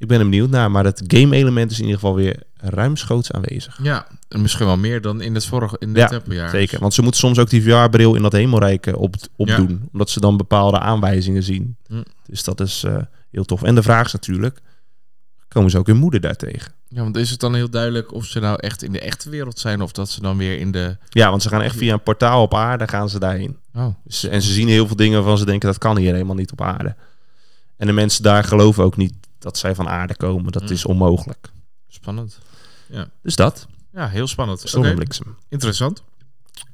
Ik 0.00 0.08
ben 0.08 0.18
er 0.18 0.24
benieuwd 0.24 0.50
naar. 0.50 0.70
Maar 0.70 0.84
het 0.84 1.02
game-element 1.06 1.70
is 1.70 1.76
in 1.78 1.84
ieder 1.84 2.00
geval 2.00 2.14
weer 2.14 2.42
ruimschoots 2.56 3.32
aanwezig. 3.32 3.78
Ja, 3.82 4.06
en 4.28 4.42
misschien 4.42 4.66
wel 4.66 4.76
meer 4.76 5.00
dan 5.00 5.20
in 5.20 5.34
het 5.34 5.44
vorige, 5.44 5.76
in 5.78 5.88
Ja, 5.88 5.94
dit 5.94 6.08
tempeljaar. 6.08 6.50
Zeker. 6.50 6.80
Want 6.80 6.94
ze 6.94 7.02
moeten 7.02 7.20
soms 7.20 7.38
ook 7.38 7.50
die 7.50 7.62
VR-bril 7.62 8.14
in 8.14 8.22
dat 8.22 8.32
hemelrijk 8.32 8.86
op, 8.96 9.14
opdoen. 9.36 9.88
Omdat 9.92 10.10
ze 10.10 10.20
dan 10.20 10.36
bepaalde 10.36 10.78
aanwijzingen 10.78 11.42
zien. 11.42 11.76
Hm. 11.86 12.02
Dus 12.26 12.44
dat 12.44 12.60
is 12.60 12.82
eh, 12.84 12.96
heel 13.30 13.44
tof. 13.44 13.62
En 13.62 13.74
de 13.74 13.82
vraag 13.82 14.06
is 14.06 14.12
natuurlijk... 14.12 14.60
Komen 15.48 15.70
ze 15.70 15.78
ook 15.78 15.86
hun 15.86 15.96
moeder 15.96 16.20
daartegen? 16.20 16.72
Ja, 16.88 17.02
want 17.02 17.16
is 17.16 17.30
het 17.30 17.40
dan 17.40 17.54
heel 17.54 17.70
duidelijk 17.70 18.12
of 18.12 18.24
ze 18.24 18.40
nou 18.40 18.56
echt 18.60 18.82
in 18.82 18.92
de 18.92 19.00
echte 19.00 19.30
wereld 19.30 19.58
zijn 19.58 19.80
of 19.82 19.92
dat 19.92 20.10
ze 20.10 20.20
dan 20.20 20.36
weer 20.36 20.58
in 20.58 20.72
de... 20.72 20.96
Ja, 21.08 21.30
want 21.30 21.42
ze 21.42 21.48
gaan 21.48 21.62
echt 21.62 21.76
via 21.76 21.92
een 21.92 22.02
portaal 22.02 22.42
op 22.42 22.54
aarde 22.54 22.88
gaan 22.88 23.08
ze 23.08 23.18
daarheen. 23.18 23.56
Oh, 23.74 23.86
Dus, 24.04 24.24
en 24.24 24.42
ze 24.42 24.52
zien 24.52 24.68
heel 24.68 24.86
veel 24.86 24.96
dingen 24.96 25.18
waarvan 25.18 25.38
ze 25.38 25.44
denken 25.44 25.68
dat 25.68 25.78
kan 25.78 25.96
hier 25.96 26.12
helemaal 26.12 26.34
niet 26.34 26.52
op 26.52 26.60
aarde. 26.60 26.94
En 27.76 27.86
de 27.86 27.92
mensen 27.92 28.22
daar 28.22 28.44
geloven 28.44 28.84
ook 28.84 28.96
niet 28.96 29.14
dat 29.40 29.58
zij 29.58 29.74
van 29.74 29.88
aarde 29.88 30.16
komen. 30.16 30.52
Dat 30.52 30.62
Mm. 30.62 30.68
is 30.68 30.84
onmogelijk. 30.84 31.50
spannend. 31.88 32.38
Dus 33.22 33.36
dat. 33.36 33.66
Ja, 33.92 34.08
heel 34.08 34.26
spannend. 34.26 34.60
Stormbliksem. 34.64 35.36
interessant. 35.48 36.02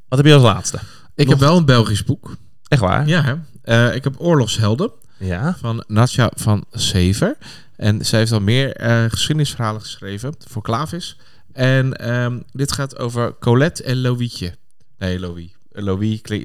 Wat 0.09 0.19
heb 0.19 0.27
je 0.27 0.35
als 0.35 0.43
laatste? 0.43 0.77
Ik 1.15 1.27
Nog- 1.29 1.29
heb 1.29 1.49
wel 1.49 1.57
een 1.57 1.65
Belgisch 1.65 2.05
boek. 2.05 2.37
Echt 2.69 2.81
waar? 2.81 3.07
Ja, 3.09 3.23
hè? 3.23 3.35
Eh, 3.63 3.95
ik 3.95 4.05
heb 4.05 4.15
Oorlogshelden 4.19 4.91
Ja. 5.19 5.57
van 5.59 5.85
Natja 5.87 6.31
van 6.35 6.65
Sever. 6.73 7.37
En 7.77 8.05
zij 8.07 8.19
heeft 8.19 8.33
al 8.33 8.41
meer 8.41 8.73
eh, 8.77 9.05
geschiedenisverhalen 9.09 9.81
geschreven 9.81 10.35
voor 10.49 10.63
Klavis. 10.63 11.19
En 11.53 11.97
ehm, 11.97 12.41
dit 12.53 12.73
gaat 12.73 12.99
over 12.99 13.39
Colette 13.39 13.83
en 13.83 14.01
Loïtje. 14.01 14.55
Nee, 14.99 15.19
Louis. 15.21 15.51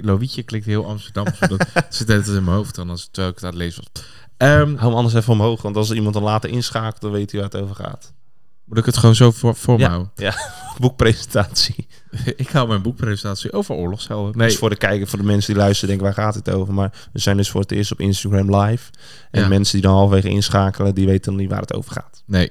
Louis 0.01 0.41
klinkt 0.45 0.65
heel 0.67 0.86
Amsterdams. 0.86 1.39
maar 1.39 1.49
dat 1.49 1.67
zit 1.89 2.07
net 2.07 2.27
in 2.27 2.34
mijn 2.43 2.55
hoofd 2.57 2.75
dan 2.75 2.89
als, 2.89 3.05
terwijl 3.12 3.29
ik 3.29 3.36
het 3.36 3.43
aan 3.43 3.49
het 3.51 3.60
lezen 3.60 3.84
was. 3.93 4.03
Ehm, 4.41 4.75
Hou 4.75 4.89
hem 4.89 4.93
anders 4.93 5.13
even 5.15 5.34
omhoog. 5.34 5.62
Want 5.62 5.75
als 5.77 5.91
iemand 5.91 6.13
dan 6.13 6.23
later 6.23 6.49
inschakelt, 6.49 7.01
dan 7.01 7.12
weet 7.12 7.32
hij 7.32 7.41
waar 7.41 7.49
het 7.49 7.62
over 7.62 7.75
gaat. 7.75 8.13
moet 8.65 8.77
ik 8.80 8.86
het 8.86 8.97
gewoon 8.97 9.15
zo 9.15 9.32
voor, 9.32 9.56
voor 9.56 9.75
me 9.75 9.82
Ja. 9.82 9.89
houden? 9.89 10.12
Boekpresentatie. 10.80 11.88
ik 12.36 12.49
hou 12.49 12.67
mijn 12.67 12.82
boekpresentatie 12.82 13.54
over 13.54 13.75
oorlogshelden. 13.75 14.38
Nee, 14.38 14.47
Dus 14.47 14.58
voor 14.58 14.69
de 14.69 14.75
kijker, 14.75 15.08
voor 15.08 15.19
de 15.19 15.25
mensen 15.25 15.54
die 15.54 15.62
luisteren, 15.62 15.89
denken 15.89 16.06
waar 16.15 16.25
gaat 16.25 16.36
het 16.36 16.49
over? 16.49 16.73
Maar 16.73 17.08
we 17.13 17.19
zijn 17.19 17.38
dus 17.38 17.49
voor 17.49 17.62
het 17.62 17.71
eerst 17.71 17.91
op 17.91 17.99
Instagram 17.99 18.56
live. 18.56 18.91
En 19.32 19.41
Ja. 19.41 19.47
mensen 19.47 19.73
die 19.73 19.82
dan 19.82 19.93
halverwege 19.95 20.30
inschakelen, 20.30 20.95
die 20.95 21.06
weten 21.06 21.32
dan 21.32 21.41
niet 21.41 21.49
waar 21.49 21.62
het 21.62 21.73
over 21.73 21.91
gaat. 21.91 22.23
nee. 22.25 22.49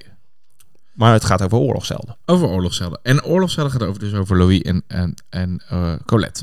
Maar 0.92 1.12
het 1.12 1.24
gaat 1.24 1.42
over 1.42 1.58
oorlogshelden. 1.58 2.16
Over 2.26 2.48
oorlogshelden. 2.48 2.98
En 3.02 3.24
oorlogshelden 3.24 3.72
gaat 3.72 3.82
over, 3.82 4.00
dus 4.00 4.12
over 4.14 4.36
Louis 4.36 4.62
en, 4.62 4.82
en, 4.86 5.14
en 5.28 5.62
eh, 5.68 5.92
Colette. 6.06 6.42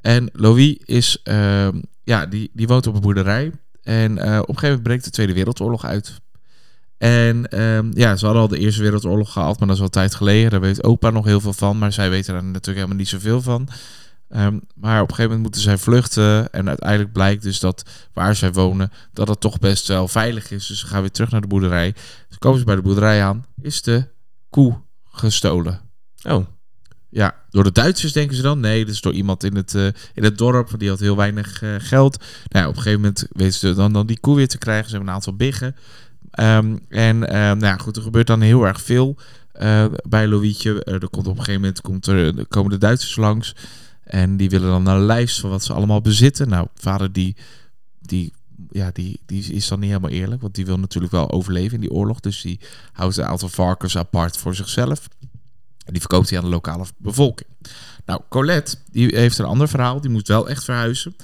En 0.00 0.30
Louis 0.32 0.76
is, 0.84 1.20
ehm, 1.22 1.80
ja, 2.02 2.26
die, 2.26 2.50
die 2.52 2.66
woont 2.66 2.86
op 2.86 2.94
een 2.94 3.00
boerderij. 3.00 3.52
En 3.84 4.18
eh, 4.18 4.38
op 4.38 4.48
een 4.48 4.54
gegeven 4.54 4.66
moment 4.66 4.82
breekt 4.82 5.04
de 5.04 5.10
Tweede 5.10 5.32
Wereldoorlog 5.32 5.84
uit. 5.84 6.20
En 6.98 7.48
ehm, 7.48 7.90
ja, 7.94 8.16
ze 8.16 8.24
hadden 8.24 8.42
al 8.42 8.48
de 8.48 8.58
Eerste 8.58 8.82
Wereldoorlog 8.82 9.32
gehad, 9.32 9.58
maar 9.58 9.68
dat 9.68 9.76
is 9.76 9.82
al 9.82 9.88
tijd 9.88 10.14
geleden. 10.14 10.50
Daar 10.50 10.60
weet 10.60 10.84
opa 10.84 11.10
nog 11.10 11.24
heel 11.24 11.40
veel 11.40 11.52
van, 11.52 11.78
maar 11.78 11.92
zij 11.92 12.10
weten 12.10 12.32
daar 12.32 12.42
natuurlijk 12.42 12.76
helemaal 12.76 12.96
niet 12.96 13.08
zoveel 13.08 13.42
van. 13.42 13.68
Ehm, 14.28 14.58
maar 14.74 15.02
op 15.02 15.08
een 15.08 15.14
gegeven 15.14 15.22
moment 15.22 15.42
moeten 15.42 15.60
zij 15.60 15.78
vluchten. 15.78 16.52
En 16.52 16.68
uiteindelijk 16.68 17.12
blijkt 17.12 17.42
dus 17.42 17.60
dat 17.60 17.82
waar 18.12 18.36
zij 18.36 18.52
wonen, 18.52 18.92
dat 19.12 19.28
het 19.28 19.40
toch 19.40 19.58
best 19.58 19.88
wel 19.88 20.08
veilig 20.08 20.50
is. 20.50 20.66
Dus 20.66 20.80
ze 20.80 20.86
gaan 20.86 21.00
weer 21.00 21.10
terug 21.10 21.30
naar 21.30 21.40
de 21.40 21.46
boerderij. 21.46 21.94
Dus 22.28 22.38
komen 22.38 22.58
ze 22.58 22.64
bij 22.64 22.74
de 22.74 22.82
boerderij 22.82 23.24
aan, 23.24 23.44
is 23.60 23.82
de 23.82 24.08
koe 24.50 24.80
gestolen. 25.04 25.80
Oh, 26.22 26.46
Ja, 27.14 27.34
door 27.50 27.64
de 27.64 27.72
Duitsers 27.72 28.12
denken 28.12 28.36
ze 28.36 28.42
dan. 28.42 28.60
Nee, 28.60 28.84
dat 28.84 28.94
is 28.94 29.00
door 29.00 29.12
iemand 29.12 29.44
in 29.44 29.56
het, 29.56 29.74
eh, 29.74 29.86
in 30.14 30.24
het 30.24 30.38
dorp. 30.38 30.78
Die 30.78 30.88
had 30.88 31.00
heel 31.00 31.16
weinig 31.16 31.62
eh, 31.62 31.74
geld. 31.78 32.24
Nou 32.48 32.66
op 32.68 32.76
een 32.76 32.82
gegeven 32.82 33.00
moment 33.00 33.26
weten 33.32 33.58
ze 33.58 33.74
dan, 33.74 33.92
dan 33.92 34.06
die 34.06 34.20
koe 34.20 34.36
weer 34.36 34.48
te 34.48 34.58
krijgen. 34.58 34.84
Ze 34.84 34.90
hebben 34.90 35.08
een 35.08 35.14
aantal 35.14 35.36
biggen. 35.36 35.76
Ehm, 36.30 36.76
en 36.88 37.28
ehm, 37.28 37.58
nou 37.58 37.64
ja, 37.66 37.76
goed, 37.76 37.96
er 37.96 38.02
gebeurt 38.02 38.26
dan 38.26 38.40
heel 38.40 38.66
erg 38.66 38.80
veel 38.80 39.16
eh, 39.52 39.84
bij. 40.08 40.28
Eh, 40.28 40.92
er 40.92 41.08
komt 41.08 41.26
op 41.26 41.38
een 41.38 41.44
gegeven 41.44 41.60
moment 41.60 41.80
komt 41.80 42.06
er 42.06 42.46
komen 42.46 42.70
de 42.70 42.78
Duitsers 42.78 43.16
langs. 43.16 43.54
En 44.04 44.36
die 44.36 44.50
willen 44.50 44.68
dan 44.68 44.86
een 44.86 45.04
lijst 45.04 45.40
van 45.40 45.50
wat 45.50 45.64
ze 45.64 45.72
allemaal 45.72 46.00
bezitten. 46.00 46.48
Nou, 46.48 46.66
vader 46.74 47.12
die, 47.12 47.36
die, 48.00 48.32
ja, 48.70 48.90
die, 48.92 49.20
die 49.26 49.52
is 49.52 49.68
dan 49.68 49.80
niet 49.80 49.88
helemaal 49.88 50.10
eerlijk. 50.10 50.42
Want 50.42 50.54
die 50.54 50.66
wil 50.66 50.78
natuurlijk 50.78 51.12
wel 51.12 51.30
overleven 51.30 51.74
in 51.74 51.80
die 51.80 51.90
oorlog. 51.90 52.20
Dus 52.20 52.42
die 52.42 52.60
houdt 52.92 53.16
een 53.16 53.24
aantal 53.24 53.48
varkens 53.48 53.96
apart 53.96 54.36
voor 54.36 54.54
zichzelf. 54.54 55.08
Die 55.84 56.00
verkoopt 56.00 56.28
hij 56.28 56.38
aan 56.38 56.44
de 56.44 56.50
lokale 56.50 56.84
bevolking. 56.96 57.48
Nou, 58.06 58.20
Colette, 58.28 58.76
die 58.90 59.16
heeft 59.16 59.38
een 59.38 59.44
ander 59.44 59.68
verhaal. 59.68 60.00
Die 60.00 60.10
moet 60.10 60.28
wel 60.28 60.48
echt 60.48 60.64
verhuizen. 60.64 61.16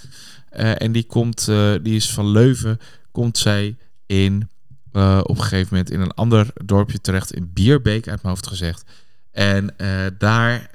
Eh, 0.50 0.82
en 0.82 0.92
die 0.92 1.04
komt, 1.04 1.48
eh, 1.48 1.72
die 1.82 1.96
is 1.96 2.10
van 2.10 2.28
Leuven, 2.28 2.78
komt 3.12 3.38
zij 3.38 3.76
in, 4.06 4.50
eh, 4.92 5.20
op 5.22 5.36
een 5.36 5.42
gegeven 5.42 5.68
moment 5.70 5.90
in 5.90 6.00
een 6.00 6.14
ander 6.14 6.46
dorpje 6.64 7.00
terecht, 7.00 7.32
in 7.32 7.52
Bierbeek, 7.52 8.08
uit 8.08 8.22
mijn 8.22 8.34
hoofd 8.34 8.46
gezegd. 8.46 8.84
En 9.32 9.74
daar, 10.18 10.70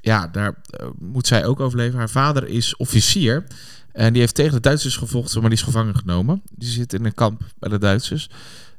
ja, 0.00 0.26
daar 0.26 0.54
moet 0.98 1.26
zij 1.26 1.46
ook 1.46 1.60
overleven. 1.60 1.98
Haar 1.98 2.10
vader 2.10 2.46
is 2.46 2.76
officier. 2.76 3.46
En 3.92 4.12
die 4.12 4.20
heeft 4.20 4.34
tegen 4.34 4.52
de 4.52 4.60
Duitsers 4.60 4.96
gevochten, 4.96 5.40
maar 5.40 5.50
die 5.50 5.58
is 5.58 5.64
gevangen 5.64 5.96
genomen. 5.96 6.42
Die 6.50 6.68
zit 6.68 6.92
in 6.92 7.04
een 7.04 7.14
kamp 7.14 7.42
bij 7.58 7.70
de 7.70 7.78
Duitsers. 7.78 8.30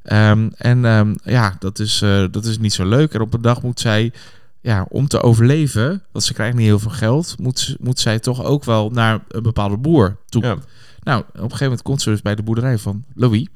Ehm, 0.09 0.49
en 0.55 0.85
ehm, 0.85 1.15
ja, 1.23 1.55
dat 1.59 1.79
is, 1.79 2.01
eh, 2.01 2.25
dat 2.31 2.45
is 2.45 2.57
niet 2.57 2.73
zo 2.73 2.85
leuk. 2.85 3.13
En 3.13 3.21
op 3.21 3.33
een 3.33 3.41
dag 3.41 3.61
moet 3.61 3.79
zij, 3.79 4.13
ja, 4.61 4.85
om 4.89 5.07
te 5.07 5.21
overleven, 5.21 6.03
want 6.11 6.25
ze 6.25 6.33
krijgt 6.33 6.57
niet 6.57 6.65
heel 6.65 6.79
veel 6.79 6.91
geld, 6.91 7.35
moet, 7.39 7.75
moet 7.79 7.99
zij 7.99 8.19
toch 8.19 8.43
ook 8.43 8.63
wel 8.63 8.89
naar 8.89 9.23
een 9.27 9.43
bepaalde 9.43 9.77
boer 9.77 10.17
toe. 10.25 10.43
ja. 10.43 10.57
Nou, 10.99 11.21
op 11.21 11.33
een 11.33 11.41
gegeven 11.41 11.63
moment 11.63 11.81
komt 11.81 12.01
ze 12.01 12.09
dus 12.09 12.21
bij 12.21 12.35
de 12.35 12.43
boerderij 12.43 12.77
van 12.77 13.05
Louis. 13.13 13.47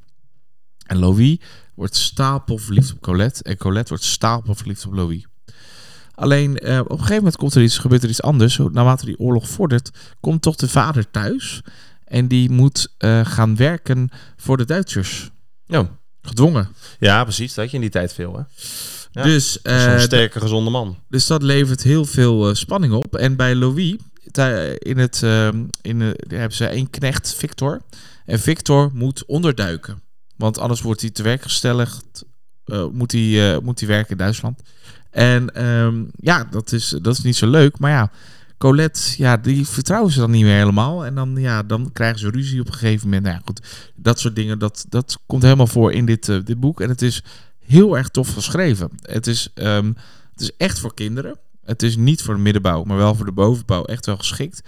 En 0.86 0.98
Louis 0.98 1.38
wordt 1.76 1.96
stapelverliefd 1.96 2.94
op 2.94 3.02
Colette. 3.02 3.44
En 3.44 3.58
Colette 3.58 3.90
wordt 3.90 4.04
stapelverliefd 4.04 4.86
op 4.86 4.94
Louis. 4.94 5.26
Alleen 6.16 6.58
eh, 6.58 6.80
op 6.80 6.92
een 6.92 6.98
gegeven 6.98 7.16
moment 7.16 7.36
komt 7.36 7.56
er 7.56 7.64
iets, 7.64 7.78
gebeurt 7.78 8.04
er 8.04 8.10
iets 8.10 8.22
anders. 8.22 8.58
Naarmate 8.58 9.06
die 9.06 9.20
oorlog 9.20 9.50
vordert, 9.50 9.92
komt 10.20 10.42
toch 10.42 10.56
de 10.56 10.70
vader 10.70 11.12
thuis. 11.12 11.62
En 12.06 12.28
die 12.28 12.50
moet 12.50 12.94
eh, 12.98 13.26
gaan 13.26 13.56
werken 13.56 14.10
voor 14.38 14.58
de 14.58 14.66
Duitsers. 14.66 15.32
Oh. 15.68 15.88
Gedwongen. 16.24 16.68
ja, 17.00 17.24
precies. 17.24 17.48
Dat 17.54 17.58
had 17.64 17.70
je 17.70 17.76
in 17.76 17.82
die 17.82 17.92
tijd 17.92 18.14
veel, 18.14 18.34
hè? 18.36 18.42
Ja, 19.12 19.24
Dus, 19.24 19.52
Zo'n 19.52 19.74
eh, 19.74 20.00
sterke, 20.00 20.40
gezonde 20.40 20.70
man. 20.70 20.98
dus 21.10 21.28
dat 21.28 21.44
levert 21.44 21.84
heel 21.84 22.06
veel 22.06 22.50
eh, 22.50 22.56
spanning 22.56 22.94
op. 22.94 23.16
En 23.16 23.36
bij 23.36 23.56
Louis, 23.56 23.96
daar 24.32 24.76
in 24.78 24.98
het, 24.98 25.24
ehm, 25.24 25.64
in 25.82 26.00
daar 26.00 26.16
hebben 26.40 26.58
ze 26.58 26.66
één 26.66 26.90
knecht, 26.90 27.34
Victor. 27.36 27.82
En 28.26 28.40
Victor 28.40 28.90
moet 28.94 29.26
onderduiken. 29.26 30.02
Want 30.36 30.58
anders 30.58 30.82
wordt 30.82 31.02
hij 31.02 31.10
te 31.10 31.24
werk 31.24 31.42
gesteld. 31.42 31.90
eh, 32.66 32.86
moet, 32.92 33.12
hij, 33.12 33.54
eh, 33.54 33.60
moet 33.62 33.80
hij 33.80 33.90
werken 33.90 34.12
in 34.12 34.18
Duitsland. 34.18 34.62
En 35.10 35.56
ehm, 35.56 36.04
ja, 36.16 36.48
dat 36.52 36.72
is, 36.72 36.96
dat 37.02 37.18
is 37.18 37.24
niet 37.24 37.36
zo 37.36 37.48
leuk. 37.48 37.80
Maar 37.80 37.92
ja, 37.92 38.12
Colette, 38.64 39.02
ja, 39.18 39.38
die 39.38 39.68
vertrouwen 39.68 40.12
ze 40.12 40.20
dan 40.20 40.32
niet 40.32 40.44
meer 40.44 40.58
helemaal. 40.58 41.06
En 41.06 41.16
dan, 41.16 41.36
ja, 41.36 41.64
dan 41.64 41.92
krijgen 41.94 42.20
ze 42.20 42.30
ruzie 42.30 42.60
op 42.60 42.68
een 42.68 42.74
gegeven 42.74 43.06
moment. 43.06 43.24
Nou 43.24 43.36
ja, 43.36 43.42
goed, 43.46 43.62
dat 43.96 44.20
soort 44.20 44.36
dingen, 44.36 44.60
dat, 44.60 44.86
dat 44.90 45.20
komt 45.26 45.42
helemaal 45.42 45.68
voor 45.68 45.94
in 45.94 46.06
dit, 46.06 46.30
eh, 46.30 46.38
dit 46.44 46.60
boek. 46.60 46.82
En 46.82 46.90
het 46.90 47.02
is 47.02 47.24
heel 47.66 47.98
erg 47.98 48.10
tof 48.10 48.34
geschreven. 48.34 48.90
Het 49.02 49.28
is, 49.28 49.50
ehm, 49.54 49.88
het 50.32 50.42
is 50.42 50.52
echt 50.58 50.80
voor 50.80 50.94
kinderen. 50.94 51.38
Het 51.66 51.84
is 51.84 51.96
niet 51.96 52.22
voor 52.22 52.34
de 52.34 52.40
middenbouw, 52.40 52.84
maar 52.84 52.98
wel 52.98 53.16
voor 53.16 53.26
de 53.26 53.32
bovenbouw 53.32 53.84
echt 53.84 54.06
wel 54.06 54.18
geschikt. 54.18 54.62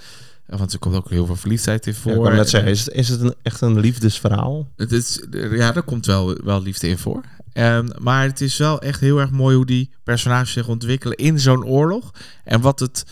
Eh, 0.46 0.58
Want 0.58 0.74
er 0.74 0.80
komt 0.80 0.96
ook 0.96 1.10
heel 1.10 1.26
veel 1.26 1.36
verliefdheid 1.36 1.88
in 1.88 1.94
voor. 1.94 2.34
Ja, 2.34 2.42
ik 2.42 2.48
zeggen, 2.48 2.72
is 2.72 2.86
het, 2.86 2.94
is 2.94 3.10
het 3.10 3.22
een, 3.22 3.36
echt 3.42 3.62
een 3.62 3.80
liefdesverhaal? 3.80 4.70
Het 4.76 4.92
is, 4.92 5.26
ja, 5.32 5.72
daar 5.72 5.84
komt 5.84 6.06
wel, 6.06 6.38
wel 6.44 6.62
liefde 6.62 6.88
in 6.88 6.98
voor. 6.98 7.22
Ehm, 7.54 7.88
maar 8.00 8.24
het 8.24 8.42
is 8.42 8.58
wel 8.58 8.82
echt 8.82 9.00
heel 9.00 9.20
erg 9.20 9.32
mooi 9.32 9.56
hoe 9.56 9.66
die 9.66 9.90
personages 10.04 10.52
zich 10.52 10.68
ontwikkelen 10.68 11.18
in 11.18 11.40
zo'n 11.40 11.66
oorlog. 11.66 12.12
En 12.44 12.62
wat 12.62 12.80
het 12.80 13.06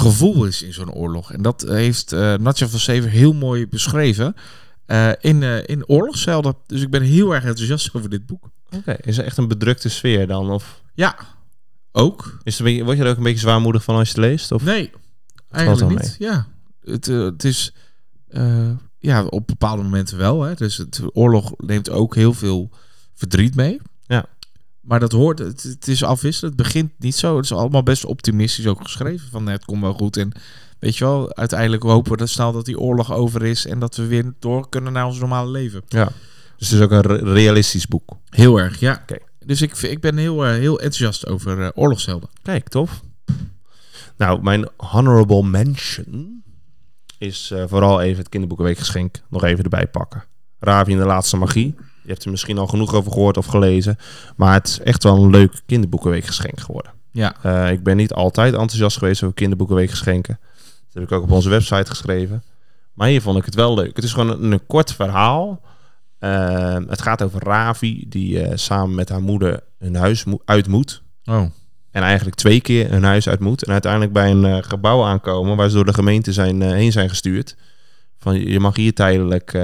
gevoel 0.00 0.44
is 0.44 0.62
in 0.62 0.72
zo'n 0.72 0.92
oorlog. 0.92 1.32
En 1.32 1.42
dat 1.42 1.64
heeft 1.68 2.12
eh 2.12 2.34
Natja 2.34 2.68
van 2.68 2.78
Sever 2.78 3.10
heel 3.10 3.32
mooi 3.32 3.68
beschreven 3.68 4.34
eh, 4.86 5.10
in, 5.20 5.42
eh 5.42 5.58
in. 5.66 5.84
Dus 6.66 6.82
ik 6.82 6.90
ben 6.90 7.02
heel 7.02 7.34
erg 7.34 7.44
enthousiast 7.44 7.90
over 7.94 8.10
dit 8.10 8.26
boek. 8.26 8.50
Oké, 8.76 8.96
is 9.00 9.18
er 9.18 9.24
echt 9.24 9.36
een 9.36 9.48
bedrukte 9.48 9.88
sfeer 9.88 10.26
dan? 10.26 10.50
Of 10.50 10.82
Ja, 10.94 11.16
ook. 11.92 12.38
is 12.42 12.56
beetje, 12.56 12.84
word 12.84 12.96
je 12.96 13.04
er 13.04 13.10
ook 13.10 13.16
een 13.16 13.22
beetje 13.22 13.38
zwaarmoedig 13.38 13.84
van 13.84 13.96
als 13.96 14.08
je 14.08 14.14
het 14.14 14.30
leest? 14.30 14.52
Of? 14.52 14.64
Nee, 14.64 14.90
eigenlijk 15.50 16.00
niet. 16.00 16.16
Ja, 16.18 16.46
het, 16.84 17.06
het 17.06 17.44
is 17.44 17.72
ja, 18.98 19.24
op 19.24 19.46
bepaalde 19.46 19.82
momenten 19.82 20.18
wel. 20.18 20.42
Hè. 20.42 20.54
Dus 20.54 20.76
het 20.76 21.00
oorlog 21.12 21.52
neemt 21.56 21.90
ook 21.90 22.14
heel 22.14 22.34
veel 22.34 22.70
verdriet 23.14 23.54
mee. 23.54 23.80
Maar 24.90 25.00
dat 25.00 25.12
hoort, 25.12 25.38
het, 25.38 25.62
het 25.62 25.88
is 25.88 26.04
afwisselend. 26.04 26.56
Het 26.56 26.62
begint 26.66 26.90
niet 26.98 27.14
zo. 27.14 27.36
Het 27.36 27.44
is 27.44 27.52
allemaal 27.52 27.82
best 27.82 28.04
optimistisch 28.04 28.66
ook 28.66 28.82
geschreven. 28.82 29.28
Van 29.30 29.44
"Nee, 29.44 29.54
het 29.54 29.64
komt 29.64 29.80
wel 29.82 29.92
goed. 29.92 30.16
En 30.16 30.32
weet 30.78 30.96
je 30.96 31.04
wel, 31.04 31.36
uiteindelijk 31.36 31.82
hopen 31.82 32.12
we 32.12 32.16
dat 32.18 32.28
snel 32.28 32.52
dat 32.52 32.64
die 32.64 32.78
oorlog 32.78 33.12
over 33.12 33.42
is. 33.44 33.66
En 33.66 33.78
dat 33.78 33.96
we 33.96 34.06
weer 34.06 34.32
door 34.38 34.68
kunnen 34.68 34.92
naar 34.92 35.06
ons 35.06 35.18
normale 35.18 35.50
leven. 35.50 35.82
Ja. 35.88 36.04
Dus 36.56 36.68
het 36.68 36.78
is 36.78 36.84
ook 36.84 36.90
een 36.90 37.00
re- 37.00 37.32
realistisch 37.32 37.86
boek. 37.86 38.16
Heel 38.28 38.58
erg, 38.60 38.80
ja. 38.80 39.04
Dus 39.44 39.62
ik, 39.62 39.76
ik 39.76 40.00
ben 40.00 40.16
heel, 40.16 40.44
eh, 40.46 40.50
heel 40.52 40.74
enthousiast 40.80 41.26
over 41.26 41.62
eh 41.62 41.68
oorlogshelden. 41.74 42.28
Kijk, 42.42 42.68
tof. 42.68 43.00
Nou, 44.16 44.42
mijn 44.42 44.68
honorable 44.76 45.42
mention 45.42 46.42
is 47.18 47.50
eh, 47.50 47.64
vooral 47.66 48.00
even 48.00 48.18
het 48.18 48.28
kinderboekenweekgeschenk 48.28 49.20
nog 49.28 49.44
even 49.44 49.64
erbij 49.64 49.86
pakken. 49.86 50.24
Ravi 50.58 50.92
en 50.92 50.98
de 50.98 51.04
laatste 51.04 51.36
magie. 51.36 51.74
Je 52.10 52.16
hebt 52.16 52.24
er 52.24 52.30
misschien 52.34 52.58
al 52.58 52.66
genoeg 52.66 52.94
over 52.94 53.12
gehoord 53.12 53.36
of 53.36 53.46
gelezen. 53.46 53.96
Maar 54.36 54.52
het 54.52 54.66
is 54.68 54.80
echt 54.80 55.02
wel 55.02 55.16
een 55.24 55.30
leuk 55.30 55.62
kinderboekenweekgeschenk 55.66 56.60
geworden. 56.60 56.92
Ja. 57.12 57.34
Eh, 57.42 57.70
ik 57.72 57.82
ben 57.82 57.96
niet 57.96 58.12
altijd 58.12 58.52
enthousiast 58.52 58.98
geweest 58.98 59.22
over 59.22 59.34
kinderboekenweekgeschenken. 59.34 60.38
Dat 60.84 60.94
heb 60.94 61.02
ik 61.02 61.12
ook 61.12 61.22
op 61.22 61.30
onze 61.30 61.48
website 61.48 61.86
geschreven. 61.90 62.42
Maar 62.94 63.08
hier 63.08 63.22
vond 63.22 63.38
ik 63.38 63.44
het 63.44 63.54
wel 63.54 63.74
leuk. 63.74 63.96
Het 63.96 64.04
is 64.04 64.12
gewoon 64.12 64.42
een, 64.42 64.52
een 64.52 64.66
kort 64.66 64.92
verhaal. 64.92 65.60
Eh, 66.18 66.76
het 66.88 67.02
gaat 67.02 67.22
over 67.22 67.44
Ravi, 67.44 68.04
die 68.08 68.40
eh, 68.42 68.56
samen 68.56 68.94
met 68.94 69.08
haar 69.08 69.22
moeder 69.22 69.60
hun 69.78 69.94
huis 69.94 70.24
mo- 70.24 70.42
uit 70.44 70.68
moet. 70.68 71.02
Oh. 71.24 71.42
En 71.90 72.02
eigenlijk 72.02 72.36
twee 72.36 72.60
keer 72.60 72.90
hun 72.90 73.04
huis 73.04 73.28
uit 73.28 73.40
moet. 73.40 73.64
En 73.64 73.72
uiteindelijk 73.72 74.12
bij 74.12 74.30
een 74.30 74.64
gebouw 74.64 75.04
aankomen 75.04 75.56
waar 75.56 75.68
ze 75.68 75.74
door 75.74 75.84
de 75.84 75.94
gemeente 75.94 76.32
zijn, 76.32 76.60
heen 76.62 76.92
zijn 76.92 77.08
gestuurd. 77.08 77.56
Van 78.18 78.40
je 78.40 78.60
mag 78.60 78.76
hier 78.76 78.94
tijdelijk 78.94 79.58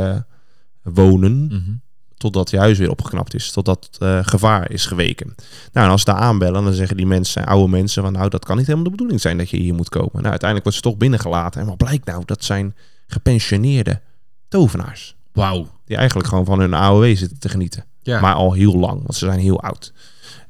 wonen 0.83 1.47
Mhm. 1.47 1.71
Totdat 2.17 2.51
je 2.51 2.59
huis 2.59 2.79
weer 2.79 2.91
opgeknapt 2.91 3.35
is. 3.35 3.51
Totdat 3.51 3.89
eh, 3.99 4.19
gevaar 4.23 4.71
is 4.71 4.87
geweken. 4.87 5.35
Nou, 5.73 5.87
en 5.87 5.93
als 5.93 6.03
ze 6.03 6.11
daar 6.11 6.21
aanbellen, 6.21 6.65
dan 6.65 6.73
zeggen 6.73 6.97
die 6.97 7.07
mensen, 7.07 7.47
oude 7.47 7.71
mensen, 7.71 8.03
van 8.03 8.13
nou, 8.13 8.29
dat 8.29 8.45
kan 8.45 8.57
niet 8.57 8.67
helemaal 8.67 8.85
de 8.85 8.91
bedoeling 8.91 9.21
zijn 9.21 9.39
dat 9.39 9.51
je 9.51 9.57
hier 9.57 9.75
moet 9.75 9.89
komen. 9.89 10.13
Nou, 10.13 10.27
uiteindelijk 10.27 10.63
wordt 10.63 10.77
ze 10.77 10.91
toch 10.91 10.97
binnengelaten. 10.97 11.61
En 11.61 11.67
wat 11.67 11.77
blijkt 11.77 12.07
nou? 12.07 12.23
Dat 12.25 12.45
zijn 12.45 12.75
gepensioneerde 13.07 14.01
tovenaars. 14.49 15.17
Wauw. 15.33 15.67
Die 15.85 15.97
eigenlijk 15.97 16.29
gewoon 16.29 16.45
van 16.45 16.61
hun 16.61 16.75
AOW 16.75 17.17
zitten 17.17 17.39
te 17.39 17.49
genieten. 17.49 17.85
Ja. 18.03 18.21
Maar 18.21 18.35
al 18.35 18.53
heel 18.53 18.79
lang, 18.79 19.03
want 19.03 19.15
ze 19.15 19.27
zijn 19.27 19.39
heel 19.39 19.61
oud. 19.61 19.93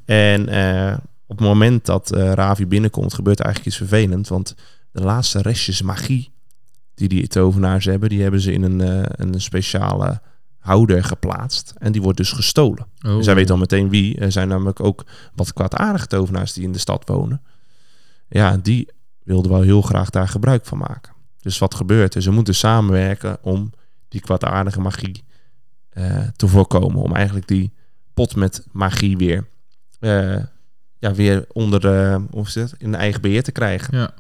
En 0.05 0.49
eh, 0.49 0.97
op 1.27 1.39
het 1.39 1.47
moment 1.47 1.87
dat 1.87 2.13
eh, 2.13 2.33
Ravi 2.33 2.67
binnenkomt, 2.67 3.15
gebeurt 3.15 3.41
eigenlijk 3.41 3.75
iets 3.75 3.89
vervelend. 3.89 4.29
Want 4.29 4.55
de 4.93 5.03
laatste 5.03 5.43
restjes 5.43 5.83
magie 5.83 6.35
die 6.95 7.09
die 7.09 7.27
tovenaars 7.27 7.85
hebben, 7.85 8.09
die 8.09 8.23
hebben 8.23 8.41
ze 8.41 8.53
in 8.53 8.63
een, 8.63 9.07
een 9.21 9.41
speciale 9.41 10.21
houder 10.67 11.05
geplaatst. 11.05 11.75
En 11.79 11.93
die 11.93 12.03
wordt 12.03 12.17
dus 12.17 12.33
gestolen. 12.33 12.87
Oh. 13.07 13.23
Zij 13.23 13.35
weet 13.35 13.51
al 13.51 13.57
meteen 13.57 13.89
wie. 13.89 14.19
Er 14.19 14.33
zijn 14.33 14.49
namelijk 14.49 14.81
ook 14.81 15.05
wat 15.35 15.53
kwaadaardige 15.53 16.07
tovenaars 16.07 16.53
die 16.53 16.65
in 16.65 16.73
de 16.73 16.79
stad 16.79 17.09
wonen. 17.09 17.43
Ja, 18.29 18.57
die 18.57 18.89
wilden 19.23 19.51
wel 19.51 19.63
heel 19.63 19.83
graag 19.83 20.11
daar 20.11 20.29
gebruik 20.29 20.67
van 20.67 20.79
maken. 20.79 21.13
Dus 21.41 21.59
wat 21.59 21.75
gebeurt 21.75 22.15
er? 22.15 22.23
Ze 22.23 22.31
moeten 22.31 22.55
samenwerken 22.55 23.39
om 23.43 23.73
die 24.09 24.21
kwaadaardige 24.21 24.81
magie 24.81 25.25
eh, 25.91 26.29
te 26.37 26.49
voorkomen. 26.49 27.03
Om 27.03 27.15
eigenlijk 27.15 27.49
die 27.49 27.73
pot 28.15 28.37
met 28.37 28.67
magie 28.73 29.17
weer, 29.17 29.47
eh, 30.01 30.37
ja, 30.99 31.15
weer 31.15 31.45
onder 31.53 31.81
de, 31.81 32.25
hoe 32.31 32.47
is 32.47 32.55
het, 32.55 32.75
in 32.79 32.95
eigen 32.95 33.21
beheer 33.21 33.43
te 33.43 33.53
krijgen. 33.53 33.99
Ja. 33.99 34.15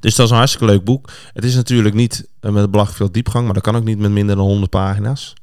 Dus 0.00 0.14
dat 0.14 0.24
is 0.24 0.30
een 0.30 0.36
hartstikke 0.36 0.66
leuk 0.66 0.84
boek. 0.84 1.10
Het 1.32 1.44
is 1.44 1.54
natuurlijk 1.54 1.94
niet 1.94 2.28
eh, 2.40 2.52
met 2.52 2.70
belachelijk 2.70 2.98
veel 2.98 3.12
diepgang, 3.12 3.44
maar 3.44 3.54
dat 3.54 3.62
kan 3.62 3.76
ook 3.76 3.84
niet 3.84 3.98
met 3.98 4.10
minder 4.10 4.36
dan 4.36 4.44
100 4.44 4.70
pagina's. 4.70 5.34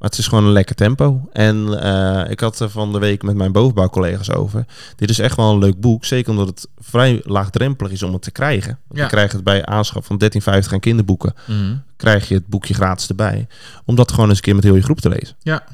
Maar 0.00 0.08
het 0.08 0.18
is 0.18 0.28
gewoon 0.28 0.44
een 0.44 0.52
lekker 0.52 0.74
tempo. 0.74 1.28
En 1.32 1.82
eh, 1.82 2.30
ik 2.30 2.40
had 2.40 2.60
er 2.60 2.70
van 2.70 2.92
de 2.92 2.98
week 2.98 3.22
met 3.22 3.34
mijn 3.34 3.52
bovenbouwcollega's 3.52 4.30
over. 4.30 4.64
Dit 4.96 5.10
is 5.10 5.18
echt 5.18 5.36
wel 5.36 5.52
een 5.52 5.58
leuk 5.58 5.80
boek. 5.80 6.04
Zeker 6.04 6.30
omdat 6.30 6.46
het 6.46 6.68
vrij 6.78 7.20
laagdrempelig 7.24 7.92
is 7.92 8.02
om 8.02 8.12
het 8.12 8.22
te 8.22 8.30
krijgen. 8.30 8.78
Want 8.86 8.98
Ja. 8.98 9.04
Je 9.04 9.10
krijgt 9.10 9.32
het 9.32 9.44
bij 9.44 9.64
aanschaf 9.66 10.06
van 10.06 10.18
13,50 10.18 10.72
aan 10.72 10.80
kinderboeken. 10.80 11.34
Mhm. 11.46 11.76
Krijg 11.96 12.28
je 12.28 12.34
het 12.34 12.46
boekje 12.46 12.74
gratis 12.74 13.08
erbij. 13.08 13.46
Om 13.84 13.94
dat 13.94 14.10
gewoon 14.10 14.28
eens 14.28 14.36
een 14.36 14.44
keer 14.44 14.54
met 14.54 14.64
heel 14.64 14.74
je 14.74 14.82
groep 14.82 15.00
te 15.00 15.08
lezen. 15.08 15.36
Ja. 15.42 15.64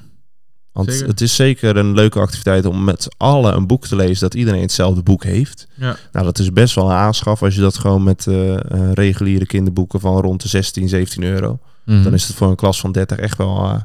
Want 0.73 0.93
Zeker. 0.93 1.09
het 1.09 1.21
is 1.21 1.35
zeker 1.35 1.77
een 1.77 1.95
leuke 1.95 2.19
activiteit 2.21 2.67
om 2.67 2.85
met 2.85 3.03
z'n 3.03 3.13
allen 3.17 3.57
een 3.57 3.67
boek 3.67 3.87
te 3.87 3.97
lezen 3.97 4.21
dat 4.21 4.35
iedereen 4.35 4.61
hetzelfde 4.61 5.03
boek 5.03 5.25
heeft. 5.25 5.67
Ja. 5.75 5.97
Nou, 6.13 6.25
dat 6.25 6.39
is 6.39 6.53
best 6.53 6.75
wel 6.75 6.85
een 6.91 6.97
aanschaf 6.97 7.43
als 7.43 7.55
je 7.55 7.61
dat 7.61 7.79
gewoon 7.79 8.03
met 8.03 8.27
eh, 8.27 8.55
eh, 8.55 8.93
reguliere 8.93 9.47
kinderboeken 9.47 10.01
van 10.01 10.21
rond 10.21 10.43
de 10.43 10.49
16, 10.49 10.89
17 10.89 11.23
euro. 11.23 11.59
Mhm. 11.85 12.03
Dan 12.03 12.15
is 12.15 12.27
het 12.27 12.37
voor 12.37 12.49
een 12.49 12.57
klas 12.57 12.81
van 12.81 12.93
30 12.93 13.19
echt 13.19 13.39
wel, 13.39 13.85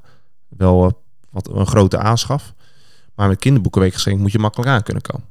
wel 0.57 0.85
eh, 0.85 0.91
wat 1.29 1.49
een 1.49 1.67
grote 1.67 1.97
aanschaf. 1.97 2.53
Maar 3.15 3.27
met 3.27 3.39
kinderboekenweekgeschenk 3.39 4.19
moet 4.19 4.31
je 4.31 4.39
makkelijk 4.39 4.69
aan 4.69 4.83
kunnen 4.83 5.03
komen. 5.03 5.27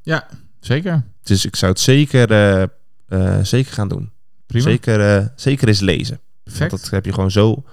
Zeker. 0.61 1.05
Dus 1.23 1.45
ik 1.45 1.57
zou 1.57 1.73
het 1.73 1.81
zeker, 1.81 2.31
eh, 2.31 2.63
eh, 3.09 3.45
zeker 3.45 3.73
gaan 3.73 3.89
doen. 3.89 4.11
Prima. 4.47 4.65
Zeker, 4.65 5.33
zeker 5.37 5.69
eens 5.69 5.81
lezen. 5.81 6.21
Perfect. 6.43 6.71
Want 6.71 6.83
dat 6.83 6.91
heb 6.91 7.05
je 7.05 7.13
gewoon 7.13 7.31
zo 7.31 7.65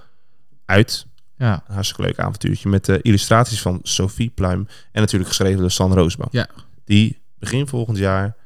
uit. 0.64 1.06
Ja. 1.36 1.62
Een 1.66 1.74
hartstikke 1.74 2.02
leuk 2.02 2.18
avontuurtje 2.18 2.68
met 2.68 2.84
de 2.84 3.02
illustraties 3.02 3.62
van 3.62 3.80
Sophie 3.82 4.30
Pluim. 4.30 4.68
En 4.92 5.00
natuurlijk 5.00 5.30
geschreven 5.30 5.60
door 5.60 5.70
San 5.70 5.92
Roosboom. 5.92 6.28
Ja. 6.30 6.48
Die 6.84 7.18
begin 7.38 7.66
volgend 7.66 7.98
jaar 7.98 8.36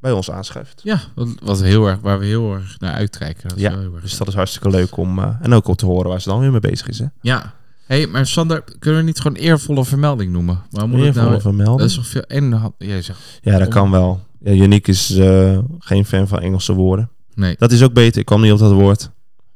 bij 0.00 0.12
ons 0.12 0.30
aanschuift. 0.30 0.80
Ja, 0.84 1.00
wat, 1.14 1.28
wat 1.42 1.62
heel 1.62 1.86
erg, 1.86 2.00
waar 2.00 2.18
we 2.18 2.26
heel 2.26 2.54
erg 2.54 2.78
naar 2.78 2.94
uitkijken. 2.94 3.48
Dat 3.48 3.58
Ja, 3.58 3.78
heel 3.78 3.94
erg 3.94 4.02
Dus 4.02 4.16
dat 4.16 4.28
is 4.28 4.34
hartstikke 4.34 4.70
leuk 4.70 4.96
om... 4.96 5.18
en 5.18 5.52
ook 5.52 5.68
om 5.68 5.76
te 5.76 5.86
horen 5.86 6.10
waar 6.10 6.20
ze 6.20 6.28
dan 6.28 6.40
weer 6.40 6.50
mee 6.50 6.60
bezig 6.60 6.88
is. 6.88 6.98
Hè? 6.98 7.06
Ja. 7.20 7.54
Hey, 7.88 8.06
maar 8.06 8.26
Sander, 8.26 8.64
kunnen 8.78 9.00
we 9.00 9.06
niet 9.06 9.20
gewoon 9.20 9.36
eervolle 9.36 9.84
vermelding 9.84 10.32
noemen? 10.32 10.62
Moet 10.70 10.80
het 10.92 10.92
Eervolle 11.00 11.28
nou? 11.28 11.40
vermelding. 11.40 11.78
Dat 11.78 11.88
is 11.88 11.94
toch 11.94 12.06
veel... 12.06 12.22
En 12.22 12.72
jij 12.78 13.02
zegt... 13.02 13.18
Ja, 13.42 13.58
dat 13.58 13.68
kan 13.68 13.90
wel. 13.90 14.20
Ja, 14.40 14.52
Yannick 14.52 14.88
is 14.88 15.10
eh, 15.10 15.58
geen 15.78 16.04
fan 16.04 16.28
van 16.28 16.38
Engelse 16.40 16.72
woorden. 16.72 17.10
Nee. 17.34 17.54
Dat 17.58 17.72
is 17.72 17.82
ook 17.82 17.92
beter. 17.92 18.20
Ik 18.20 18.26
kwam 18.26 18.40
niet 18.40 18.52
op 18.52 18.58
dat 18.58 18.72
woord. 18.72 19.10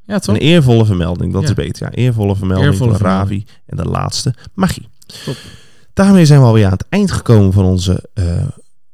Ja, 0.06 0.18
toch? 0.18 0.34
Een 0.34 0.40
eervolle 0.40 0.84
vermelding, 0.84 1.32
dat 1.32 1.42
Ja. 1.42 1.48
is 1.48 1.54
beter. 1.54 1.86
Ja, 1.86 1.92
eervolle 1.92 2.36
vermelding 2.36 2.70
Eervolle 2.70 2.90
van 2.90 2.98
vermelding. 2.98 3.30
Ravi. 3.30 3.44
En 3.66 3.76
de 3.76 3.84
laatste, 3.84 4.34
magie. 4.54 4.88
Top. 5.24 5.36
Daarmee 5.92 6.24
zijn 6.26 6.40
we 6.40 6.46
alweer 6.46 6.64
aan 6.64 6.70
het 6.72 6.86
eind 6.88 7.10
gekomen 7.10 7.52
van 7.52 7.64
onze 7.64 8.08
eh 8.14 8.46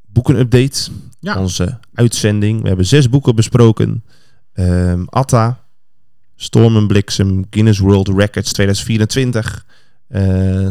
boekenupdate. 0.06 0.90
Ja. 1.20 1.38
Onze 1.40 1.78
uitzending. 1.94 2.62
We 2.62 2.68
hebben 2.68 2.86
zes 2.86 3.08
boeken 3.08 3.34
besproken. 3.34 4.04
Ehm, 4.52 5.04
Atta, 5.06 5.60
Storm 6.40 6.76
en 6.76 6.86
Bliksem, 6.86 7.44
Guinness 7.50 7.78
World 7.78 8.08
Records 8.08 8.52
2024. 8.52 9.64
eh, 10.08 10.68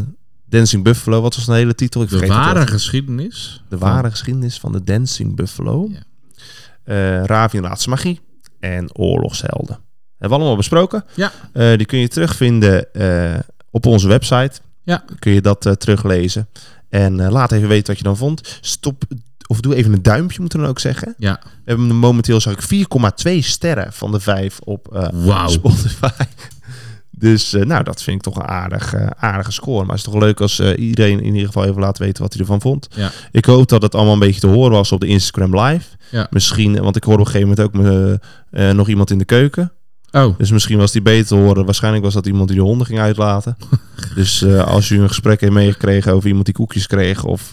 Dancing 0.50 0.84
Buffalo, 0.84 1.22
wat 1.22 1.36
was 1.36 1.46
de 1.46 1.54
hele 1.54 1.76
titel? 1.76 2.02
Ik 2.02 2.10
De 2.10 2.28
ware 2.28 2.68
geschiedenis. 2.68 3.64
De 3.70 3.78
van- 3.78 3.90
ware 3.90 4.10
geschiedenis 4.10 4.58
van 4.60 4.72
de 4.72 4.84
Dancing 4.84 5.36
Buffalo. 5.36 5.90
Ja. 5.92 6.00
Eh, 6.84 7.24
Ravi 7.24 7.58
en 7.58 7.64
Laatste 7.64 7.90
Magie. 7.90 8.20
En 8.60 8.96
Oorlogshelden. 8.96 9.80
Hebben 10.18 10.30
we 10.38 10.44
allemaal 10.44 10.56
besproken. 10.56 11.04
Ja. 11.16 11.32
Eh, 11.54 11.78
die 11.78 11.86
kun 11.86 12.00
je 12.00 12.08
terugvinden 12.08 12.86
op 13.72 13.86
onze 13.86 14.08
website. 14.08 14.52
Ja. 14.84 15.04
Kun 15.20 15.32
je 15.32 15.42
dat 15.42 15.76
teruglezen. 15.80 16.48
En 16.90 17.16
laat 17.32 17.52
even 17.52 17.68
weten 17.68 17.88
wat 17.88 17.98
je 17.98 18.04
dan 18.04 18.18
vond. 18.18 18.58
Stop, 18.62 19.04
of 19.48 19.62
doe 19.62 19.76
even 19.76 19.94
een 19.94 20.02
duimpje, 20.02 20.40
moeten 20.40 20.60
we 20.60 20.66
dan 20.66 20.74
ook 20.74 20.82
zeggen. 20.82 21.16
Ja. 21.18 21.40
We 21.44 21.50
hebben 21.66 21.88
hem 21.88 21.98
momenteel, 21.98 22.42
zag 22.42 22.54
ik, 22.70 22.88
4,2 23.28 23.38
sterren 23.40 23.94
van 23.94 24.12
de 24.12 24.20
5 24.20 24.60
op 24.60 24.96
eh, 24.96 25.08
Wauw. 25.14 25.48
Spotify. 25.48 26.10
Dus 27.20 27.54
eh, 27.54 27.66
nou, 27.66 27.84
dat 27.84 28.04
vind 28.04 28.18
ik 28.18 28.22
toch 28.22 28.36
een 28.36 28.50
aardig, 28.50 28.94
eh, 28.94 29.08
aardige 29.18 29.52
score. 29.52 29.86
Maar 29.86 29.96
het 29.96 30.06
is 30.06 30.12
toch 30.12 30.22
leuk 30.22 30.42
als 30.42 30.60
iedereen 30.60 31.20
in 31.20 31.34
ieder 31.34 31.46
geval 31.46 31.66
even 31.66 31.82
laat 31.82 31.98
weten 31.98 32.24
wat 32.24 32.34
hij 32.34 32.42
ervan 32.42 32.62
vond. 32.62 32.88
Ja. 32.96 33.12
Ik 33.32 33.46
hoop 33.46 33.70
dat 33.70 33.82
het 33.82 33.96
allemaal 33.96 34.14
een 34.14 34.20
beetje 34.20 34.40
te 34.40 34.48
horen 34.48 34.72
was 34.72 34.92
op 34.92 35.00
de 35.00 35.08
Instagram 35.08 35.60
live. 35.60 35.88
Ja. 36.12 36.28
Misschien, 36.30 36.82
want 36.82 36.96
ik 36.96 37.04
hoorde 37.04 37.22
op 37.22 37.28
een 37.28 37.34
gegeven 37.34 37.64
moment 37.74 38.12
ook 38.58 38.76
nog 38.76 38.88
iemand 38.88 39.12
in 39.12 39.18
de 39.18 39.26
keuken. 39.26 39.72
Oh, 40.12 40.38
Dus 40.38 40.52
misschien 40.52 40.78
was 40.78 40.92
die 40.92 41.02
beter 41.02 41.28
te 41.28 41.36
horen. 41.36 41.66
Waarschijnlijk 41.66 42.04
was 42.04 42.14
dat 42.14 42.28
iemand 42.28 42.48
die 42.48 42.58
de 42.58 42.64
honden 42.64 42.88
ging 42.88 43.00
uitlaten. 43.00 43.58
dus 44.16 44.46
als 44.46 44.90
u 44.90 45.02
een 45.02 45.08
gesprek 45.08 45.42
heeft 45.42 45.54
meegekregen 45.54 46.14
over 46.14 46.28
iemand 46.28 46.46
die 46.46 46.56
koekjes 46.56 46.88
kreeg... 46.88 47.24
of 47.24 47.52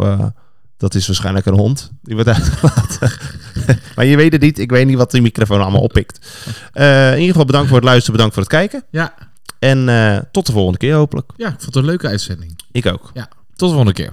dat 0.77 0.95
is 0.95 1.07
waarschijnlijk 1.07 1.47
een 1.47 1.55
hond 1.55 1.91
die 2.03 2.15
wordt 2.15 2.31
uitgelaten. 2.31 3.13
maar 3.97 4.05
je 4.05 4.17
weet 4.17 4.33
het 4.33 4.41
niet. 4.41 4.59
Ik 4.59 4.71
weet 4.71 4.87
niet 4.87 4.97
wat 4.97 5.11
die 5.11 5.23
microfoon 5.23 5.61
allemaal 5.61 5.81
oppikt. 5.81 6.27
Eh, 6.73 7.07
in 7.07 7.19
ieder 7.19 7.31
geval 7.31 7.45
bedankt 7.45 7.69
voor 7.69 7.77
het 7.77 7.87
luisteren. 7.87 8.13
Bedankt 8.13 8.35
voor 8.35 8.43
het 8.43 8.53
kijken. 8.53 8.85
ja. 8.91 9.15
En 9.59 9.89
eh, 9.89 10.19
tot 10.31 10.47
de 10.47 10.53
volgende 10.53 10.79
keer 10.79 10.95
hopelijk. 10.95 11.33
Ja, 11.37 11.47
ik 11.47 11.53
vond 11.53 11.65
het 11.65 11.77
een 11.77 11.85
leuke 11.85 12.09
uitzending. 12.09 12.59
Ik 12.73 12.87
ook. 12.87 13.11
Tot 13.57 13.69
de 13.69 13.75
volgende 13.75 13.93
keer. 13.93 14.13